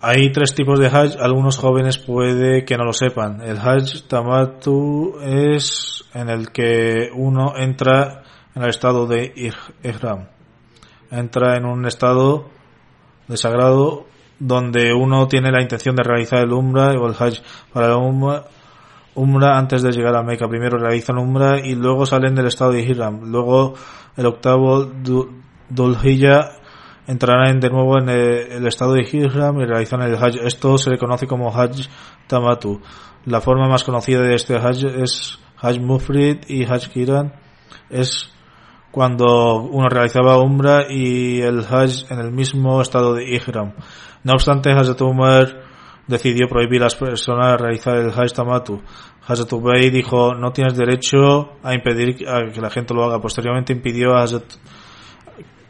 Hay 0.00 0.30
tres 0.30 0.54
tipos 0.54 0.78
de 0.78 0.86
Hajj, 0.86 1.16
algunos 1.20 1.58
jóvenes 1.58 1.98
puede 1.98 2.64
que 2.64 2.76
no 2.76 2.84
lo 2.84 2.92
sepan. 2.92 3.40
El 3.40 3.58
Hajj 3.58 4.06
Tamatu 4.06 5.18
es 5.20 6.04
en 6.14 6.28
el 6.28 6.52
que 6.52 7.10
uno 7.12 7.54
entra 7.56 8.22
en 8.54 8.62
el 8.62 8.68
estado 8.68 9.08
de 9.08 9.32
Ihram. 9.82 10.28
Entra 11.10 11.56
en 11.56 11.64
un 11.64 11.84
estado 11.84 12.46
de 13.26 13.36
sagrado 13.36 14.06
donde 14.38 14.94
uno 14.94 15.26
tiene 15.26 15.50
la 15.50 15.62
intención 15.62 15.96
de 15.96 16.04
realizar 16.04 16.44
el 16.44 16.52
Umrah 16.52 16.92
o 16.92 17.08
el 17.08 17.16
Hajj 17.18 17.40
para 17.72 17.88
la 17.88 17.96
Umrah, 17.96 18.44
antes 19.54 19.82
de 19.82 19.92
llegar 19.92 20.16
a 20.16 20.22
Meca. 20.22 20.48
Primero 20.48 20.78
realizan 20.78 21.18
Umrah 21.18 21.60
y 21.60 21.74
luego 21.74 22.06
salen 22.06 22.34
del 22.34 22.46
estado 22.46 22.72
de 22.72 22.82
Ihram. 22.82 23.30
Luego 23.30 23.74
el 24.16 24.26
octavo 24.26 24.90
Dulhijjah 25.68 26.58
entrarán 27.08 27.58
de 27.58 27.70
nuevo 27.70 27.98
en 27.98 28.08
el, 28.10 28.66
estado 28.66 28.92
de 28.92 29.02
Hijram 29.02 29.60
y 29.60 29.64
realizan 29.64 30.02
el 30.02 30.14
Hajj. 30.14 30.44
Esto 30.44 30.76
se 30.76 30.90
le 30.90 30.98
conoce 30.98 31.26
como 31.26 31.50
Hajj 31.50 31.88
Tamatu. 32.26 32.80
La 33.24 33.40
forma 33.40 33.68
más 33.68 33.82
conocida 33.82 34.20
de 34.20 34.34
este 34.34 34.56
Hajj 34.56 34.84
es 35.02 35.38
Hajj 35.56 35.80
Mufrid 35.80 36.38
y 36.48 36.64
Hajj 36.64 36.88
Kiran. 36.88 37.32
Es 37.88 38.30
cuando 38.90 39.62
uno 39.62 39.88
realizaba 39.88 40.38
Umrah 40.38 40.90
y 40.90 41.40
el 41.40 41.60
Hajj 41.60 42.10
en 42.10 42.18
el 42.18 42.30
mismo 42.30 42.80
estado 42.82 43.14
de 43.14 43.24
Ihram. 43.24 43.72
No 44.22 44.34
obstante, 44.34 44.70
Hazrat 44.72 45.00
Umar 45.00 45.67
decidió 46.08 46.48
prohibir 46.48 46.80
a 46.80 46.84
las 46.84 46.96
personas 46.96 47.60
realizar 47.60 47.96
el 47.98 48.10
Hajj 48.10 48.32
Tamatu. 48.32 48.82
Hazrat 49.26 49.52
dijo, 49.92 50.34
no 50.34 50.52
tienes 50.52 50.74
derecho 50.74 51.58
a 51.62 51.74
impedir 51.74 52.26
a 52.26 52.50
que 52.50 52.60
la 52.62 52.70
gente 52.70 52.94
lo 52.94 53.04
haga. 53.04 53.20
Posteriormente 53.20 53.74
impidió 53.74 54.16
a 54.16 54.24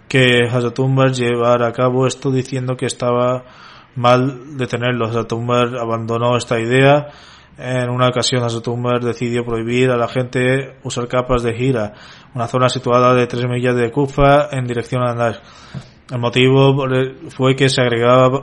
que 0.08 0.48
Hazrat 0.50 0.78
Umar 0.78 1.12
llevara 1.12 1.66
a 1.66 1.72
cabo 1.72 2.06
esto 2.06 2.30
diciendo 2.30 2.76
que 2.76 2.86
estaba 2.86 3.44
mal 3.96 4.56
detenerlo. 4.56 5.06
Hazrat 5.06 5.32
Umar 5.32 5.76
abandonó 5.76 6.36
esta 6.36 6.60
idea. 6.60 7.08
En 7.58 7.90
una 7.90 8.06
ocasión 8.06 8.44
Hazrat 8.44 8.68
Umar 8.68 9.00
decidió 9.00 9.44
prohibir 9.44 9.90
a 9.90 9.96
la 9.96 10.06
gente 10.06 10.76
usar 10.84 11.08
capas 11.08 11.42
de 11.42 11.54
gira, 11.54 11.94
una 12.32 12.46
zona 12.46 12.68
situada 12.68 13.12
de 13.14 13.26
tres 13.26 13.44
millas 13.48 13.74
de 13.74 13.90
Kufa 13.90 14.50
en 14.52 14.64
dirección 14.64 15.02
a 15.02 15.14
Nash. 15.14 15.38
El 16.10 16.20
motivo 16.20 16.86
fue 17.28 17.54
que 17.54 17.68
se 17.68 17.82
agregaba 17.82 18.40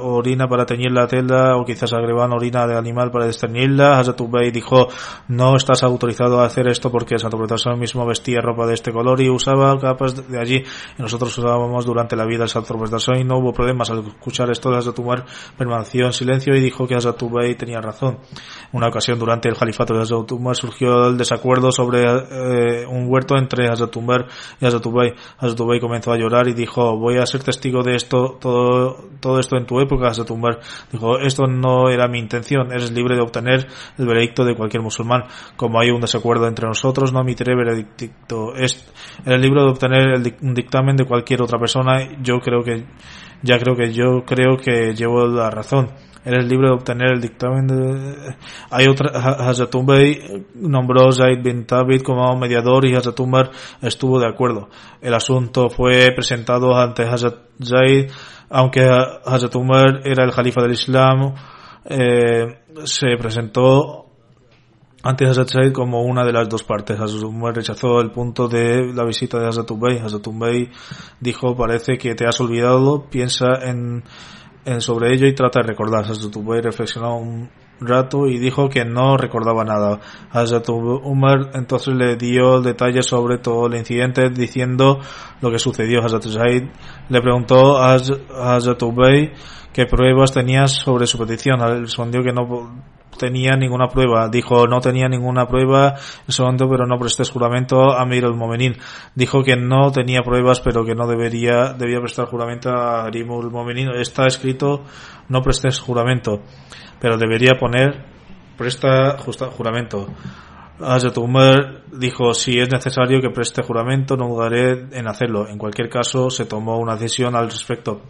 orina 0.00 0.48
para 0.48 0.66
teñir 0.66 0.90
la 0.90 1.06
tela 1.06 1.56
o 1.56 1.64
quizás 1.64 1.92
agregaban 1.92 2.32
orina 2.32 2.66
de 2.66 2.76
animal 2.76 3.12
para 3.12 3.26
desteñirla. 3.26 4.00
Hazrat 4.00 4.20
Ubay 4.20 4.50
dijo, 4.50 4.88
no 5.28 5.54
estás 5.54 5.84
autorizado 5.84 6.40
a 6.40 6.46
hacer 6.46 6.66
esto 6.66 6.90
porque 6.90 7.16
Santo 7.20 7.38
Profesor 7.38 7.76
mismo 7.76 8.04
vestía 8.04 8.40
ropa 8.40 8.66
de 8.66 8.74
este 8.74 8.90
color 8.90 9.20
y 9.20 9.30
usaba 9.30 9.78
capas 9.78 10.28
de 10.28 10.40
allí. 10.40 10.64
Y 10.98 11.02
nosotros 11.02 11.38
usábamos 11.38 11.86
durante 11.86 12.16
la 12.16 12.26
vida 12.26 12.42
el 12.42 12.48
Santo 12.48 12.76
Profesor 12.76 13.16
y 13.16 13.22
no 13.22 13.38
hubo 13.38 13.52
problemas. 13.52 13.88
Al 13.88 14.04
escuchar 14.04 14.50
esto, 14.50 14.74
Hazrat 14.74 14.98
Umar 14.98 15.26
permaneció 15.56 16.06
en 16.06 16.12
silencio 16.12 16.56
y 16.56 16.60
dijo 16.60 16.88
que 16.88 16.96
Hazrat 16.96 17.22
Ubay 17.22 17.54
tenía 17.54 17.80
razón. 17.80 18.18
Una 18.72 18.88
ocasión 18.88 19.16
durante 19.16 19.48
el 19.48 19.56
califato 19.56 19.94
de 19.94 20.02
Hazrat 20.02 20.32
Umar 20.32 20.56
surgió 20.56 21.06
el 21.06 21.16
desacuerdo 21.16 21.70
sobre 21.70 22.02
eh, 22.02 22.84
un 22.84 23.06
huerto 23.08 23.36
entre 23.36 23.68
Hazrat 23.68 23.94
Umar 23.94 24.26
y 24.60 24.66
Hazrat 24.66 24.84
Ubay. 24.86 25.14
Hazrat 25.38 25.60
Ubay 25.60 25.78
comenzó 25.78 26.10
a 26.10 26.16
llorar 26.16 26.48
y 26.48 26.52
dijo, 26.52 26.95
voy 26.98 27.18
a 27.18 27.26
ser 27.26 27.42
testigo 27.42 27.82
de 27.82 27.94
esto, 27.94 28.36
todo, 28.40 29.08
todo 29.20 29.38
esto 29.38 29.56
en 29.56 29.66
tu 29.66 29.80
época, 29.80 30.10
tumbar 30.26 30.60
Dijo, 30.90 31.18
esto 31.18 31.46
no 31.46 31.88
era 31.88 32.08
mi 32.08 32.18
intención, 32.18 32.72
eres 32.72 32.92
libre 32.92 33.16
de 33.16 33.22
obtener 33.22 33.66
el 33.98 34.06
veredicto 34.06 34.44
de 34.44 34.54
cualquier 34.54 34.82
musulmán. 34.82 35.24
Como 35.56 35.80
hay 35.80 35.90
un 35.90 36.00
desacuerdo 36.00 36.46
entre 36.46 36.66
nosotros, 36.66 37.12
no 37.12 37.20
emitiré 37.20 37.54
veredicto. 37.54 38.54
Es, 38.54 38.86
eres 39.24 39.40
libre 39.40 39.62
de 39.62 39.68
obtener 39.68 40.08
el, 40.14 40.34
un 40.42 40.54
dictamen 40.54 40.96
de 40.96 41.04
cualquier 41.04 41.42
otra 41.42 41.58
persona. 41.58 42.08
Yo 42.22 42.40
creo 42.40 42.62
que, 42.62 42.86
ya 43.42 43.58
creo 43.58 43.76
que 43.76 43.92
yo 43.92 44.24
creo 44.24 44.56
que 44.56 44.94
llevo 44.94 45.26
la 45.26 45.50
razón 45.50 45.90
eres 46.26 46.44
libre 46.46 46.68
de 46.68 46.74
obtener 46.74 47.12
el 47.12 47.20
dictamen 47.20 47.68
de... 47.68 48.34
Hay 48.70 48.86
otra, 48.88 49.10
Hazrat 49.10 49.72
nombró 50.56 51.12
Zaid 51.12 51.40
bin 51.42 51.66
Tabit 51.66 52.02
como 52.02 52.36
mediador 52.36 52.84
y 52.84 52.96
Hazrat 52.96 53.16
estuvo 53.80 54.18
de 54.18 54.26
acuerdo. 54.26 54.68
El 55.00 55.14
asunto 55.14 55.70
fue 55.70 56.08
presentado 56.14 56.76
ante 56.76 57.04
Hazrat 57.04 57.36
Zaid, 57.62 58.10
aunque 58.50 58.82
Hazrat 59.24 59.54
era 60.04 60.24
el 60.24 60.32
califa 60.32 60.62
del 60.62 60.72
Islam, 60.72 61.32
eh, 61.84 62.58
se 62.84 63.16
presentó 63.16 64.06
ante 65.04 65.26
Hazrat 65.26 65.48
Zaid 65.48 65.72
como 65.72 66.02
una 66.02 66.24
de 66.24 66.32
las 66.32 66.48
dos 66.48 66.64
partes. 66.64 66.98
Hazrat 66.98 67.54
rechazó 67.54 68.00
el 68.00 68.10
punto 68.10 68.48
de 68.48 68.92
la 68.92 69.04
visita 69.04 69.38
de 69.38 69.46
Hazrat 69.46 69.70
Ubay. 69.70 69.98
Hazrat 69.98 70.26
dijo, 71.20 71.54
parece 71.54 71.96
que 71.96 72.16
te 72.16 72.26
has 72.26 72.40
olvidado, 72.40 73.06
piensa 73.08 73.46
en 73.62 74.02
sobre 74.78 75.14
ello 75.14 75.26
y 75.26 75.34
trata 75.34 75.60
de 75.60 75.68
recordar. 75.68 76.04
Hazrat 76.04 76.34
reflexionó 76.62 77.18
un 77.18 77.48
rato 77.80 78.26
y 78.26 78.38
dijo 78.38 78.68
que 78.68 78.84
no 78.84 79.16
recordaba 79.16 79.64
nada. 79.64 80.00
Hazrat 80.30 80.68
Umar 80.68 81.50
entonces 81.54 81.94
le 81.94 82.16
dio 82.16 82.60
detalles 82.60 83.06
sobre 83.06 83.38
todo 83.38 83.66
el 83.66 83.76
incidente 83.76 84.30
diciendo 84.30 85.00
lo 85.40 85.50
que 85.50 85.58
sucedió. 85.58 86.04
Hazrat 86.04 86.24
le 87.08 87.20
preguntó 87.20 87.78
a 87.78 87.94
Hazrat 87.94 88.82
Ubay 88.82 89.32
qué 89.72 89.86
pruebas 89.86 90.32
tenía 90.32 90.66
sobre 90.68 91.06
su 91.06 91.18
petición. 91.18 91.60
Respondió 91.60 92.22
que 92.22 92.32
no 92.32 92.46
tenía 93.18 93.56
ninguna 93.56 93.88
prueba. 93.88 94.28
Dijo, 94.28 94.66
no 94.66 94.80
tenía 94.80 95.08
ninguna 95.08 95.46
prueba 95.46 95.94
en 95.94 96.28
ese 96.28 96.42
momento, 96.42 96.68
pero 96.68 96.86
no 96.86 96.98
presté 96.98 97.24
juramento 97.24 97.92
a 97.92 98.04
Mir 98.06 98.24
al-Momenin. 98.24 98.76
Dijo 99.14 99.42
que 99.42 99.56
no 99.56 99.90
tenía 99.90 100.22
pruebas, 100.22 100.60
pero 100.60 100.84
que 100.84 100.94
no 100.94 101.06
debería, 101.06 101.72
debía 101.72 102.00
prestar 102.00 102.26
juramento 102.26 102.70
a 102.70 103.04
Arimul 103.04 103.50
Momenin. 103.50 103.90
Está 103.96 104.26
escrito, 104.26 104.84
no 105.28 105.42
prestes 105.42 105.80
juramento, 105.80 106.42
pero 107.00 107.16
debería 107.16 107.54
poner, 107.58 108.04
presta 108.56 109.16
juramento. 109.18 110.06
Hazrat 110.78 111.16
dijo, 111.92 112.34
si 112.34 112.58
es 112.58 112.70
necesario 112.70 113.20
que 113.20 113.30
preste 113.30 113.62
juramento, 113.62 114.16
no 114.16 114.28
dudaré 114.28 114.86
en 114.92 115.08
hacerlo. 115.08 115.48
En 115.48 115.56
cualquier 115.56 115.88
caso, 115.88 116.28
se 116.28 116.44
tomó 116.44 116.78
una 116.78 116.96
decisión 116.96 117.34
al 117.34 117.48
respecto. 117.48 118.02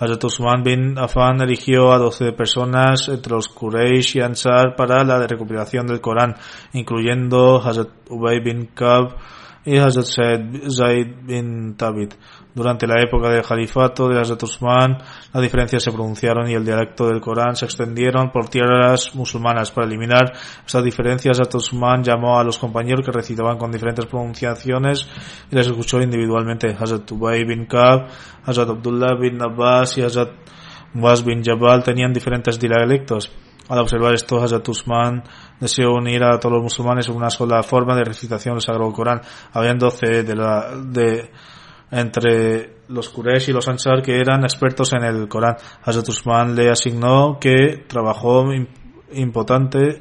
Hazrat 0.00 0.24
Usman 0.24 0.62
bin 0.62 0.96
Affan 0.96 1.40
eligió 1.40 1.92
a 1.92 1.98
12 1.98 2.32
personas 2.32 3.08
entre 3.08 3.32
los 3.32 3.48
Quraysh 3.48 4.16
y 4.16 4.20
Ansar 4.20 4.76
para 4.76 5.02
la 5.02 5.26
recuperación 5.26 5.88
del 5.88 6.00
Corán, 6.00 6.36
incluyendo 6.72 7.60
Hazrat 7.60 7.88
Ubay 8.08 8.38
bin 8.38 8.66
Kab 8.74 9.16
y 9.68 9.76
Hazrat 9.76 10.06
Zaid 10.70 11.26
bin 11.26 11.76
Tabit. 11.76 12.14
Durante 12.54 12.86
la 12.86 13.02
época 13.02 13.28
del 13.28 13.42
califato 13.42 14.08
de 14.08 14.18
Hazrat 14.18 14.42
Usman, 14.42 14.96
las 15.32 15.42
diferencias 15.42 15.82
se 15.82 15.92
pronunciaron 15.92 16.48
y 16.48 16.54
el 16.54 16.64
dialecto 16.64 17.06
del 17.06 17.20
Corán 17.20 17.54
se 17.54 17.66
extendieron 17.66 18.30
por 18.30 18.48
tierras 18.48 19.14
musulmanas. 19.14 19.70
Para 19.70 19.86
eliminar 19.86 20.32
estas 20.64 20.82
diferencias, 20.82 21.38
Hazrat 21.38 21.54
Usman 21.54 22.02
llamó 22.02 22.38
a 22.38 22.44
los 22.44 22.58
compañeros 22.58 23.04
que 23.04 23.12
recitaban 23.12 23.58
con 23.58 23.70
diferentes 23.70 24.06
pronunciaciones 24.06 25.06
y 25.50 25.54
les 25.54 25.66
escuchó 25.66 26.00
individualmente. 26.00 26.74
Hazrat 26.78 27.10
Ubay 27.12 27.44
bin 27.44 27.66
Kab, 27.66 28.08
Hazrat 28.46 28.70
Abdullah 28.70 29.16
bin 29.20 29.38
Abbas 29.42 29.98
y 29.98 30.02
Hazrat 30.02 30.30
Muaz 30.94 31.22
bin 31.22 31.44
Jabal 31.44 31.84
tenían 31.84 32.14
diferentes 32.14 32.58
dialectos. 32.58 33.30
Al 33.68 33.80
observar 33.80 34.14
esto, 34.14 34.42
Hazrat 34.42 34.68
Usman 34.68 35.22
deseó 35.60 35.92
unir 35.92 36.22
a 36.22 36.38
todos 36.38 36.54
los 36.54 36.62
musulmanes 36.62 37.08
en 37.08 37.16
una 37.16 37.30
sola 37.30 37.62
forma 37.62 37.94
de 37.94 38.04
recitación 38.04 38.54
del 38.54 38.62
Sagrado 38.62 38.92
Corán. 38.92 39.20
Habían 39.52 39.78
doce 39.78 40.22
de 40.22 41.30
entre 41.90 42.78
los 42.88 43.08
Quraysh 43.08 43.48
y 43.48 43.52
los 43.52 43.68
Ansar 43.68 44.02
que 44.02 44.20
eran 44.20 44.42
expertos 44.42 44.92
en 44.92 45.04
el 45.04 45.28
Corán. 45.28 45.56
Hazrat 45.82 46.08
Usman 46.08 46.54
le 46.54 46.70
asignó 46.70 47.38
que 47.38 47.84
trabajó 47.86 48.44
importante, 49.12 50.00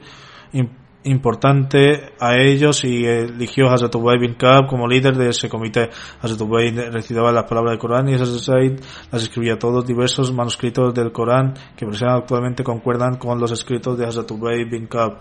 importante 1.10 2.14
a 2.20 2.38
ellos 2.38 2.84
y 2.84 3.06
eligió 3.06 3.70
a 3.70 3.74
Hazrat 3.74 3.96
Ubay 3.96 4.20
bin 4.20 4.36
Kab 4.36 4.68
como 4.68 4.88
líder 4.88 5.16
de 5.16 5.30
ese 5.30 5.50
comité. 5.50 5.90
Hazrat 6.22 6.42
Ubay 6.42 6.72
recitaba 6.72 7.32
las 7.32 7.46
palabras 7.46 7.74
del 7.74 7.80
Corán 7.80 8.10
y 8.10 8.14
Hazrat 8.14 8.80
las 9.12 9.24
escribía 9.24 9.58
todos 9.58 9.86
diversos 9.86 10.32
manuscritos 10.34 10.94
del 10.94 11.12
Corán 11.12 11.54
que 11.76 11.86
actualmente 11.86 12.64
concuerdan 12.64 13.16
con 13.18 13.40
los 13.40 13.52
escritos 13.52 13.98
de 13.98 14.06
Hazrat 14.06 14.30
Ubay 14.32 14.66
bin 14.66 14.88
Kab. 14.88 15.20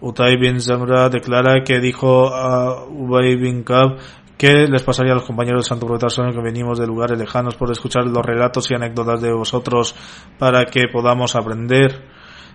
Utay 0.00 0.36
bin 0.36 0.60
Zamra 0.60 1.08
declara 1.08 1.64
que 1.64 1.80
dijo 1.80 2.34
a 2.34 2.84
Ubay 2.86 3.36
bin 3.36 3.62
Kab 3.62 3.98
¿Qué 4.36 4.68
les 4.68 4.82
pasaría 4.82 5.12
a 5.12 5.14
los 5.14 5.24
compañeros 5.24 5.64
del 5.64 5.68
Santo 5.68 5.86
Profeta 5.86 6.30
que 6.30 6.42
venimos 6.42 6.78
de 6.78 6.86
lugares 6.86 7.18
lejanos 7.18 7.54
por 7.54 7.70
escuchar 7.70 8.06
los 8.06 8.24
relatos 8.24 8.70
y 8.70 8.74
anécdotas 8.74 9.22
de 9.22 9.32
vosotros 9.32 9.94
para 10.38 10.66
que 10.66 10.88
podamos 10.92 11.34
aprender? 11.34 12.04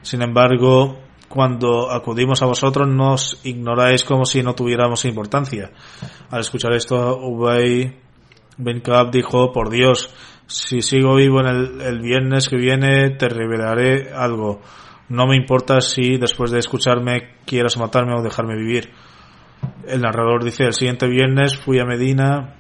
Sin 0.04 0.22
embargo, 0.22 1.00
cuando 1.32 1.90
acudimos 1.90 2.42
a 2.42 2.46
vosotros 2.46 2.88
nos 2.88 3.40
ignoráis 3.46 4.04
como 4.04 4.26
si 4.26 4.44
no 4.44 4.54
tuviéramos 4.54 5.06
importancia. 5.06 5.72
Al 6.30 6.42
escuchar 6.42 6.74
esto, 6.74 7.18
Ubay 7.18 7.98
Ben 8.58 8.82
Kab 8.82 9.12
dijo, 9.12 9.52
por 9.52 9.70
Dios, 9.70 10.14
si 10.46 10.82
sigo 10.82 11.16
vivo 11.16 11.40
en 11.40 11.48
el, 11.48 11.82
el 11.82 12.00
viernes 12.02 12.50
que 12.50 12.58
viene, 12.58 13.12
te 13.12 13.30
revelaré 13.30 14.14
algo. 14.14 14.62
No 15.08 15.26
me 15.26 15.38
importa 15.38 15.80
si 15.80 16.18
después 16.18 16.52
de 16.52 16.60
escucharme 16.60 17.36
quieras 17.46 17.78
matarme 17.78 18.14
o 18.14 18.22
dejarme 18.22 18.56
vivir. 18.56 18.92
El 19.88 20.02
narrador 20.02 20.44
dice, 20.44 20.66
el 20.66 20.74
siguiente 20.74 21.08
viernes 21.08 21.58
fui 21.58 21.80
a 21.80 21.86
Medina 21.86 22.56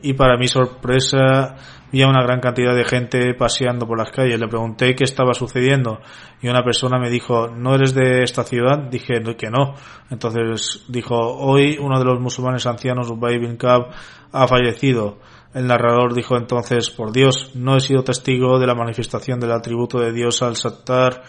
y 0.00 0.12
para 0.12 0.36
mi 0.36 0.46
sorpresa 0.46 1.56
vi 1.94 2.02
a 2.02 2.08
una 2.08 2.24
gran 2.24 2.40
cantidad 2.40 2.74
de 2.74 2.84
gente 2.84 3.34
paseando 3.34 3.86
por 3.86 3.96
las 3.96 4.10
calles. 4.10 4.40
Le 4.40 4.48
pregunté 4.48 4.96
qué 4.96 5.04
estaba 5.04 5.32
sucediendo 5.32 6.00
y 6.42 6.48
una 6.48 6.64
persona 6.64 6.98
me 6.98 7.08
dijo, 7.08 7.46
¿no 7.46 7.76
eres 7.76 7.94
de 7.94 8.24
esta 8.24 8.42
ciudad? 8.42 8.90
Dije 8.90 9.22
que 9.38 9.48
no. 9.48 9.74
Entonces 10.10 10.84
dijo, 10.88 11.14
hoy 11.14 11.78
uno 11.80 12.00
de 12.00 12.04
los 12.04 12.20
musulmanes 12.20 12.66
ancianos, 12.66 13.08
Ubay 13.12 13.38
bin 13.38 13.56
Kab, 13.56 13.90
ha 14.32 14.48
fallecido. 14.48 15.20
El 15.54 15.68
narrador 15.68 16.14
dijo 16.14 16.36
entonces, 16.36 16.90
por 16.90 17.12
Dios, 17.12 17.52
no 17.54 17.76
he 17.76 17.80
sido 17.80 18.02
testigo 18.02 18.58
de 18.58 18.66
la 18.66 18.74
manifestación 18.74 19.38
del 19.38 19.52
atributo 19.52 20.00
de 20.00 20.12
Dios 20.12 20.42
al 20.42 20.56
Sattar 20.56 21.22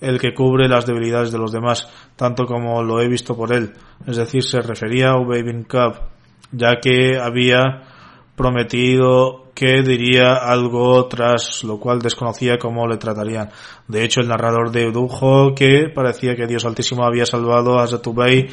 el 0.00 0.18
que 0.18 0.32
cubre 0.32 0.66
las 0.66 0.86
debilidades 0.86 1.30
de 1.30 1.36
los 1.36 1.52
demás, 1.52 1.86
tanto 2.16 2.46
como 2.46 2.82
lo 2.82 3.02
he 3.02 3.08
visto 3.08 3.36
por 3.36 3.54
él. 3.54 3.74
Es 4.06 4.16
decir, 4.16 4.42
se 4.44 4.62
refería 4.62 5.10
a 5.10 5.20
Ubay 5.20 5.42
bin 5.42 5.64
Kab, 5.64 6.08
ya 6.52 6.80
que 6.80 7.18
había 7.18 7.89
prometido 8.36 9.50
que 9.54 9.82
diría 9.82 10.34
algo 10.34 11.06
tras 11.06 11.64
lo 11.64 11.78
cual 11.78 12.00
desconocía 12.00 12.58
cómo 12.58 12.86
le 12.86 12.96
tratarían. 12.96 13.50
De 13.88 14.04
hecho, 14.04 14.20
el 14.20 14.28
narrador 14.28 14.70
dedujo 14.70 15.54
que 15.54 15.90
parecía 15.94 16.34
que 16.34 16.46
Dios 16.46 16.64
Altísimo 16.64 17.04
había 17.04 17.26
salvado 17.26 17.78
a 17.78 17.86
Zatubay 17.86 18.48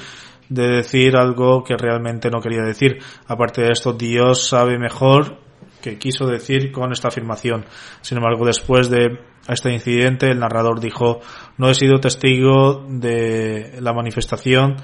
de 0.50 0.68
decir 0.68 1.16
algo 1.16 1.64
que 1.64 1.78
realmente 1.78 2.30
no 2.30 2.42
quería 2.42 2.62
decir. 2.62 2.98
Aparte 3.28 3.62
de 3.62 3.72
esto, 3.72 3.94
Dios 3.94 4.48
sabe 4.48 4.78
mejor 4.78 5.40
que 5.82 5.98
quiso 5.98 6.26
decir 6.26 6.72
con 6.72 6.92
esta 6.92 7.08
afirmación. 7.08 7.66
Sin 8.02 8.18
embargo, 8.18 8.46
después 8.46 8.90
de 8.90 9.20
este 9.48 9.72
incidente, 9.72 10.30
el 10.30 10.40
narrador 10.40 10.80
dijo, 10.80 11.22
no 11.58 11.70
he 11.70 11.74
sido 11.74 12.00
testigo 12.00 12.86
de 12.90 13.78
la 13.80 13.94
manifestación 13.94 14.76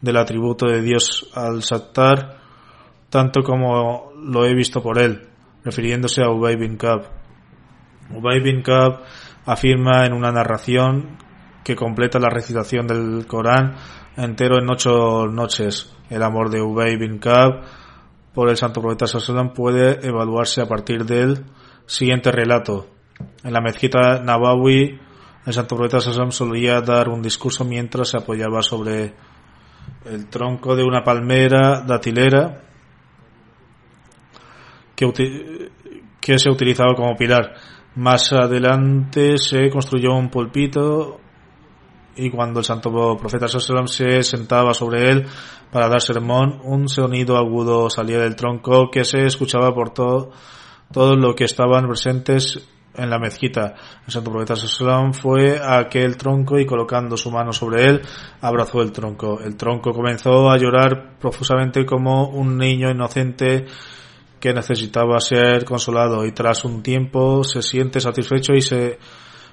del 0.00 0.16
atributo 0.16 0.66
de 0.66 0.82
Dios 0.82 1.30
al 1.34 1.62
Sattar, 1.62 2.38
tanto 3.10 3.42
como 3.42 4.05
lo 4.22 4.44
he 4.44 4.54
visto 4.54 4.82
por 4.82 5.00
él, 5.00 5.28
refiriéndose 5.64 6.22
a 6.22 6.30
Ubay 6.30 6.56
bin 6.56 6.76
Kab. 6.76 7.04
Ubay 8.14 8.40
bin 8.40 8.62
Kab 8.62 9.02
afirma 9.44 10.06
en 10.06 10.12
una 10.12 10.32
narración 10.32 11.18
que 11.64 11.76
completa 11.76 12.18
la 12.18 12.30
recitación 12.30 12.86
del 12.86 13.26
Corán 13.26 13.76
entero 14.16 14.58
en 14.58 14.70
ocho 14.70 15.26
noches. 15.26 15.92
El 16.08 16.22
amor 16.22 16.50
de 16.50 16.60
Ubay 16.60 16.96
bin 16.96 17.18
Kab 17.18 17.62
por 18.32 18.48
el 18.48 18.56
santo 18.56 18.80
profeta 18.80 19.06
Sallam 19.06 19.52
puede 19.52 20.06
evaluarse 20.06 20.60
a 20.60 20.66
partir 20.66 21.04
del 21.04 21.44
siguiente 21.86 22.30
relato. 22.30 22.86
En 23.42 23.52
la 23.52 23.60
mezquita 23.60 24.20
Nawawi, 24.22 25.00
el 25.46 25.52
santo 25.52 25.76
profeta 25.76 26.00
Sallam 26.00 26.30
solía 26.30 26.80
dar 26.80 27.08
un 27.08 27.22
discurso 27.22 27.64
mientras 27.64 28.08
se 28.10 28.18
apoyaba 28.18 28.62
sobre 28.62 29.14
el 30.04 30.28
tronco 30.28 30.76
de 30.76 30.84
una 30.84 31.02
palmera 31.02 31.80
datilera 31.80 32.65
que, 34.96 36.38
se 36.38 36.50
utilizaba 36.50 36.94
como 36.94 37.14
pilar. 37.16 37.54
Más 37.94 38.32
adelante 38.32 39.38
se 39.38 39.70
construyó 39.70 40.14
un 40.14 40.30
pulpito 40.30 41.20
y 42.16 42.30
cuando 42.30 42.60
el 42.60 42.64
santo 42.64 42.90
profeta 43.18 43.46
Sallam 43.46 43.88
se 43.88 44.22
sentaba 44.22 44.72
sobre 44.72 45.10
él 45.10 45.26
para 45.70 45.88
dar 45.88 46.00
sermón, 46.00 46.60
un 46.64 46.88
sonido 46.88 47.36
agudo 47.36 47.90
salía 47.90 48.18
del 48.18 48.36
tronco 48.36 48.90
que 48.90 49.04
se 49.04 49.26
escuchaba 49.26 49.74
por 49.74 49.90
todo, 49.90 50.30
todo 50.92 51.14
lo 51.14 51.34
que 51.34 51.44
estaban 51.44 51.86
presentes 51.86 52.66
en 52.94 53.10
la 53.10 53.18
mezquita. 53.18 53.74
El 54.06 54.12
santo 54.12 54.30
profeta 54.30 54.56
Sallam 54.56 55.12
fue 55.12 55.58
a 55.58 55.78
aquel 55.78 56.16
tronco 56.16 56.58
y 56.58 56.66
colocando 56.66 57.16
su 57.16 57.30
mano 57.30 57.52
sobre 57.52 57.84
él, 57.84 58.02
abrazó 58.40 58.80
el 58.80 58.92
tronco. 58.92 59.40
El 59.40 59.56
tronco 59.56 59.92
comenzó 59.92 60.50
a 60.50 60.56
llorar 60.56 61.18
profusamente 61.18 61.84
como 61.84 62.28
un 62.28 62.56
niño 62.56 62.90
inocente 62.90 63.66
que 64.40 64.52
necesitaba 64.52 65.18
ser 65.20 65.64
consolado 65.64 66.24
y 66.26 66.32
tras 66.32 66.64
un 66.64 66.82
tiempo 66.82 67.42
se 67.44 67.62
siente 67.62 68.00
satisfecho 68.00 68.52
y 68.52 68.60
se 68.60 68.98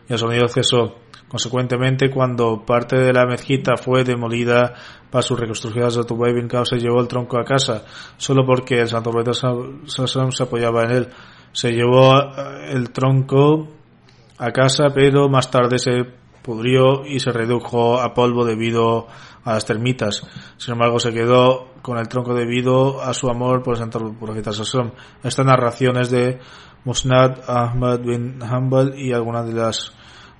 y 0.08 0.14
el 0.14 0.20
sonido 0.20 0.48
cesó. 0.48 0.96
Consecuentemente, 1.28 2.12
cuando 2.12 2.64
parte 2.66 2.98
de 2.98 3.12
la 3.12 3.26
mezquita 3.26 3.76
fue 3.76 4.04
demolida 4.04 4.74
para 5.10 5.24
su 5.24 5.36
reconstrucción, 5.36 5.90
bin 6.36 6.48
Kao 6.48 6.66
se 6.66 6.78
llevó 6.78 7.02
el 7.02 7.08
tronco 7.08 7.40
a 7.40 7.44
casa, 7.44 7.84
solo 8.18 8.46
porque 8.46 8.82
el 8.82 8.88
santo 8.88 9.10
profeta 9.10 9.34
se 9.34 10.44
apoyaba 10.44 10.84
en 10.84 10.92
él. 10.92 11.08
Se 11.52 11.72
llevó 11.72 12.16
eh, 12.18 12.72
el 12.72 12.92
tronco 12.92 13.68
a 14.38 14.52
casa, 14.52 14.86
pero 14.94 15.28
más 15.28 15.50
tarde 15.50 15.80
se 15.80 16.04
pudrió 16.44 17.06
y 17.06 17.20
se 17.20 17.32
redujo 17.32 18.00
a 18.00 18.14
polvo 18.14 18.46
debido 18.46 19.08
las 19.52 19.66
termitas. 19.66 20.26
Sin 20.58 20.74
embargo, 20.74 21.00
se 21.00 21.12
quedó 21.12 21.74
con 21.82 21.98
el 21.98 22.08
tronco 22.08 22.34
debido 22.34 23.02
a 23.02 23.14
su 23.14 23.30
amor 23.30 23.62
por 23.62 23.74
el 23.74 23.80
santo 23.80 24.00
profeta 24.20 24.54
Sassom. 24.54 24.92
Esta 25.22 25.44
narración 25.44 25.98
es 25.98 26.10
de 26.10 26.40
Musnad 26.86 27.42
Ahmad 27.48 28.00
bin 28.00 28.42
Hanbal 28.42 28.98
y 28.98 29.14
algunas 29.14 29.46
de 29.46 29.54
las 29.54 29.94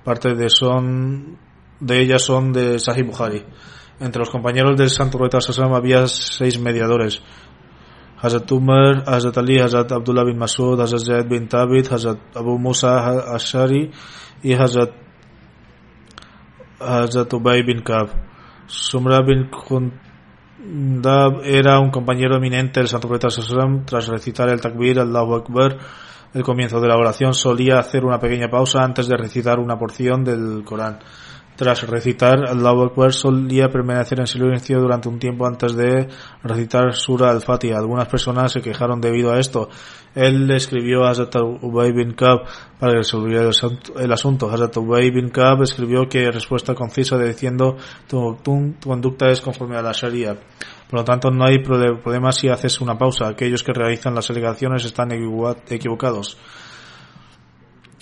partes 0.04 0.36
de 0.38 0.48
son 0.48 1.38
de 1.80 2.00
ellas 2.00 2.22
son 2.22 2.52
de 2.52 2.78
Sahih 2.78 3.04
Bukhari. 3.04 3.44
Entre 4.00 4.18
los 4.18 4.30
compañeros 4.30 4.76
del 4.76 4.90
santo 4.90 5.18
profeta 5.18 5.40
Sassom 5.40 5.74
había 5.74 6.06
seis 6.06 6.58
mediadores. 6.58 7.22
Hazrat 8.24 8.50
Umar, 8.52 9.04
Hazrat 9.06 9.36
Ali, 9.36 9.60
Hazrat 9.60 9.92
Abdullah 9.92 10.24
bin 10.24 10.38
Masud, 10.38 10.80
Hazrat 10.80 11.00
Zaid 11.00 11.28
bin 11.28 11.46
Tabit, 11.46 11.92
Hazrat 11.92 12.18
Abu 12.34 12.58
Musa 12.58 13.34
Ashari 13.34 13.90
y 14.42 14.54
Hazrat 14.54 14.92
Hazrat 16.80 17.32
Ubay 17.34 17.62
bin 17.62 17.82
Kab. 17.82 18.33
Sumra 18.66 19.20
bin 19.22 19.50
Khundab 19.50 21.42
era 21.44 21.78
un 21.80 21.90
compañero 21.90 22.36
eminente 22.36 22.80
del 22.80 22.88
Santo 22.88 23.08
Profeta 23.08 23.30
Sallam. 23.30 23.84
Tras 23.84 24.08
recitar 24.08 24.48
el 24.48 24.60
takbir, 24.60 24.98
Allahu 24.98 25.34
Akbar, 25.34 25.78
el 26.32 26.42
comienzo 26.42 26.80
de 26.80 26.88
la 26.88 26.96
oración 26.96 27.34
solía 27.34 27.78
hacer 27.78 28.04
una 28.04 28.18
pequeña 28.18 28.48
pausa 28.48 28.82
antes 28.82 29.06
de 29.06 29.16
recitar 29.16 29.58
una 29.58 29.78
porción 29.78 30.24
del 30.24 30.64
Corán. 30.64 30.98
Tras 31.56 31.86
recitar 31.88 32.48
Allahu 32.48 32.86
Akbar 32.86 33.12
solía 33.12 33.68
permanecer 33.68 34.18
en 34.18 34.26
silencio 34.26 34.80
durante 34.80 35.08
un 35.08 35.20
tiempo 35.20 35.46
antes 35.46 35.76
de 35.76 36.08
recitar 36.42 36.92
Sura 36.94 37.30
al-Fatiha. 37.30 37.78
Algunas 37.78 38.08
personas 38.08 38.50
se 38.50 38.60
quejaron 38.60 39.00
debido 39.00 39.32
a 39.32 39.38
esto. 39.38 39.68
Él 40.16 40.50
escribió 40.50 41.04
a 41.04 41.10
Hazrat 41.10 41.36
Ubay 41.36 41.92
bin 41.92 42.14
Kab 42.14 42.44
para 42.80 42.92
que 42.92 42.98
resolviera 42.98 43.48
el 44.00 44.12
asunto. 44.12 44.50
Hazrat 44.50 44.76
Ubay 44.78 45.12
bin 45.12 45.30
Kab 45.30 45.62
escribió 45.62 46.08
que 46.08 46.30
respuesta 46.32 46.74
concisa 46.74 47.18
diciendo 47.18 47.76
tu, 48.08 48.34
tu, 48.42 48.74
tu 48.80 48.88
conducta 48.88 49.28
es 49.30 49.40
conforme 49.40 49.76
a 49.76 49.82
la 49.82 49.92
Sharia. 49.92 50.36
Por 50.90 51.00
lo 51.00 51.04
tanto, 51.04 51.30
no 51.30 51.44
hay 51.44 51.58
problema 51.60 52.32
si 52.32 52.48
haces 52.48 52.80
una 52.80 52.98
pausa. 52.98 53.28
Aquellos 53.28 53.62
que 53.62 53.72
realizan 53.72 54.14
las 54.14 54.28
alegaciones 54.28 54.84
están 54.84 55.10
equivocados. 55.12 56.36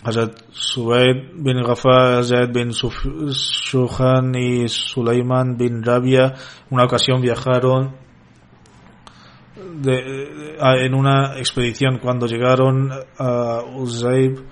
Hazrat 0.05 0.35
Subaid 0.51 1.31
bin 1.35 1.63
Ghafar, 1.63 2.25
Zaid 2.25 2.53
bin 2.53 2.73
Shuhan 2.73 4.35
y 4.35 4.69
Sulaiman 4.69 5.57
bin 5.57 5.83
Rabia 5.83 6.35
una 6.71 6.85
ocasión 6.85 7.21
viajaron 7.21 7.95
de, 9.81 10.57
en 10.59 10.95
una 10.95 11.39
expedición. 11.39 11.99
Cuando 11.99 12.27
llegaron 12.27 12.91
a 13.19 13.63
Uzayb, 13.77 14.45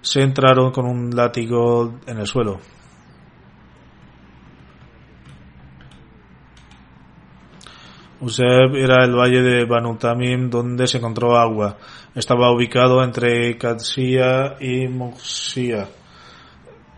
se 0.00 0.22
entraron 0.22 0.72
con 0.72 0.86
un 0.86 1.10
látigo 1.10 2.00
en 2.06 2.18
el 2.18 2.26
suelo. 2.26 2.60
Uzeb 8.20 8.76
era 8.76 9.04
el 9.04 9.14
valle 9.14 9.42
de 9.42 9.64
Banu 9.64 9.96
Tamim 9.96 10.48
donde 10.48 10.86
se 10.86 10.98
encontró 10.98 11.36
agua. 11.36 11.76
Estaba 12.14 12.52
ubicado 12.52 13.02
entre 13.02 13.58
Qadsiya 13.58 14.56
y 14.60 14.86
Muxia, 14.86 15.88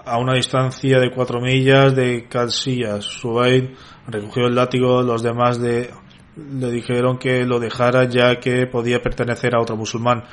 a 0.05 0.19
una 0.19 0.35
distancia 0.35 1.01
de 1.01 1.11
cuatro 1.11 1.41
millas 1.41 1.97
de 1.97 2.29
Qadsiya. 2.29 3.01
Subaid 3.01 3.71
recogió 4.07 4.47
el 4.47 4.55
látigo, 4.55 5.03
los 5.03 5.23
demás 5.23 5.61
de, 5.61 5.91
le 6.37 6.71
dijeron 6.71 7.19
que 7.19 7.47
lo 7.47 7.59
dejara 7.59 8.05
ya 8.05 8.37
que 8.39 8.67
podía 8.67 9.01
pertenecer 9.01 9.55
a 9.57 9.61
otro 9.61 9.77
musulmán. 9.77 10.25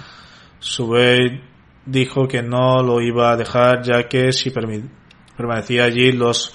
Subaid 0.60 1.40
dijo 1.86 2.28
que 2.28 2.42
no 2.44 2.84
lo 2.84 3.02
iba 3.02 3.32
a 3.32 3.38
dejar 3.38 3.84
ya 3.84 4.08
que 4.08 4.32
si 4.32 4.52
permanecía 4.52 5.86
allí 5.86 6.12
los 6.12 6.54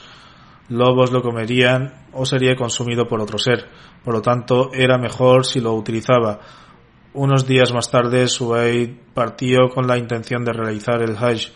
lobos 0.68 1.12
lo 1.12 1.22
comerían 1.22 1.94
o 2.12 2.26
sería 2.26 2.56
consumido 2.56 3.06
por 3.08 3.20
otro 3.20 3.38
ser. 3.38 3.68
Por 4.04 4.14
lo 4.14 4.22
tanto, 4.22 4.70
era 4.72 4.98
mejor 4.98 5.44
si 5.44 5.60
lo 5.60 5.74
utilizaba. 5.74 6.40
Unos 7.14 7.46
días 7.46 7.72
más 7.72 7.90
tarde, 7.90 8.28
Subaid 8.28 8.90
partió 9.14 9.68
con 9.70 9.86
la 9.86 9.98
intención 9.98 10.44
de 10.44 10.52
realizar 10.52 11.02
el 11.02 11.16
Hajj. 11.16 11.50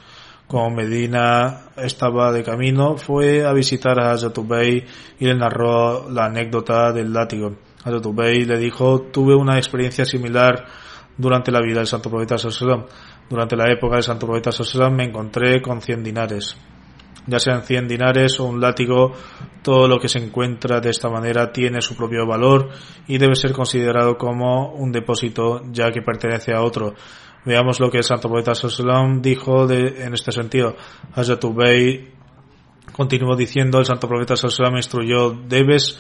Como 0.47 0.71
Medina 0.71 1.71
estaba 1.77 2.33
de 2.33 2.43
camino, 2.43 2.97
fue 2.97 3.47
a 3.47 3.53
visitar 3.53 3.99
a 4.01 4.13
Hazrat 4.13 4.37
Ubay 4.37 4.85
y 5.19 5.25
le 5.25 5.35
narró 5.35 6.11
la 6.11 6.27
anécdota 6.27 6.93
del 6.93 7.13
látigo. 7.13 7.57
Hazrat 7.85 8.05
Ubay 8.05 8.45
le 8.45 8.59
dijo, 8.59 9.03
tuve 9.13 9.35
una 9.35 9.57
experiencia 9.57 10.05
similar 10.05 10.67
durante 11.17 11.53
la 11.53 11.61
vida 11.61 11.79
del 11.79 11.87
Santo 11.87 12.11
Profeta 12.11 12.39
Sallallahu 12.39 12.87
Durante 13.31 13.57
la 13.57 13.71
época 13.71 13.97
del 13.97 14.05
Santo 14.05 14.27
Profeta 14.27 14.53
Sallallahu 14.53 14.95
me 14.95 15.05
encontré 15.05 15.63
con 15.63 15.81
cien 15.81 16.03
dinares 16.03 16.57
ya 17.27 17.39
sean 17.39 17.63
100 17.63 17.89
dinares 17.89 18.41
o 18.41 18.45
un 18.45 18.61
látigo, 18.61 19.13
todo 19.63 19.87
lo 19.89 19.99
que 19.99 20.09
se 20.09 20.19
encuentra 20.19 20.81
de 20.81 20.91
esta 20.91 21.09
manera 21.09 21.53
tiene 21.53 21.81
su 21.81 21.97
propio 21.97 22.27
valor 22.27 22.71
y 23.07 23.19
debe 23.19 23.37
ser 23.37 23.53
considerado 23.53 24.17
como 24.17 24.73
un 24.73 24.93
depósito 24.93 25.63
ya 25.71 25.91
que 25.91 26.03
pertenece 26.03 26.53
a 26.53 26.63
otro. 26.63 26.95
Veamos 27.45 27.81
lo 27.81 27.91
que 27.91 27.99
el 27.99 28.05
santo 28.05 28.29
poeta 28.29 28.55
Sallam 28.55 29.21
dijo 29.21 29.67
de, 29.67 30.05
en 30.05 30.15
este 30.15 30.31
sentido. 30.31 30.77
Hazrat 31.15 31.43
Ubay 31.45 32.13
continuó 32.93 33.35
diciendo, 33.37 33.79
el 33.79 33.85
santo 33.85 34.09
profeta 34.09 34.37
Sallam 34.37 34.77
instruyó, 34.77 35.31
debes 35.31 35.99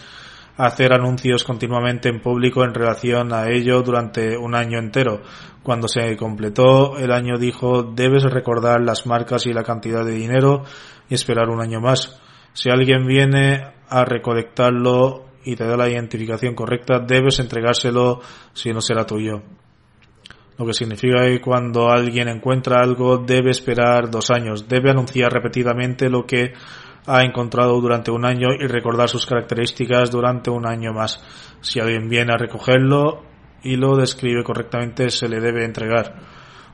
hacer 0.57 0.93
anuncios 0.93 1.45
continuamente 1.45 2.09
en 2.09 2.21
público 2.21 2.65
en 2.65 2.75
relación 2.75 3.33
a 3.33 3.49
ello 3.49 3.83
durante 3.83 4.37
un 4.37 4.55
año 4.55 4.79
entero. 4.79 5.23
Cuando 5.63 5.89
se 5.89 6.17
completó 6.17 6.99
el 6.99 7.13
año 7.13 7.39
dijo, 7.39 7.83
debes 7.83 8.25
recordar 8.25 8.81
las 8.81 9.07
marcas 9.07 9.47
y 9.47 9.53
la 9.53 9.63
cantidad 9.63 10.05
de 10.05 10.13
dinero 10.13 10.65
y 11.09 11.15
esperar 11.15 11.49
un 11.49 11.61
año 11.61 11.81
más. 11.81 12.21
Si 12.53 12.69
alguien 12.71 13.07
viene 13.07 13.63
a 13.89 14.05
recolectarlo 14.05 15.27
y 15.45 15.57
te 15.57 15.65
da 15.65 15.77
la 15.77 15.89
identificación 15.89 16.55
correcta, 16.55 16.99
debes 16.99 17.39
entregárselo 17.39 18.21
si 18.53 18.73
no 18.73 18.81
será 18.81 19.07
tuyo. 19.07 19.43
Lo 20.59 20.67
que 20.67 20.75
significa 20.75 21.25
que 21.25 21.41
cuando 21.41 21.91
alguien 21.91 22.29
encuentra 22.29 22.81
algo 22.81 23.19
debe 23.19 23.51
esperar 23.51 24.11
dos 24.11 24.31
años, 24.31 24.69
debe 24.69 24.91
anunciar 24.91 25.33
repetidamente 25.33 26.11
lo 26.11 26.27
que 26.27 26.53
ha 27.07 27.23
encontrado 27.25 27.81
durante 27.81 28.11
un 28.11 28.25
año 28.25 28.49
y 28.53 28.67
recordar 28.67 29.09
sus 29.09 29.27
características 29.27 30.11
durante 30.11 30.51
un 30.51 30.67
año 30.67 30.93
más. 30.93 31.23
Si 31.61 31.81
alguien 31.81 32.09
viene 32.09 32.33
a 32.33 32.39
recogerlo 32.39 33.23
y 33.63 33.77
lo 33.77 33.97
describe 33.97 34.45
correctamente, 34.45 35.11
se 35.11 35.29
le 35.29 35.41
debe 35.41 35.65
entregar. 35.65 36.15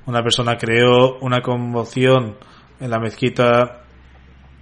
Una 0.06 0.22
persona 0.22 0.56
creó 0.56 1.18
una 1.20 1.40
conmoción 1.40 2.36
en 2.80 2.90
la 2.90 2.98
mezquita 2.98 3.82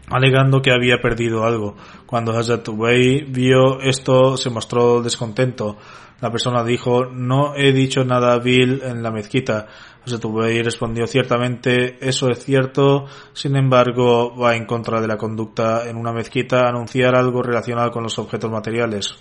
alegando 0.09 0.63
que 0.63 0.73
había 0.73 1.01
perdido 1.01 1.45
algo. 1.45 1.77
Cuando 2.07 2.37
Hazrat 2.37 2.69
Ubay 2.69 3.25
vio 3.25 3.81
esto, 3.81 4.37
se 4.37 4.51
mostró 4.51 5.03
descontento. 5.03 5.77
La 6.21 6.31
persona 6.31 6.65
dijo, 6.65 7.07
no 7.07 7.55
he 7.57 7.73
dicho 7.73 8.05
nada 8.05 8.39
vil 8.39 8.83
en 8.85 9.03
la 9.03 9.11
mezquita. 9.11 9.67
Hazrat 10.07 10.25
Ubay 10.25 10.63
respondió, 10.63 11.07
ciertamente 11.09 11.99
eso 12.01 12.29
es 12.31 12.45
cierto, 12.45 13.07
sin 13.33 13.57
embargo 13.57 14.37
va 14.37 14.55
en 14.55 14.65
contra 14.65 15.01
de 15.01 15.09
la 15.09 15.17
conducta 15.17 15.89
en 15.89 15.97
una 15.97 16.13
mezquita 16.13 16.69
anunciar 16.69 17.17
algo 17.17 17.43
relacionado 17.43 17.91
con 17.91 18.05
los 18.05 18.17
objetos 18.21 18.49
materiales. 18.49 19.17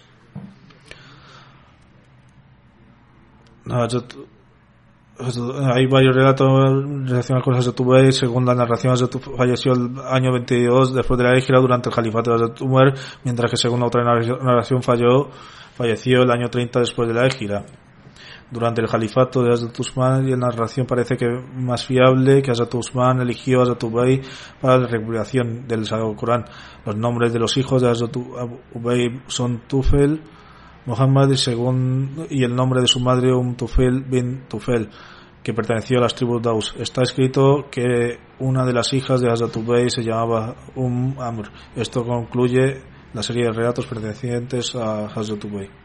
Hay 5.18 5.88
varios 5.88 6.16
relatos 6.16 6.48
relacionados 7.10 7.44
con 7.44 7.56
Hazrat. 7.56 8.12
Según 8.12 8.46
la 8.46 8.54
narración, 8.54 8.96
falleció 9.38 9.74
el 9.74 9.98
año 10.08 10.32
22 10.34 10.94
después 10.94 11.18
de 11.18 11.24
la 11.24 11.36
hijra 11.36 11.60
durante 11.60 11.90
el 11.90 11.96
califato 11.96 12.38
de 12.38 12.44
Hazrat 12.44 12.62
mientras 13.24 13.50
que 13.50 13.58
según 13.58 13.82
otra 13.82 14.04
narración 14.04 14.84
falló, 14.84 15.30
falleció 15.74 16.22
el 16.22 16.30
año 16.30 16.48
30 16.50 16.82
después 16.82 17.08
de 17.08 17.14
la 17.16 17.26
hijra. 17.26 17.66
Durante 18.52 18.80
el 18.80 18.88
califato 18.88 19.42
de 19.42 19.52
Hazrat 19.52 19.80
Usman, 19.80 20.28
y 20.28 20.32
la 20.32 20.38
narración 20.38 20.86
parece 20.86 21.18
que 21.18 21.28
más 21.28 21.84
fiable 21.84 22.44
que 22.44 22.52
Hazrat 22.52 22.74
Usman 22.76 23.20
eligió 23.22 23.60
a 23.60 23.64
Hazrat 23.64 23.84
Ubay 23.84 24.22
para 24.62 24.78
la 24.78 24.88
recuperación 24.88 25.68
del 25.68 25.86
Sagrado 25.86 26.16
Corán. 26.16 26.46
Los 26.86 26.96
nombres 26.96 27.34
de 27.34 27.40
los 27.40 27.58
hijos 27.58 27.82
de 27.82 27.90
Hazrat 27.90 28.16
Ubay 28.16 29.24
son 29.26 29.64
Tufel, 29.68 30.22
Muhammad 30.86 31.32
según, 31.34 32.28
y 32.30 32.44
el 32.44 32.56
nombre 32.56 32.82
de 32.82 32.88
su 32.88 33.00
madre 33.00 33.34
Um 33.34 33.56
Tufel 33.56 34.04
bin 34.04 34.48
Tufel, 34.48 34.90
que 35.42 35.54
perteneció 35.54 35.98
a 35.98 36.02
las 36.02 36.14
tribus 36.14 36.44
Daus. 36.44 36.76
Está 36.78 37.02
escrito 37.02 37.66
que 37.72 38.20
una 38.40 38.64
de 38.64 38.74
las 38.74 38.94
hijas 38.94 39.22
de 39.22 39.32
Hazrat 39.32 39.56
Ubay 39.58 39.90
se 39.90 40.04
llamaba 40.04 40.56
Um 40.76 41.20
Amr. 41.20 41.50
Esto 41.76 42.06
concluye 42.06 42.84
la 43.12 43.24
serie 43.24 43.46
de 43.46 43.54
relatos 43.54 43.88
pertenecientes 43.88 44.76
a 44.76 45.08
Hazrat 45.08 45.44
Ubay. 45.46 45.85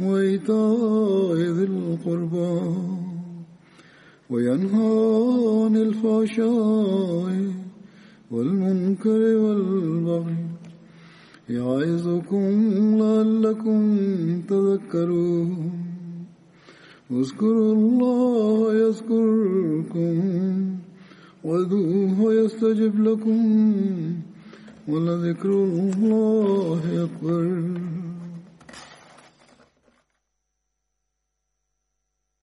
وإيتاء 0.00 1.36
ذي 1.56 1.64
القربى 1.64 2.60
وينهى 4.30 4.92
عن 5.64 5.76
الفحشاء 5.76 7.32
والمنكر 8.30 9.20
والبغي 9.42 10.40
يعظكم 11.48 12.46
لعلكم 13.00 13.80
تذكرون. 14.48 15.72
اذكروا 17.10 17.72
الله 17.74 18.74
يذكركم 18.74 20.14
وادعوه 21.44 22.34
يستجب 22.34 22.94
لكم 23.08 23.40
ولذكر 24.88 25.50
الله 25.50 26.82
أكبر. 27.06 27.44